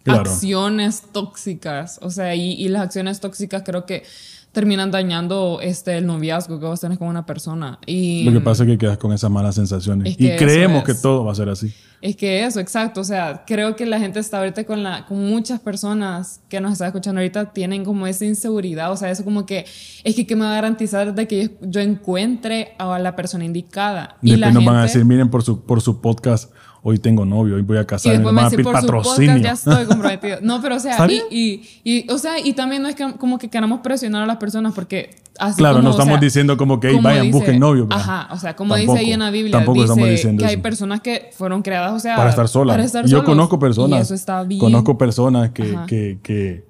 Claro. 0.03 0.21
acciones 0.21 1.03
tóxicas. 1.13 1.99
O 2.03 2.11
sea, 2.11 2.35
y, 2.35 2.53
y 2.53 2.69
las 2.69 2.83
acciones 2.83 3.21
tóxicas 3.21 3.63
creo 3.65 3.87
que 3.87 4.05
terminan 4.53 4.91
dañando 4.91 5.61
este, 5.63 5.97
el 5.97 6.07
noviazgo 6.07 6.59
que 6.59 6.67
vos 6.67 6.81
tenés 6.81 6.99
con 6.99 7.09
una 7.09 7.25
persona. 7.25 7.79
Y 7.87 8.25
Lo 8.25 8.33
que 8.33 8.41
pasa 8.41 8.65
es 8.65 8.71
que 8.71 8.79
quedas 8.79 8.99
con 8.99 9.13
esas 9.13 9.31
malas 9.31 9.55
sensaciones. 9.55 10.09
Es 10.09 10.17
que 10.17 10.35
y 10.35 10.37
creemos 10.37 10.81
es. 10.81 10.85
que 10.85 10.95
todo 10.95 11.25
va 11.25 11.33
a 11.33 11.35
ser 11.37 11.49
así. 11.49 11.73
es 12.03 12.17
que 12.17 12.45
eso, 12.45 12.59
exacto. 12.59 13.01
O 13.01 13.05
sea, 13.05 13.45
creo 13.47 13.77
que 13.77 13.87
la 13.87 14.01
gente 14.01 14.19
está 14.19 14.39
ahorita 14.39 14.65
con, 14.65 14.83
la, 14.83 15.07
con 15.07 15.25
muchas 15.25 15.61
personas 15.61 16.41
que 16.49 16.61
nos 16.61 16.73
están 16.73 16.89
escuchando 16.89 17.21
ahorita 17.21 17.53
tienen 17.53 17.85
como 17.85 18.09
esa 18.09 18.25
inseguridad. 18.25 18.91
O 18.91 18.97
sea, 18.97 19.11
eso 19.11 19.25
como 19.25 19.47
que 19.47 19.67
es 20.03 20.15
que, 20.17 20.27
¿qué 20.27 20.35
me 20.35 20.45
va 20.45 20.53
a 20.53 20.55
garantizar 20.57 21.15
de 21.15 21.29
que 21.29 21.49
yo, 21.61 21.69
yo 21.69 21.81
encuentre 21.81 22.75
a 22.79 22.99
la 22.99 23.15
persona 23.15 23.45
indicada? 23.45 24.17
Y 24.21 24.33
Después 24.33 24.41
la 24.41 24.51
nos 24.53 24.65
van 24.65 24.77
a 24.77 24.83
decir, 24.83 25.05
miren 25.05 25.31
por 25.31 25.45
su, 25.45 25.65
por 25.65 25.81
su 25.81 26.01
podcast, 26.01 26.53
hoy 26.83 26.99
tengo 26.99 27.25
novio, 27.25 27.57
hoy 27.57 27.63
voy 27.63 27.77
a 27.77 27.81
Y 27.81 27.85
después 27.85 28.21
nos 28.21 28.33
me 28.33 28.33
van 28.33 28.47
a 28.47 28.51
pedir 28.51 28.65
patrocinio. 28.65 29.33
podcast 29.35 29.43
ya 29.45 29.53
estoy 29.73 29.87
comprometido. 29.87 30.39
No, 30.43 30.61
pero 30.63 30.75
o 30.75 30.79
¿Está 30.79 30.97
sea, 30.97 31.11
y, 31.11 31.23
y, 31.31 31.63
y, 31.85 32.11
o 32.11 32.19
sea, 32.19 32.39
y 32.39 32.53
también 32.55 32.83
no 32.83 32.89
es 32.89 32.95
que 32.95 33.13
como 33.19 33.39
que 33.39 33.49
queramos 33.51 33.81
presionar 33.81 34.23
a 34.23 34.27
las 34.27 34.37
personas 34.39 34.73
porque 34.75 35.11
así 35.39 35.57
Claro, 35.59 35.77
como, 35.77 35.85
no 35.85 35.89
o 35.91 35.93
estamos 35.93 36.13
sea, 36.15 36.21
diciendo 36.21 36.57
como 36.57 36.81
que, 36.81 36.89
"Ey, 36.89 36.95
como 36.97 37.09
vayan, 37.09 37.27
dice- 37.27 37.37
busquen 37.39 37.59
novio. 37.61 37.87
¿verdad? 37.87 38.03
Ajá, 38.03 38.29
o 38.35 38.39
sea, 38.39 38.57
como 38.57 38.75
Tampoco, 38.75 38.95
dice 38.95 39.07
ahí 39.07 39.13
en 39.13 39.21
la 39.21 39.31
Biblia, 39.31 39.53
tampoco 39.53 39.81
estamos 39.83 39.99
dice 40.05 40.11
diciendo 40.13 40.41
que 40.43 40.47
hay 40.49 40.55
eso. 40.55 40.63
personas 40.63 41.01
que 41.01 41.31
fueron 41.37 41.63
creadas, 41.63 41.93
o 41.93 41.99
sea, 42.01 42.17
para 42.17 42.31
estar 42.31 42.49
solas. 42.49 42.75
para 42.75 42.85
estar 42.85 43.05
Y 43.05 43.09
yo 43.09 43.19
solos. 43.19 43.25
conozco 43.31 43.59
personas. 43.59 43.99
Y 43.99 44.03
eso 44.03 44.15
está 44.15 44.43
bien. 44.45 44.61
Conozco 44.61 44.97
personas 44.99 45.51
que, 45.51 45.77
que, 45.87 46.19
que, 46.23 46.65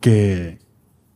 que 0.00 0.58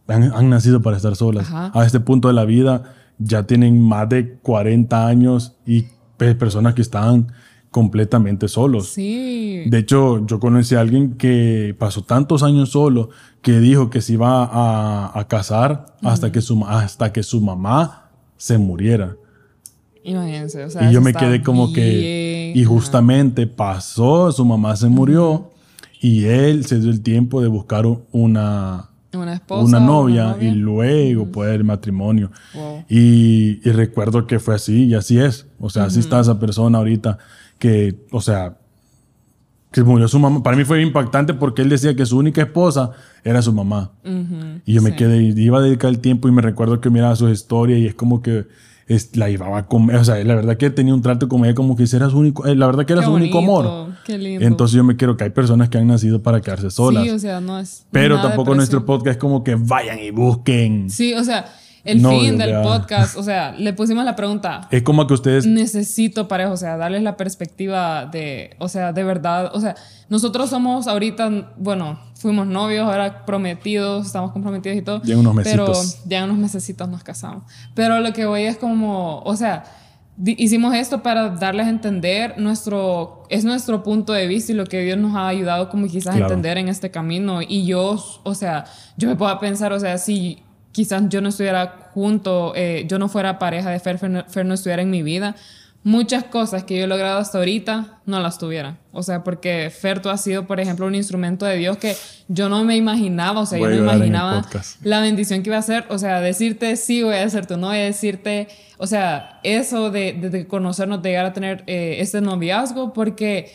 han, 0.09 0.23
han 0.33 0.49
nacido 0.51 0.83
para 0.83 0.97
estar 0.97 1.17
solas. 1.17 1.49
Ajá. 1.49 1.73
A 1.75 1.85
este 1.85 2.01
punto 2.01 2.29
de 2.29 2.35
la 2.35 2.45
vida 2.45 2.95
ya 3.19 3.45
tienen 3.45 3.81
más 3.81 4.09
de 4.09 4.35
40 4.43 5.07
años 5.07 5.55
y 5.67 5.87
pe- 6.17 6.35
personas 6.35 6.75
que 6.75 6.83
están 6.83 7.33
completamente 7.77 8.49
solos. 8.49 8.89
Sí. 8.89 9.65
De 9.67 9.77
hecho, 9.77 10.25
yo 10.27 10.41
conocí 10.41 10.75
a 10.77 10.81
alguien 10.81 11.19
que 11.19 11.77
pasó 11.79 12.03
tantos 12.03 12.43
años 12.43 12.71
solo 12.71 13.11
que 13.43 13.61
dijo 13.61 13.91
que 13.91 14.01
se 14.01 14.15
iba 14.15 14.45
a, 14.45 15.13
a 15.13 15.29
casar 15.29 15.85
hasta, 16.01 16.33
que 16.33 16.41
su, 16.41 16.65
hasta 16.65 17.13
que 17.13 17.23
su 17.23 17.43
mamá 17.43 18.09
se 18.39 18.57
muriera. 18.57 19.17
Imagínense, 20.03 20.65
o 20.65 20.71
sea, 20.71 20.91
y 20.91 20.95
yo 20.95 21.03
me 21.03 21.13
quedé 21.13 21.43
como 21.43 21.71
que... 21.75 22.55
Y 22.55 22.63
Ajá. 22.63 22.71
justamente 22.71 23.47
pasó, 23.47 24.33
su 24.33 24.47
mamá 24.47 24.75
se 24.77 24.89
murió 24.89 25.51
y 26.01 26.25
él 26.25 26.65
se 26.65 26.81
dio 26.81 26.91
el 26.91 27.03
tiempo 27.03 27.43
de 27.43 27.49
buscar 27.49 27.85
una, 28.11 28.89
una 29.13 29.35
esposa, 29.35 29.65
una 29.67 29.77
o 29.77 29.81
novia 29.87 30.39
y 30.41 30.53
luego 30.53 31.27
poder 31.27 31.57
el 31.57 31.65
matrimonio. 31.65 32.31
Wow. 32.55 32.85
Y, 32.89 33.61
y 33.69 33.71
recuerdo 33.73 34.27
que 34.27 34.39
fue 34.39 34.55
así 34.55 34.87
y 34.87 34.95
así 34.95 35.19
es. 35.19 35.47
O 35.61 35.69
sea, 35.69 35.85
así 35.85 36.01
está 36.01 36.21
esa 36.21 36.41
persona 36.41 36.79
ahorita 36.79 37.19
que, 37.59 37.97
o 38.11 38.21
sea, 38.21 38.57
que 39.73 39.83
murió 39.83 40.09
su 40.09 40.19
mamá. 40.19 40.43
Para 40.43 40.57
mí 40.57 40.65
fue 40.65 40.81
impactante 40.83 41.35
porque 41.35 41.63
él 41.63 41.69
decía 41.69 41.95
que 41.95 42.07
su 42.07 42.17
única 42.19 42.43
esposa 42.43 42.93
era 43.25 43.43
su 43.43 43.53
mamá. 43.53 43.93
Y 44.65 44.73
yo 44.75 44.83
me 44.83 44.91
Sí. 44.91 44.97
quedé, 44.97 45.23
iba 45.23 45.59
a 45.59 45.63
dedicar 45.63 45.91
el 45.91 45.99
tiempo 45.99 46.29
y 46.29 46.33
me 46.33 46.43
recuerdo 46.43 46.81
que 46.81 46.89
miraba 46.91 47.15
sus 47.17 47.31
historias 47.31 47.79
y 47.81 47.87
es 47.87 47.95
como 47.95 48.23
que 48.23 48.47
es- 48.89 49.17
la 49.17 49.29
llevaba 49.29 49.59
a 49.59 49.67
comer. 49.67 49.97
O 49.97 50.05
sea, 50.05 50.23
la 50.23 50.35
verdad 50.37 50.57
que 50.57 50.71
tenía 50.71 50.95
un 50.95 51.03
trato 51.03 51.29
con 51.29 51.45
ella 51.45 51.55
como 51.55 51.77
que 51.77 51.83
ese 51.83 51.97
era 51.97 52.09
su 52.09 52.19
único, 52.19 52.47
eh, 52.47 52.55
la 52.55 52.67
verdad 52.67 52.87
que 52.87 52.93
era 52.93 53.03
Qué 53.03 53.07
su 53.09 53.13
único 53.15 53.39
amor. 53.39 53.89
Qué 54.07 54.17
lindo. 54.17 54.47
Entonces 54.47 54.77
yo 54.77 54.85
me 54.85 54.97
quiero 54.97 55.17
que 55.17 55.25
hay 55.25 55.31
personas 55.31 55.69
que 55.69 55.77
han 55.79 55.89
nacido 55.89 56.23
para 56.23 56.41
quedarse 56.41 56.71
solas. 56.71 57.03
sí, 57.03 57.11
o 57.11 57.19
sea, 57.19 57.41
no 57.41 57.59
es. 57.59 57.85
pero 57.91 58.21
tampoco 58.23 58.55
nuestro 58.55 58.87
podcast 58.87 59.17
es 59.17 59.17
como 59.17 59.43
que 59.43 59.57
vayan 59.57 59.99
y 59.99 60.11
busquen. 60.11 60.89
Sí, 60.89 61.13
o 61.15 61.25
sea, 61.25 61.47
el 61.87 62.03
No, 62.03 62.11
fin 62.11 62.37
del 62.37 62.51
sea. 62.51 62.63
podcast, 62.63 63.17
o 63.17 63.23
sea, 63.23 63.53
le 63.59 63.73
pusimos 63.73 64.05
la 64.05 64.15
pregunta. 64.17 64.69
Es 64.71 64.83
como 64.83 65.07
que 65.07 65.15
ustedes 65.15 65.47
Necesito 65.47 66.29
pareja, 66.29 66.51
o 66.51 66.57
sea, 66.57 66.77
darles 66.77 67.03
la 67.03 67.17
perspectiva 67.17 68.07
de, 68.07 68.57
o 68.59 68.69
sea, 68.69 68.93
de 68.93 69.05
verdad, 69.05 69.51
o 69.55 69.61
sea, 69.61 69.75
nosotros 70.09 70.51
somos 70.51 70.87
ahorita, 70.87 71.53
bueno, 71.57 71.99
fuimos 72.15 72.47
novios, 72.47 72.87
ahora 72.89 73.25
prometidos, 73.25 74.07
estamos 74.07 74.33
comprometidos 74.33 74.77
y 74.79 74.83
todo. 74.83 75.01
Ya 75.05 75.15
en 75.15 75.21
unos 75.21 75.37
Pero 75.45 75.67
mesitos. 75.69 75.99
ya 76.07 76.19
en 76.19 76.25
unos 76.25 76.39
mesecitos 76.39 76.89
nos 76.89 77.03
casamos. 77.03 77.45
Pero 77.75 78.01
lo 78.01 78.13
que 78.13 78.27
voy 78.27 78.43
es 78.43 78.57
como, 78.57 79.21
o 79.21 79.37
sea, 79.37 79.65
hicimos 80.25 80.75
esto 80.75 81.03
para 81.03 81.29
darles 81.31 81.67
a 81.67 81.71
entender 81.71 82.39
nuestro, 82.39 83.25
es 83.29 83.45
nuestro 83.45 83.83
punto 83.83 84.13
de 84.15 84.27
vista 84.27 84.53
y 84.53 84.55
lo 84.55 84.65
que 84.65 84.81
Dios 84.81 84.97
nos 84.99 85.15
ha 85.15 85.29
ayudado 85.29 85.69
como 85.69 85.87
quizás 85.89 86.15
a 86.15 86.19
Claro. 86.19 86.33
entender 86.33 86.57
en 86.59 86.69
este 86.69 86.91
camino. 86.91 87.43
Y 87.43 87.67
yo, 87.67 88.03
o 88.23 88.35
sea, 88.35 88.65
yo 88.97 89.09
me 89.09 89.17
puedo 89.17 89.39
pensar, 89.39 89.73
o 89.73 89.81
sea, 89.81 89.99
si 89.99 90.39
quizás 90.77 91.05
yo 91.09 91.23
no 91.23 91.31
estuviera 91.31 91.89
junto, 91.95 92.53
eh, 92.55 92.85
yo 92.87 92.99
no 92.99 93.09
fuera 93.09 93.39
pareja 93.39 93.71
de 93.71 93.81
Fer, 93.81 93.97
Fer 93.99 94.11
no, 94.11 94.25
Fer 94.29 94.45
no 94.45 94.53
estuviera 94.53 94.83
en 94.83 94.91
mi 94.91 95.03
vida, 95.03 95.35
muchas 95.83 96.25
cosas 96.25 96.65
que 96.65 96.77
yo 96.77 96.85
he 96.85 96.87
logrado 96.87 97.19
hasta 97.19 97.39
ahorita 97.39 98.01
no 98.05 98.21
las 98.21 98.37
tuviera. 98.37 98.77
O 98.93 99.03
sea, 99.03 99.25
porque 99.25 99.71
Fer, 99.71 100.03
tú 100.03 100.11
has 100.11 100.21
sido, 100.21 100.47
por 100.47 100.61
ejemplo, 100.61 100.85
un 100.85 100.95
instrumento 100.95 101.47
de 101.47 101.57
Dios 101.57 101.79
que 101.79 101.97
yo 102.29 102.51
no 102.51 102.63
me 102.65 102.77
imaginaba, 102.77 103.41
o 103.41 103.47
sea, 103.47 103.59
Voy 103.59 103.75
yo 103.75 103.85
no 103.85 103.95
imaginaba 103.95 104.45
la 104.83 105.01
bendición 105.01 105.43
que 105.43 105.49
iba 105.49 105.57
a 105.57 105.63
ser, 105.63 105.87
o 105.89 105.97
sea, 105.97 106.21
decirte 106.21 106.77
sí 106.77 107.03
voy 107.03 107.15
a 107.15 107.31
ser 107.31 107.47
tu 107.47 107.57
novia, 107.57 107.85
decirte, 107.85 108.49
o 108.77 108.87
sea, 108.87 109.41
eso 109.45 109.91
de, 109.91 110.13
de, 110.13 110.29
de 110.29 110.47
conocernos, 110.47 111.01
de 111.01 111.09
llegar 111.09 111.25
a 111.25 111.33
tener 111.33 111.65
eh, 111.67 111.97
este 112.01 112.21
noviazgo, 112.21 112.93
porque, 112.93 113.51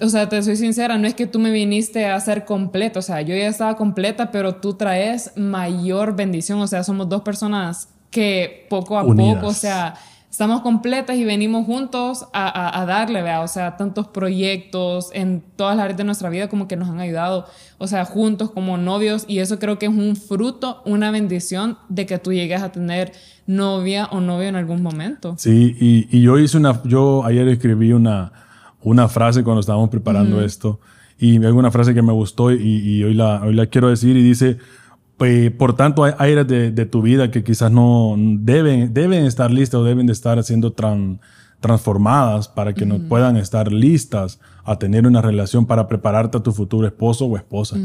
o 0.00 0.08
sea, 0.08 0.28
te 0.28 0.42
soy 0.42 0.56
sincera, 0.56 0.96
no 0.96 1.06
es 1.06 1.14
que 1.14 1.26
tú 1.26 1.38
me 1.38 1.50
viniste 1.50 2.06
a 2.06 2.18
ser 2.20 2.44
completa, 2.44 3.00
o 3.00 3.02
sea, 3.02 3.20
yo 3.20 3.34
ya 3.34 3.48
estaba 3.48 3.76
completa, 3.76 4.30
pero 4.30 4.56
tú 4.56 4.74
traes 4.74 5.32
mayor 5.36 6.14
bendición, 6.14 6.60
o 6.60 6.66
sea, 6.66 6.84
somos 6.84 7.08
dos 7.08 7.22
personas 7.22 7.88
que 8.10 8.66
poco 8.70 8.96
a 8.96 9.02
Unidas. 9.02 9.36
poco, 9.36 9.48
o 9.48 9.52
sea, 9.52 9.94
estamos 10.30 10.60
completas 10.60 11.16
y 11.16 11.24
venimos 11.24 11.66
juntos 11.66 12.26
a, 12.32 12.46
a, 12.46 12.80
a 12.80 12.86
darle, 12.86 13.22
¿vea? 13.22 13.40
O 13.40 13.48
sea, 13.48 13.76
tantos 13.76 14.06
proyectos 14.06 15.10
en 15.12 15.42
todas 15.56 15.76
las 15.76 15.84
áreas 15.84 15.98
de 15.98 16.04
nuestra 16.04 16.30
vida 16.30 16.48
como 16.48 16.68
que 16.68 16.76
nos 16.76 16.88
han 16.88 17.00
ayudado, 17.00 17.46
o 17.78 17.88
sea, 17.88 18.04
juntos 18.04 18.52
como 18.52 18.78
novios 18.78 19.24
y 19.26 19.40
eso 19.40 19.58
creo 19.58 19.80
que 19.80 19.86
es 19.86 19.92
un 19.92 20.14
fruto, 20.14 20.80
una 20.86 21.10
bendición 21.10 21.76
de 21.88 22.06
que 22.06 22.18
tú 22.18 22.32
llegues 22.32 22.62
a 22.62 22.70
tener 22.70 23.12
novia 23.48 24.06
o 24.12 24.20
novio 24.20 24.48
en 24.48 24.54
algún 24.56 24.80
momento. 24.80 25.34
Sí, 25.38 25.76
y, 25.80 26.08
y 26.16 26.22
yo 26.22 26.38
hice 26.38 26.56
una, 26.56 26.80
yo 26.84 27.24
ayer 27.24 27.48
escribí 27.48 27.92
una, 27.92 28.32
una 28.82 29.08
frase 29.08 29.42
cuando 29.44 29.60
estábamos 29.60 29.88
preparando 29.90 30.38
esto. 30.46 30.80
Y 31.18 31.36
hay 31.44 31.50
una 31.52 31.70
frase 31.70 31.94
que 31.94 32.02
me 32.02 32.12
gustó 32.12 32.52
y, 32.52 32.56
y 32.62 33.02
hoy, 33.04 33.14
la, 33.14 33.42
hoy 33.42 33.52
la 33.54 33.66
quiero 33.66 33.88
decir 33.88 34.16
y 34.16 34.22
dice, 34.22 34.58
"Pe- 35.16 35.50
por 35.50 35.74
tanto 35.74 36.04
hay 36.04 36.12
áreas 36.18 36.46
de, 36.46 36.70
de 36.70 36.86
tu 36.86 37.02
vida 37.02 37.30
que 37.32 37.42
quizás 37.42 37.72
no 37.72 38.14
deben, 38.16 38.94
deben 38.94 39.24
estar 39.26 39.50
listas 39.50 39.80
o 39.80 39.84
deben 39.84 40.06
de 40.06 40.12
estar 40.12 40.40
siendo 40.44 40.74
tran- 40.76 41.18
transformadas 41.60 42.46
para 42.48 42.72
que 42.72 42.86
nos 42.86 43.00
puedan 43.08 43.36
estar 43.36 43.72
listas 43.72 44.38
a 44.64 44.78
tener 44.78 45.06
una 45.08 45.20
relación 45.20 45.66
para 45.66 45.88
prepararte 45.88 46.38
a 46.38 46.42
tu 46.42 46.52
futuro 46.52 46.86
esposo 46.86 47.26
o 47.26 47.36
esposa. 47.36 47.76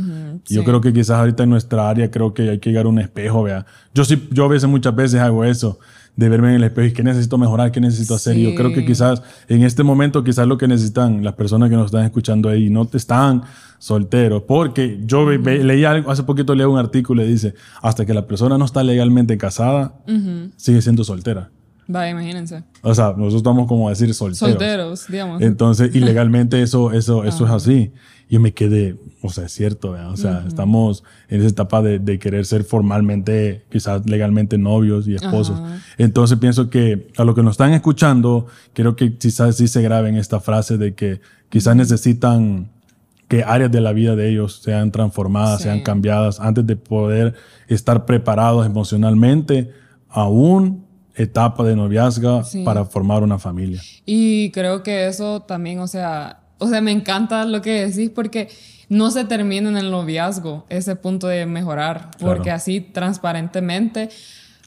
Yo 0.54 0.64
creo 0.64 0.80
que 0.80 0.94
quizás 0.94 1.18
ahorita 1.20 1.44
en 1.44 1.50
nuestra 1.50 1.90
área 1.90 2.12
creo 2.12 2.34
que 2.36 2.50
hay 2.52 2.60
que 2.60 2.70
llegar 2.70 2.86
a 2.86 2.90
un 2.90 3.00
espejo, 3.00 3.42
vea. 3.44 3.66
Yo 3.96 4.06
sí, 4.06 4.28
yo 4.32 4.46
a 4.46 4.48
veces 4.48 4.70
muchas 4.70 4.96
veces 4.96 5.20
hago 5.22 5.44
eso 5.44 5.80
de 6.15 6.30
verme 6.30 6.49
en 6.49 6.56
el 6.56 6.63
espejo 6.63 6.88
y 6.88 6.93
qué 6.93 7.04
necesito 7.04 7.38
mejorar, 7.38 7.71
qué 7.71 7.80
necesito 7.80 8.15
hacer. 8.15 8.38
Yo 8.38 8.54
creo 8.54 8.71
que 8.71 8.86
quizás 8.86 9.21
en 9.47 9.63
este 9.63 9.84
momento 9.84 10.23
quizás 10.23 10.47
lo 10.47 10.58
que 10.58 10.67
necesitan 10.67 11.23
las 11.23 11.34
personas 11.34 11.69
que 11.69 11.76
nos 11.76 11.88
están 11.88 12.04
escuchando 12.04 12.49
ahí 12.49 12.69
no 12.69 12.86
te 12.86 12.97
están 12.97 13.43
solteros, 13.80 14.43
porque 14.43 14.99
yo 15.06 15.30
leí 15.30 15.84
algo, 15.86 16.12
hace 16.12 16.23
poquito 16.23 16.56
leí 16.56 16.65
un 16.65 16.78
artículo 16.78 17.23
y 17.23 17.28
dice, 17.28 17.56
hasta 17.82 18.06
que 18.06 18.13
la 18.13 18.28
persona 18.28 18.58
no 18.58 18.65
está 18.65 18.84
legalmente 18.84 19.38
casada, 19.38 19.95
sigue 20.56 20.82
siendo 20.82 21.04
soltera. 21.04 21.49
Vaya, 21.88 22.12
imagínense. 22.12 22.63
O 22.82 22.93
sea, 22.95 23.08
nosotros 23.10 23.36
estamos 23.36 23.67
como 23.67 23.88
a 23.88 23.89
decir 23.91 24.13
solteros. 24.13 24.52
Solteros, 24.52 25.08
digamos. 25.10 25.41
Entonces, 25.41 25.93
ilegalmente 25.93 26.62
eso, 26.62 26.93
eso, 26.93 27.26
eso 27.26 27.45
es 27.45 27.52
así. 27.52 27.91
Yo 28.34 28.39
me 28.39 28.52
quedé, 28.52 28.98
o 29.22 29.30
sea, 29.30 29.46
es 29.46 29.52
cierto, 29.52 29.91
o 29.91 30.17
sea, 30.17 30.43
estamos 30.48 31.04
en 31.30 31.41
esa 31.41 31.50
etapa 31.50 31.84
de, 31.84 32.00
de, 32.00 32.17
querer 32.17 32.48
ser 32.48 32.63
formalmente, 32.63 33.63
quizás 33.69 34.10
legalmente 34.10 34.58
novios 34.58 35.08
y 35.08 35.13
esposos. 35.13 35.62
Entonces 36.00 36.39
pienso 36.39 36.72
que 36.72 37.10
a 37.15 37.26
lo 37.26 37.36
que 37.36 37.43
nos 37.43 37.52
están 37.52 37.74
escuchando, 37.74 38.48
quiero 38.74 38.96
que 38.96 39.19
quizás 39.19 39.58
sí 39.58 39.67
se 39.67 39.84
graben 39.84 40.15
esta 40.15 40.39
frase 40.39 40.80
de 40.80 40.96
que 40.96 41.22
quizás 41.50 41.76
necesitan 41.76 42.72
que 43.28 43.43
áreas 43.43 43.72
de 43.72 43.82
la 43.82 43.93
vida 43.93 44.15
de 44.15 44.32
ellos 44.32 44.62
sean 44.63 44.89
transformadas, 44.89 45.62
sean 45.62 45.82
cambiadas 45.82 46.39
antes 46.39 46.65
de 46.65 46.76
poder 46.76 47.36
estar 47.67 48.08
preparados 48.08 48.65
emocionalmente 48.65 49.69
aún 50.10 50.88
etapa 51.15 51.63
de 51.63 51.76
noviazgo 51.76 52.41
para 52.65 52.84
formar 52.86 53.22
una 53.22 53.38
familia. 53.38 53.80
Y 54.08 54.50
creo 54.50 54.82
que 54.82 55.06
eso 55.06 55.41
también, 55.43 55.80
o 55.82 55.88
sea, 55.88 56.43
o 56.58 56.68
sea, 56.68 56.82
me 56.82 56.92
encanta 56.92 57.46
lo 57.46 57.62
que 57.62 57.88
decís 57.88 58.10
porque 58.10 58.50
no 58.89 59.12
se 59.12 59.26
termina 59.26 59.70
en 59.70 59.78
el 59.78 59.92
noviazgo 59.92 60.66
ese 60.70 60.96
punto 60.96 61.28
de 61.28 61.46
mejorar, 61.46 62.12
porque 62.20 62.52
así 62.52 62.82
transparentemente, 62.82 64.10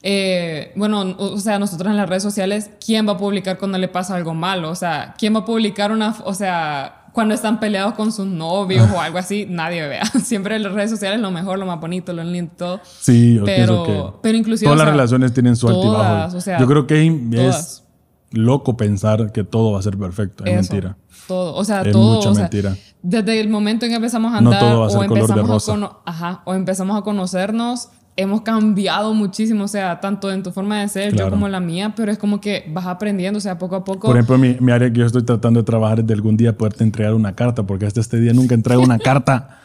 eh, 0.03 0.71
bueno, 0.75 1.15
o 1.17 1.37
sea, 1.39 1.59
nosotros 1.59 1.89
en 1.89 1.97
las 1.97 2.09
redes 2.09 2.23
sociales, 2.23 2.69
¿quién 2.85 3.07
va 3.07 3.13
a 3.13 3.17
publicar 3.17 3.57
cuando 3.57 3.77
le 3.77 3.87
pasa 3.87 4.15
algo 4.15 4.33
malo? 4.33 4.69
O 4.69 4.75
sea, 4.75 5.15
¿quién 5.17 5.33
va 5.33 5.39
a 5.39 5.45
publicar 5.45 5.91
una, 5.91 6.15
o 6.23 6.33
sea, 6.33 6.97
cuando 7.13 7.33
están 7.33 7.59
peleados 7.59 7.95
con 7.95 8.11
sus 8.11 8.27
novios 8.27 8.87
o 8.91 9.01
algo 9.01 9.17
así, 9.17 9.47
nadie 9.49 9.87
vea. 9.87 10.05
Siempre 10.23 10.55
en 10.55 10.61
las 10.61 10.73
redes 10.73 10.91
sociales 10.91 11.19
lo 11.19 11.31
mejor, 11.31 11.57
lo 11.57 11.65
más 11.65 11.79
bonito, 11.79 12.13
lo 12.13 12.23
lindo, 12.23 12.51
todo. 12.55 12.81
Sí, 12.99 13.39
pero, 13.43 13.83
que 13.85 14.03
pero 14.21 14.37
inclusive... 14.37 14.67
Todas 14.67 14.85
las 14.85 14.89
relaciones 14.89 15.33
tienen 15.33 15.55
su 15.55 15.67
altibajo. 15.67 16.37
Yo 16.59 16.67
creo 16.67 16.85
que 16.85 17.07
es 17.31 17.86
loco 18.31 18.77
pensar 18.77 19.31
que 19.31 19.43
todo 19.43 19.71
va 19.71 19.79
a 19.79 19.81
ser 19.81 19.97
perfecto. 19.97 20.45
Es 20.45 20.53
mentira. 20.53 20.97
Todo, 21.27 21.55
o 21.55 21.63
sea, 21.63 21.81
es 21.81 21.91
todo. 21.91 22.15
Mucha 22.15 22.31
mentira. 22.31 22.75
Desde 23.01 23.39
el 23.39 23.49
momento 23.49 23.85
en 23.85 23.91
que 23.91 23.95
empezamos 23.95 24.33
a 24.33 24.37
andar 24.37 24.63
o 24.63 25.03
empezamos 25.03 25.69
a 25.69 25.97
ajá, 26.05 26.41
o 26.45 26.53
empezamos 26.53 26.97
a 26.97 27.01
conocernos, 27.01 27.89
hemos 28.15 28.41
cambiado 28.41 29.13
muchísimo, 29.13 29.65
o 29.65 29.67
sea, 29.67 29.99
tanto 29.99 30.31
en 30.31 30.43
tu 30.43 30.51
forma 30.51 30.81
de 30.81 30.87
ser, 30.89 31.15
yo 31.15 31.29
como 31.29 31.47
la 31.47 31.59
mía, 31.59 31.93
pero 31.95 32.11
es 32.11 32.17
como 32.17 32.41
que 32.41 32.65
vas 32.69 32.87
aprendiendo, 32.87 33.37
o 33.37 33.41
sea, 33.41 33.57
poco 33.57 33.75
a 33.75 33.83
poco. 33.83 34.07
Por 34.07 34.17
ejemplo, 34.17 34.37
mi, 34.37 34.57
mi 34.59 34.71
área 34.71 34.91
que 34.91 34.99
yo 34.99 35.05
estoy 35.05 35.23
tratando 35.23 35.61
de 35.61 35.65
trabajar 35.65 35.99
es 35.99 36.07
de 36.07 36.13
algún 36.13 36.35
día 36.35 36.57
poderte 36.57 36.83
entregar 36.83 37.13
una 37.13 37.35
carta, 37.35 37.63
porque 37.63 37.85
hasta 37.85 37.99
este 37.99 38.19
día 38.19 38.33
nunca 38.33 38.55
entrego 38.55 38.81
una 38.81 38.99
carta 38.99 39.59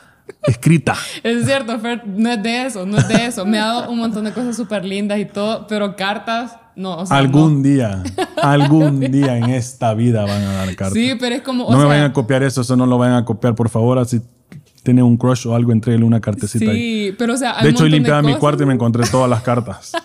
escrita. 0.47 0.97
Es 1.23 1.45
cierto, 1.45 1.79
Fer, 1.79 2.07
no 2.07 2.31
es 2.31 2.43
de 2.43 2.67
eso, 2.67 2.87
no 2.87 2.99
es 2.99 3.09
de 3.09 3.27
eso. 3.27 3.45
Me 3.45 3.59
ha 3.59 3.67
dado 3.67 3.91
un 3.91 3.99
montón 3.99 4.25
de 4.25 4.33
cosas 4.33 4.57
súper 4.57 4.85
lindas 4.85 5.19
y 5.19 5.25
todo, 5.25 5.67
pero 5.67 5.97
cartas, 5.97 6.57
no. 6.77 6.99
O 6.99 7.07
sea, 7.07 7.17
algún 7.17 7.63
día, 7.63 8.03
algún 8.43 9.01
día 9.13 9.37
en 9.37 9.51
esta 9.51 9.95
vida 9.95 10.25
van 10.25 10.43
a 10.43 10.53
dar 10.53 10.77
cartas. 10.77 10.95
Sí, 10.95 11.13
pero 11.19 11.35
es 11.35 11.43
como. 11.43 11.71
no 11.71 11.79
me 11.79 11.85
vayan 11.85 12.05
a 12.05 12.13
copiar 12.13 12.43
eso, 12.43 12.61
eso 12.63 12.77
no 12.77 12.87
lo 12.87 12.99
vayan 12.99 13.17
a 13.17 13.25
copiar, 13.25 13.55
por 13.55 13.69
favor, 13.69 13.99
así 13.99 14.21
tiene 14.83 15.03
un 15.03 15.17
crush 15.17 15.47
o 15.47 15.55
algo, 15.55 15.73
entreguele 15.73 16.05
una 16.05 16.21
cartecita 16.21 16.73
sí, 16.73 17.15
pero 17.17 17.35
o 17.35 17.37
sea, 17.37 17.63
De 17.63 17.71
hecho, 17.71 17.85
hoy 17.85 17.91
limpiaba 17.91 18.21
mi 18.21 18.35
cuarto 18.35 18.65
y 18.65 18.67
me 18.67 18.75
encontré 18.75 19.05
todas 19.09 19.31
las 19.31 19.43
cartas. 19.43 19.93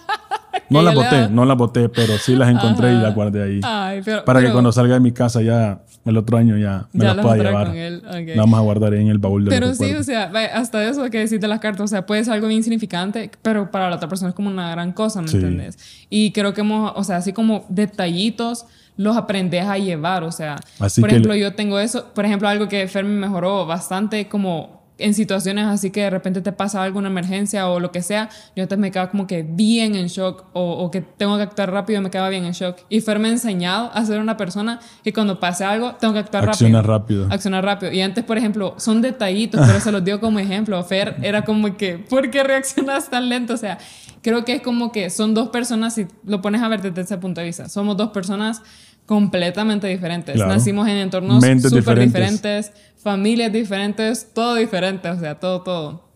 No 0.69 0.81
las 0.81 0.95
boté, 0.95 1.29
no 1.29 1.45
las 1.45 1.57
boté, 1.57 1.89
pero 1.89 2.17
sí 2.17 2.35
las 2.35 2.49
encontré 2.49 2.93
y 2.93 2.97
las 2.97 3.13
guardé 3.15 3.43
ahí. 3.43 3.59
Ay, 3.63 4.01
pero, 4.03 4.25
para 4.25 4.41
que 4.41 4.51
cuando 4.51 4.71
salga 4.71 4.95
de 4.95 4.99
mi 4.99 5.11
casa 5.11 5.41
ya, 5.41 5.81
el 6.05 6.17
otro 6.17 6.37
año 6.37 6.57
ya 6.57 6.87
me 6.93 7.05
las 7.05 7.17
pueda 7.17 7.37
llevar. 7.37 7.69
Okay. 7.69 8.35
Vamos 8.35 8.59
a 8.59 8.63
guardar 8.63 8.93
ahí 8.93 9.01
en 9.01 9.09
el 9.09 9.19
baúl 9.19 9.45
de 9.45 9.49
Pero 9.49 9.73
sí, 9.73 9.93
o 9.93 10.03
sea, 10.03 10.31
hasta 10.53 10.87
eso 10.87 11.09
que 11.09 11.19
decís 11.19 11.39
de 11.39 11.47
las 11.47 11.59
cartas, 11.59 11.83
o 11.83 11.87
sea, 11.87 12.05
puede 12.05 12.23
ser 12.23 12.33
algo 12.33 12.49
insignificante, 12.49 13.31
pero 13.41 13.71
para 13.71 13.89
la 13.89 13.95
otra 13.97 14.07
persona 14.07 14.29
es 14.29 14.35
como 14.35 14.49
una 14.49 14.71
gran 14.71 14.91
cosa, 14.93 15.21
¿me 15.21 15.29
entiendes? 15.29 15.77
Y 16.09 16.31
creo 16.31 16.53
que 16.53 16.61
hemos, 16.61 16.93
o 16.95 17.03
sea, 17.03 17.17
así 17.17 17.33
como 17.33 17.65
detallitos 17.69 18.65
los 18.95 19.15
aprendes 19.15 19.65
a 19.65 19.77
llevar, 19.77 20.23
o 20.23 20.31
sea, 20.31 20.55
por 20.99 21.09
ejemplo, 21.09 21.35
yo 21.35 21.53
tengo 21.53 21.79
eso, 21.79 22.07
por 22.15 22.25
ejemplo, 22.25 22.47
algo 22.47 22.67
que 22.67 22.87
Fermi 22.87 23.15
mejoró 23.15 23.65
bastante 23.65 24.27
como 24.27 24.76
en 24.97 25.13
situaciones 25.13 25.65
así 25.65 25.91
que 25.91 26.01
de 26.01 26.09
repente 26.09 26.41
te 26.41 26.51
pasa 26.51 26.83
alguna 26.83 27.07
emergencia 27.07 27.69
o 27.69 27.79
lo 27.79 27.91
que 27.91 28.01
sea, 28.01 28.29
yo 28.55 28.63
antes 28.63 28.77
me 28.77 28.91
quedaba 28.91 29.09
como 29.11 29.27
que 29.27 29.43
bien 29.43 29.95
en 29.95 30.07
shock 30.07 30.45
o, 30.53 30.89
que 30.91 31.01
tengo 31.01 31.37
que 31.37 31.43
actuar 31.43 31.71
rápido 31.71 32.01
me 32.01 32.09
quedaba 32.09 32.29
bien 32.29 32.45
en 32.45 32.53
shock. 32.53 32.77
Y 32.89 33.01
Fer 33.01 33.19
me 33.19 33.27
ha 33.27 33.31
enseñado 33.31 33.91
a 33.93 34.05
ser 34.05 34.19
una 34.19 34.37
persona 34.37 34.79
que 35.03 35.13
cuando 35.13 35.39
pase 35.39 35.63
algo 35.63 35.95
tengo 35.95 36.13
que 36.13 36.19
actuar 36.19 36.49
Acciona 36.49 36.81
rápido. 36.81 37.23
rápido. 37.23 37.33
Accionar 37.33 37.65
rápido. 37.65 37.91
Y 37.91 38.01
antes, 38.01 38.23
por 38.23 38.37
ejemplo, 38.37 38.75
son 38.77 39.01
detallitos, 39.01 39.61
pero 39.65 39.79
se 39.79 39.91
los 39.91 40.03
dio 40.03 40.19
como 40.19 40.39
ejemplo. 40.39 40.83
Fer 40.83 41.15
era 41.21 41.43
como 41.43 41.75
que, 41.77 41.97
¿por 41.97 42.29
qué 42.29 42.43
reaccionas 42.43 43.09
tan 43.09 43.29
lento? 43.29 43.53
O 43.53 43.57
sea, 43.57 43.77
creo 44.21 44.45
que 44.45 44.53
es 44.53 44.61
como 44.61 44.91
que 44.91 45.09
son 45.09 45.33
dos 45.33 45.49
personas, 45.49 45.95
si 45.95 46.07
lo 46.25 46.41
pones 46.41 46.61
a 46.61 46.67
ver 46.67 46.81
desde 46.81 47.01
ese 47.01 47.17
punto 47.17 47.41
de 47.41 47.47
vista, 47.47 47.69
somos 47.69 47.97
dos 47.97 48.09
personas 48.09 48.61
completamente 49.07 49.87
diferentes. 49.87 50.35
Nacimos 50.35 50.87
en 50.87 50.97
entornos 50.97 51.43
súper 51.61 51.99
diferentes. 51.99 52.73
Familias 52.97 53.51
diferentes, 53.51 54.33
todo 54.33 54.55
diferente, 54.55 55.09
o 55.09 55.19
sea, 55.19 55.39
todo, 55.39 55.61
todo. 55.61 56.07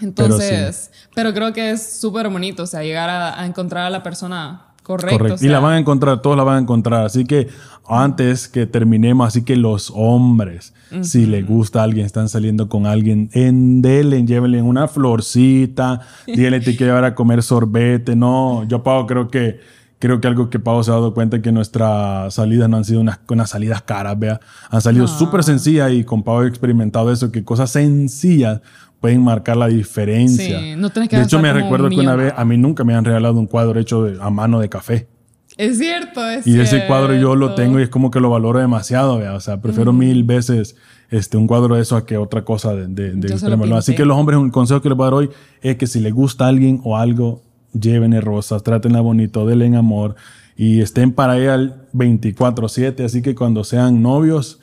Entonces, 0.00 0.90
pero, 1.14 1.34
creo 1.34 1.52
que 1.52 1.70
es 1.70 1.98
súper 2.00 2.28
bonito, 2.28 2.62
o 2.62 2.66
sea, 2.66 2.82
llegar 2.82 3.10
a, 3.10 3.44
encontrar 3.44 3.86
a 3.86 3.90
la 3.90 4.02
persona 4.02 4.66
correcta. 4.82 5.18
Correcto. 5.18 5.44
y 5.44 5.48
la 5.48 5.58
van 5.58 5.74
a 5.74 5.78
encontrar, 5.78 6.22
todos 6.22 6.36
la 6.36 6.44
van 6.44 6.56
a 6.56 6.60
encontrar. 6.60 7.04
Así 7.04 7.24
que 7.24 7.48
antes 7.86 8.48
que 8.48 8.66
terminemos, 8.66 9.26
así 9.26 9.42
que 9.42 9.56
los 9.56 9.92
hombres, 9.94 10.72
si 11.02 11.26
les 11.26 11.46
gusta 11.46 11.80
a 11.80 11.82
alguien, 11.82 12.06
están 12.06 12.28
saliendo 12.28 12.68
con 12.68 12.86
alguien, 12.86 13.28
en 13.32 13.82
denle, 13.82 14.24
llévenle 14.24 14.62
una 14.62 14.88
florcita, 14.88 16.00
díganle 16.26 16.60
te 16.60 16.76
quiero 16.76 16.92
llevar 16.92 17.04
a 17.04 17.14
comer 17.14 17.42
sorbete. 17.42 18.14
No, 18.14 18.64
yo 18.64 18.82
pago, 18.82 19.06
creo 19.06 19.28
que 19.28 19.60
creo 19.98 20.20
que 20.20 20.28
algo 20.28 20.50
que 20.50 20.58
Pau 20.58 20.82
se 20.82 20.90
ha 20.90 20.94
dado 20.94 21.14
cuenta 21.14 21.36
es 21.36 21.42
que 21.42 21.52
nuestras 21.52 22.34
salidas 22.34 22.68
no 22.68 22.76
han 22.76 22.84
sido 22.84 23.00
unas, 23.00 23.20
unas 23.28 23.50
salidas 23.50 23.82
caras, 23.82 24.18
vea. 24.18 24.40
Han 24.70 24.80
salido 24.80 25.06
súper 25.06 25.42
sencillas 25.42 25.92
y 25.92 26.04
con 26.04 26.22
Pau 26.22 26.42
he 26.42 26.48
experimentado 26.48 27.12
eso, 27.12 27.32
que 27.32 27.44
cosas 27.44 27.70
sencillas 27.70 28.60
pueden 29.00 29.22
marcar 29.22 29.56
la 29.56 29.68
diferencia. 29.68 30.60
Sí, 30.60 30.74
no 30.76 30.90
tenés 30.90 31.08
que 31.08 31.16
De 31.16 31.22
hecho, 31.22 31.40
me 31.40 31.52
recuerdo 31.52 31.88
que 31.88 32.00
una 32.00 32.16
vez 32.16 32.32
a 32.36 32.44
mí 32.44 32.56
nunca 32.56 32.84
me 32.84 32.94
han 32.94 33.04
regalado 33.04 33.38
un 33.38 33.46
cuadro 33.46 33.78
hecho 33.78 34.06
a 34.20 34.30
mano 34.30 34.60
de 34.60 34.68
café. 34.68 35.08
Es 35.56 35.78
cierto, 35.78 36.24
es 36.28 36.46
y 36.46 36.52
cierto. 36.52 36.76
ese 36.76 36.86
cuadro 36.86 37.14
yo 37.14 37.34
lo 37.34 37.54
tengo 37.54 37.80
y 37.80 37.82
es 37.82 37.88
como 37.88 38.12
que 38.12 38.20
lo 38.20 38.30
valoro 38.30 38.60
demasiado, 38.60 39.18
vea. 39.18 39.34
O 39.34 39.40
sea, 39.40 39.60
prefiero 39.60 39.92
mil 39.92 40.22
veces 40.22 40.76
este, 41.10 41.36
un 41.36 41.48
cuadro 41.48 41.74
de 41.74 41.82
eso 41.82 41.96
a 41.96 42.06
que 42.06 42.16
otra 42.16 42.44
cosa 42.44 42.74
de, 42.74 42.86
de, 42.86 43.12
de 43.14 43.74
Así 43.74 43.94
que 43.96 44.04
los 44.04 44.16
hombres, 44.16 44.38
un 44.38 44.50
consejo 44.50 44.80
que 44.80 44.88
les 44.88 44.96
voy 44.96 45.04
a 45.04 45.06
dar 45.06 45.14
hoy 45.14 45.30
es 45.62 45.76
que 45.76 45.88
si 45.88 45.98
les 45.98 46.12
gusta 46.12 46.44
a 46.44 46.48
alguien 46.48 46.80
o 46.84 46.96
algo, 46.96 47.42
llévenle 47.72 48.20
rosas, 48.20 48.62
trátenla 48.62 49.00
bonito, 49.00 49.46
denle 49.46 49.66
en 49.66 49.76
amor 49.76 50.16
y 50.56 50.80
estén 50.80 51.12
para 51.12 51.38
ella 51.38 51.76
24/7. 51.92 53.04
Así 53.04 53.22
que 53.22 53.34
cuando 53.34 53.64
sean 53.64 54.02
novios, 54.02 54.60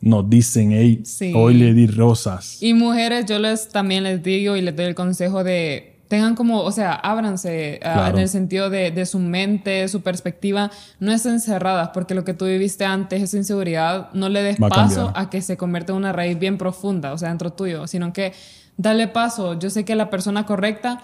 nos 0.00 0.28
dicen, 0.28 0.72
hey, 0.72 1.02
hoy 1.34 1.54
le 1.54 1.74
di 1.74 1.86
rosas. 1.86 2.62
Y 2.62 2.74
mujeres, 2.74 3.26
yo 3.26 3.38
les 3.38 3.68
también 3.68 4.04
les 4.04 4.22
digo 4.22 4.56
y 4.56 4.62
les 4.62 4.76
doy 4.76 4.86
el 4.86 4.94
consejo 4.94 5.42
de 5.42 5.94
tengan 6.08 6.34
como, 6.34 6.62
o 6.62 6.72
sea, 6.72 6.94
ábranse 6.94 7.80
ah, 7.82 8.08
en 8.10 8.18
el 8.18 8.28
sentido 8.30 8.70
de, 8.70 8.90
de, 8.90 9.04
su 9.04 9.18
mente, 9.18 9.86
su 9.88 10.00
perspectiva, 10.00 10.70
no 11.00 11.12
estén 11.12 11.38
cerradas, 11.38 11.90
porque 11.92 12.14
lo 12.14 12.24
que 12.24 12.32
tú 12.32 12.46
viviste 12.46 12.86
antes, 12.86 13.22
esa 13.22 13.36
inseguridad, 13.36 14.10
no 14.14 14.30
le 14.30 14.42
des 14.42 14.56
paso 14.56 15.12
a, 15.14 15.20
a, 15.20 15.30
que 15.30 15.42
se 15.42 15.58
convierta 15.58 15.92
en 15.92 15.98
una 15.98 16.12
raíz 16.12 16.38
bien 16.38 16.56
profunda, 16.56 17.12
o 17.12 17.18
sea, 17.18 17.28
dentro 17.28 17.52
tuyo, 17.52 17.86
sino 17.86 18.14
que 18.14 18.32
dale 18.78 19.08
paso. 19.08 19.58
Yo 19.58 19.68
sé 19.68 19.84
que 19.84 19.94
la 19.94 20.08
persona 20.08 20.46
correcta 20.46 21.02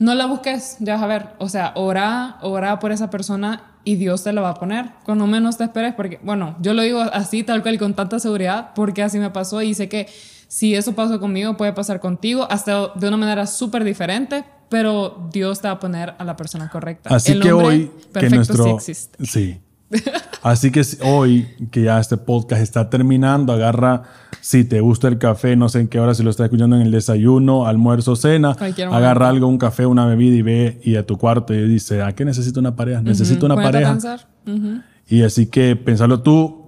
no 0.00 0.14
la 0.14 0.26
busques, 0.26 0.78
ya 0.80 0.94
vas 0.94 1.02
a 1.02 1.06
ver. 1.06 1.26
O 1.38 1.48
sea, 1.48 1.72
ora, 1.76 2.38
ora 2.40 2.78
por 2.78 2.90
esa 2.90 3.10
persona 3.10 3.62
y 3.84 3.96
Dios 3.96 4.24
te 4.24 4.32
la 4.32 4.40
va 4.40 4.50
a 4.50 4.54
poner. 4.54 4.86
Cuando 5.04 5.26
menos 5.26 5.58
te 5.58 5.64
esperes, 5.64 5.94
porque, 5.94 6.18
bueno, 6.22 6.56
yo 6.60 6.74
lo 6.74 6.82
digo 6.82 7.00
así, 7.00 7.44
tal 7.44 7.62
cual, 7.62 7.78
con 7.78 7.94
tanta 7.94 8.18
seguridad, 8.18 8.70
porque 8.74 9.02
así 9.02 9.18
me 9.18 9.30
pasó 9.30 9.60
y 9.60 9.74
sé 9.74 9.90
que 9.90 10.08
si 10.48 10.74
eso 10.74 10.94
pasó 10.94 11.20
conmigo, 11.20 11.56
puede 11.56 11.74
pasar 11.74 12.00
contigo, 12.00 12.48
hasta 12.50 12.88
de 12.94 13.08
una 13.08 13.18
manera 13.18 13.46
súper 13.46 13.84
diferente, 13.84 14.42
pero 14.70 15.28
Dios 15.32 15.60
te 15.60 15.68
va 15.68 15.74
a 15.74 15.78
poner 15.78 16.14
a 16.18 16.24
la 16.24 16.34
persona 16.34 16.70
correcta. 16.70 17.14
Así 17.14 17.38
que 17.38 17.52
hoy, 17.52 17.92
que 18.18 18.30
nuestro, 18.30 18.64
sí 18.64 18.70
existe. 18.70 19.26
Sí, 19.26 19.60
Así 20.42 20.70
que 20.70 20.82
hoy, 21.02 21.46
que 21.70 21.82
ya 21.82 21.98
este 22.00 22.16
podcast 22.16 22.62
está 22.62 22.88
terminando, 22.88 23.52
agarra, 23.52 24.04
si 24.40 24.64
te 24.64 24.80
gusta 24.80 25.08
el 25.08 25.18
café, 25.18 25.56
no 25.56 25.68
sé 25.68 25.80
en 25.80 25.88
qué 25.88 26.00
hora, 26.00 26.14
si 26.14 26.22
lo 26.22 26.30
estás 26.30 26.44
escuchando 26.44 26.76
en 26.76 26.82
el 26.82 26.90
desayuno, 26.90 27.66
almuerzo, 27.66 28.16
cena, 28.16 28.56
agarra 28.90 29.28
algo, 29.28 29.46
un 29.46 29.58
café, 29.58 29.86
una 29.86 30.06
bebida 30.06 30.36
y 30.36 30.42
ve 30.42 30.80
y 30.82 30.96
a 30.96 31.06
tu 31.06 31.18
cuarto 31.18 31.54
y 31.54 31.68
dice, 31.68 32.02
¿a 32.02 32.14
qué 32.14 32.24
necesito 32.24 32.60
una 32.60 32.76
pareja? 32.76 33.02
Necesito 33.02 33.46
una 33.46 33.56
pareja. 33.56 33.98
Y 35.08 35.22
así 35.22 35.46
que 35.46 35.76
pensarlo 35.76 36.20
tú, 36.20 36.60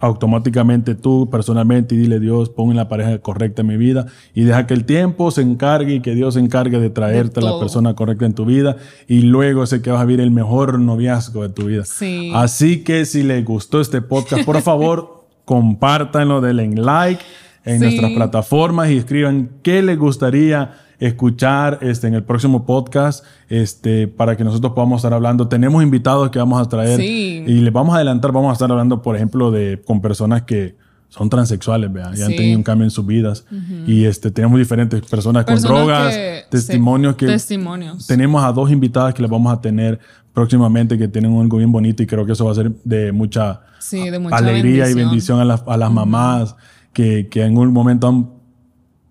automáticamente 0.00 0.94
tú 0.94 1.28
personalmente 1.30 1.94
y 1.94 1.98
dile 1.98 2.20
Dios, 2.20 2.50
pon 2.50 2.74
la 2.76 2.88
pareja 2.88 3.18
correcta 3.18 3.62
en 3.62 3.68
mi 3.68 3.76
vida 3.76 4.06
y 4.34 4.44
deja 4.44 4.66
que 4.66 4.74
el 4.74 4.84
tiempo 4.84 5.30
se 5.30 5.42
encargue 5.42 5.94
y 5.94 6.00
que 6.00 6.14
Dios 6.14 6.34
se 6.34 6.40
encargue 6.40 6.78
de 6.78 6.90
traerte 6.90 7.40
a 7.40 7.42
la 7.42 7.58
persona 7.58 7.94
correcta 7.94 8.26
en 8.26 8.34
tu 8.34 8.44
vida 8.44 8.76
y 9.08 9.22
luego 9.22 9.66
sé 9.66 9.82
que 9.82 9.90
vas 9.90 10.00
a 10.00 10.04
vivir 10.04 10.20
el 10.20 10.30
mejor 10.30 10.78
noviazgo 10.78 11.42
de 11.42 11.48
tu 11.48 11.66
vida. 11.66 11.84
Sí. 11.84 12.30
Así 12.34 12.84
que 12.84 13.04
si 13.06 13.24
les 13.24 13.44
gustó 13.44 13.80
este 13.80 14.00
podcast, 14.00 14.44
por 14.44 14.60
favor, 14.62 15.17
compártanlo, 15.48 16.40
denle 16.42 16.68
like 16.76 17.22
en 17.64 17.78
Sí. 17.78 17.84
nuestras 17.84 18.12
plataformas 18.12 18.90
y 18.90 18.98
escriban 18.98 19.48
qué 19.62 19.82
les 19.82 19.98
gustaría 19.98 20.74
escuchar 21.00 21.78
este, 21.80 22.06
en 22.08 22.14
el 22.14 22.22
próximo 22.22 22.66
podcast 22.66 23.24
este, 23.48 24.08
para 24.08 24.36
que 24.36 24.44
nosotros 24.44 24.72
podamos 24.74 24.98
estar 25.00 25.14
hablando. 25.14 25.48
Tenemos 25.48 25.82
invitados 25.82 26.28
que 26.30 26.38
vamos 26.38 26.60
a 26.60 26.68
traer 26.68 27.00
Sí. 27.00 27.44
y 27.46 27.54
les 27.60 27.72
vamos 27.72 27.94
a 27.94 27.96
adelantar, 27.96 28.30
vamos 28.32 28.50
a 28.50 28.52
estar 28.52 28.70
hablando, 28.70 29.00
por 29.00 29.16
ejemplo, 29.16 29.50
de, 29.50 29.80
con 29.86 30.00
personas 30.02 30.42
que 30.42 30.76
son 31.08 31.30
transexuales, 31.30 31.90
¿vea? 31.90 32.10
y 32.14 32.20
han 32.20 32.36
tenido 32.36 32.58
un 32.58 32.62
cambio 32.62 32.84
en 32.84 32.90
sus 32.90 33.06
vidas. 33.06 33.46
Y 33.86 34.04
este, 34.04 34.30
tenemos 34.30 34.58
diferentes 34.58 35.00
personas, 35.02 35.46
con 35.46 35.58
drogas, 35.62 36.14
que- 36.14 36.42
testimonios 36.50 37.14
sí, 37.14 37.18
que 37.20 37.26
Testimonios. 37.28 38.06
tenemos 38.06 38.44
a 38.44 38.52
dos 38.52 38.70
invitadas 38.70 39.14
que 39.14 39.22
les 39.22 39.30
vamos 39.30 39.50
a 39.52 39.60
tener 39.62 39.98
próximamente 40.38 40.96
que 40.96 41.08
tienen 41.08 41.36
algo 41.36 41.56
bien 41.58 41.72
bonito 41.72 42.00
y 42.02 42.06
creo 42.06 42.24
que 42.24 42.32
eso 42.32 42.44
va 42.44 42.52
a 42.52 42.54
ser 42.54 42.70
de 42.84 43.10
mucha, 43.10 43.60
Sí, 43.80 44.08
de 44.08 44.18
mucha 44.20 44.36
alegría 44.36 44.84
y 44.88 44.94
bendición. 44.94 45.08
bendición 45.08 45.40
a 45.40 45.44
las, 45.44 45.64
a 45.66 45.76
las 45.76 45.90
mamás 45.90 46.54
que, 46.92 47.28
que 47.28 47.42
en 47.42 47.58
un 47.58 47.72
momento 47.72 48.06
han 48.08 48.37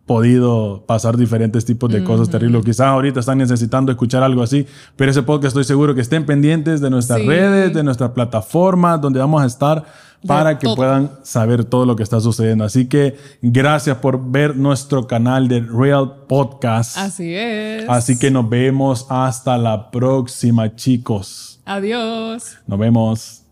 podido 0.08 0.84
pasar 0.88 1.18
diferentes 1.18 1.66
tipos 1.66 1.91
de 1.91 2.03
cosas 2.03 2.30
terribles. 2.30 2.64
Quizás 2.66 2.88
ahorita 2.88 3.20
están 3.20 3.38
necesitando 3.38 3.91
escuchar 3.91 4.24
algo 4.24 4.41
así, 4.41 4.66
pero 4.95 5.12
ese 5.12 5.22
podcast 5.22 5.49
estoy 5.49 5.66
seguro 5.66 5.93
que 5.93 6.01
estén 6.01 6.26
pendientes 6.26 6.82
de 6.82 6.89
nuestras 6.89 7.20
Sí. 7.20 7.28
redes, 7.28 7.74
de 7.74 7.84
nuestras 7.84 8.12
plataformas, 8.12 8.99
donde 9.01 9.20
vamos 9.20 9.43
a 9.43 9.45
estar 9.45 9.84
para 10.26 10.58
que 10.58 10.66
todo. 10.66 10.76
puedan 10.78 11.12
saber 11.24 11.64
todo 11.66 11.86
lo 11.86 11.95
que 11.95 12.03
está 12.03 12.20
sucediendo. 12.22 12.64
Así 12.64 12.88
que 12.88 13.18
gracias 13.41 13.97
por 13.97 14.32
ver 14.32 14.55
nuestro 14.55 15.05
canal 15.08 15.47
de 15.47 15.60
Real 15.60 16.24
Podcast. 16.28 16.97
Así 16.97 17.36
es. 17.36 17.88
Así 17.88 18.18
que 18.18 18.32
nos 18.32 18.49
vemos 18.49 19.05
hasta 19.10 19.58
la 19.58 19.91
próxima, 19.91 20.76
chicos. 20.76 21.60
Adiós. 21.66 22.58
Nos 22.66 22.80
vemos. 22.80 23.47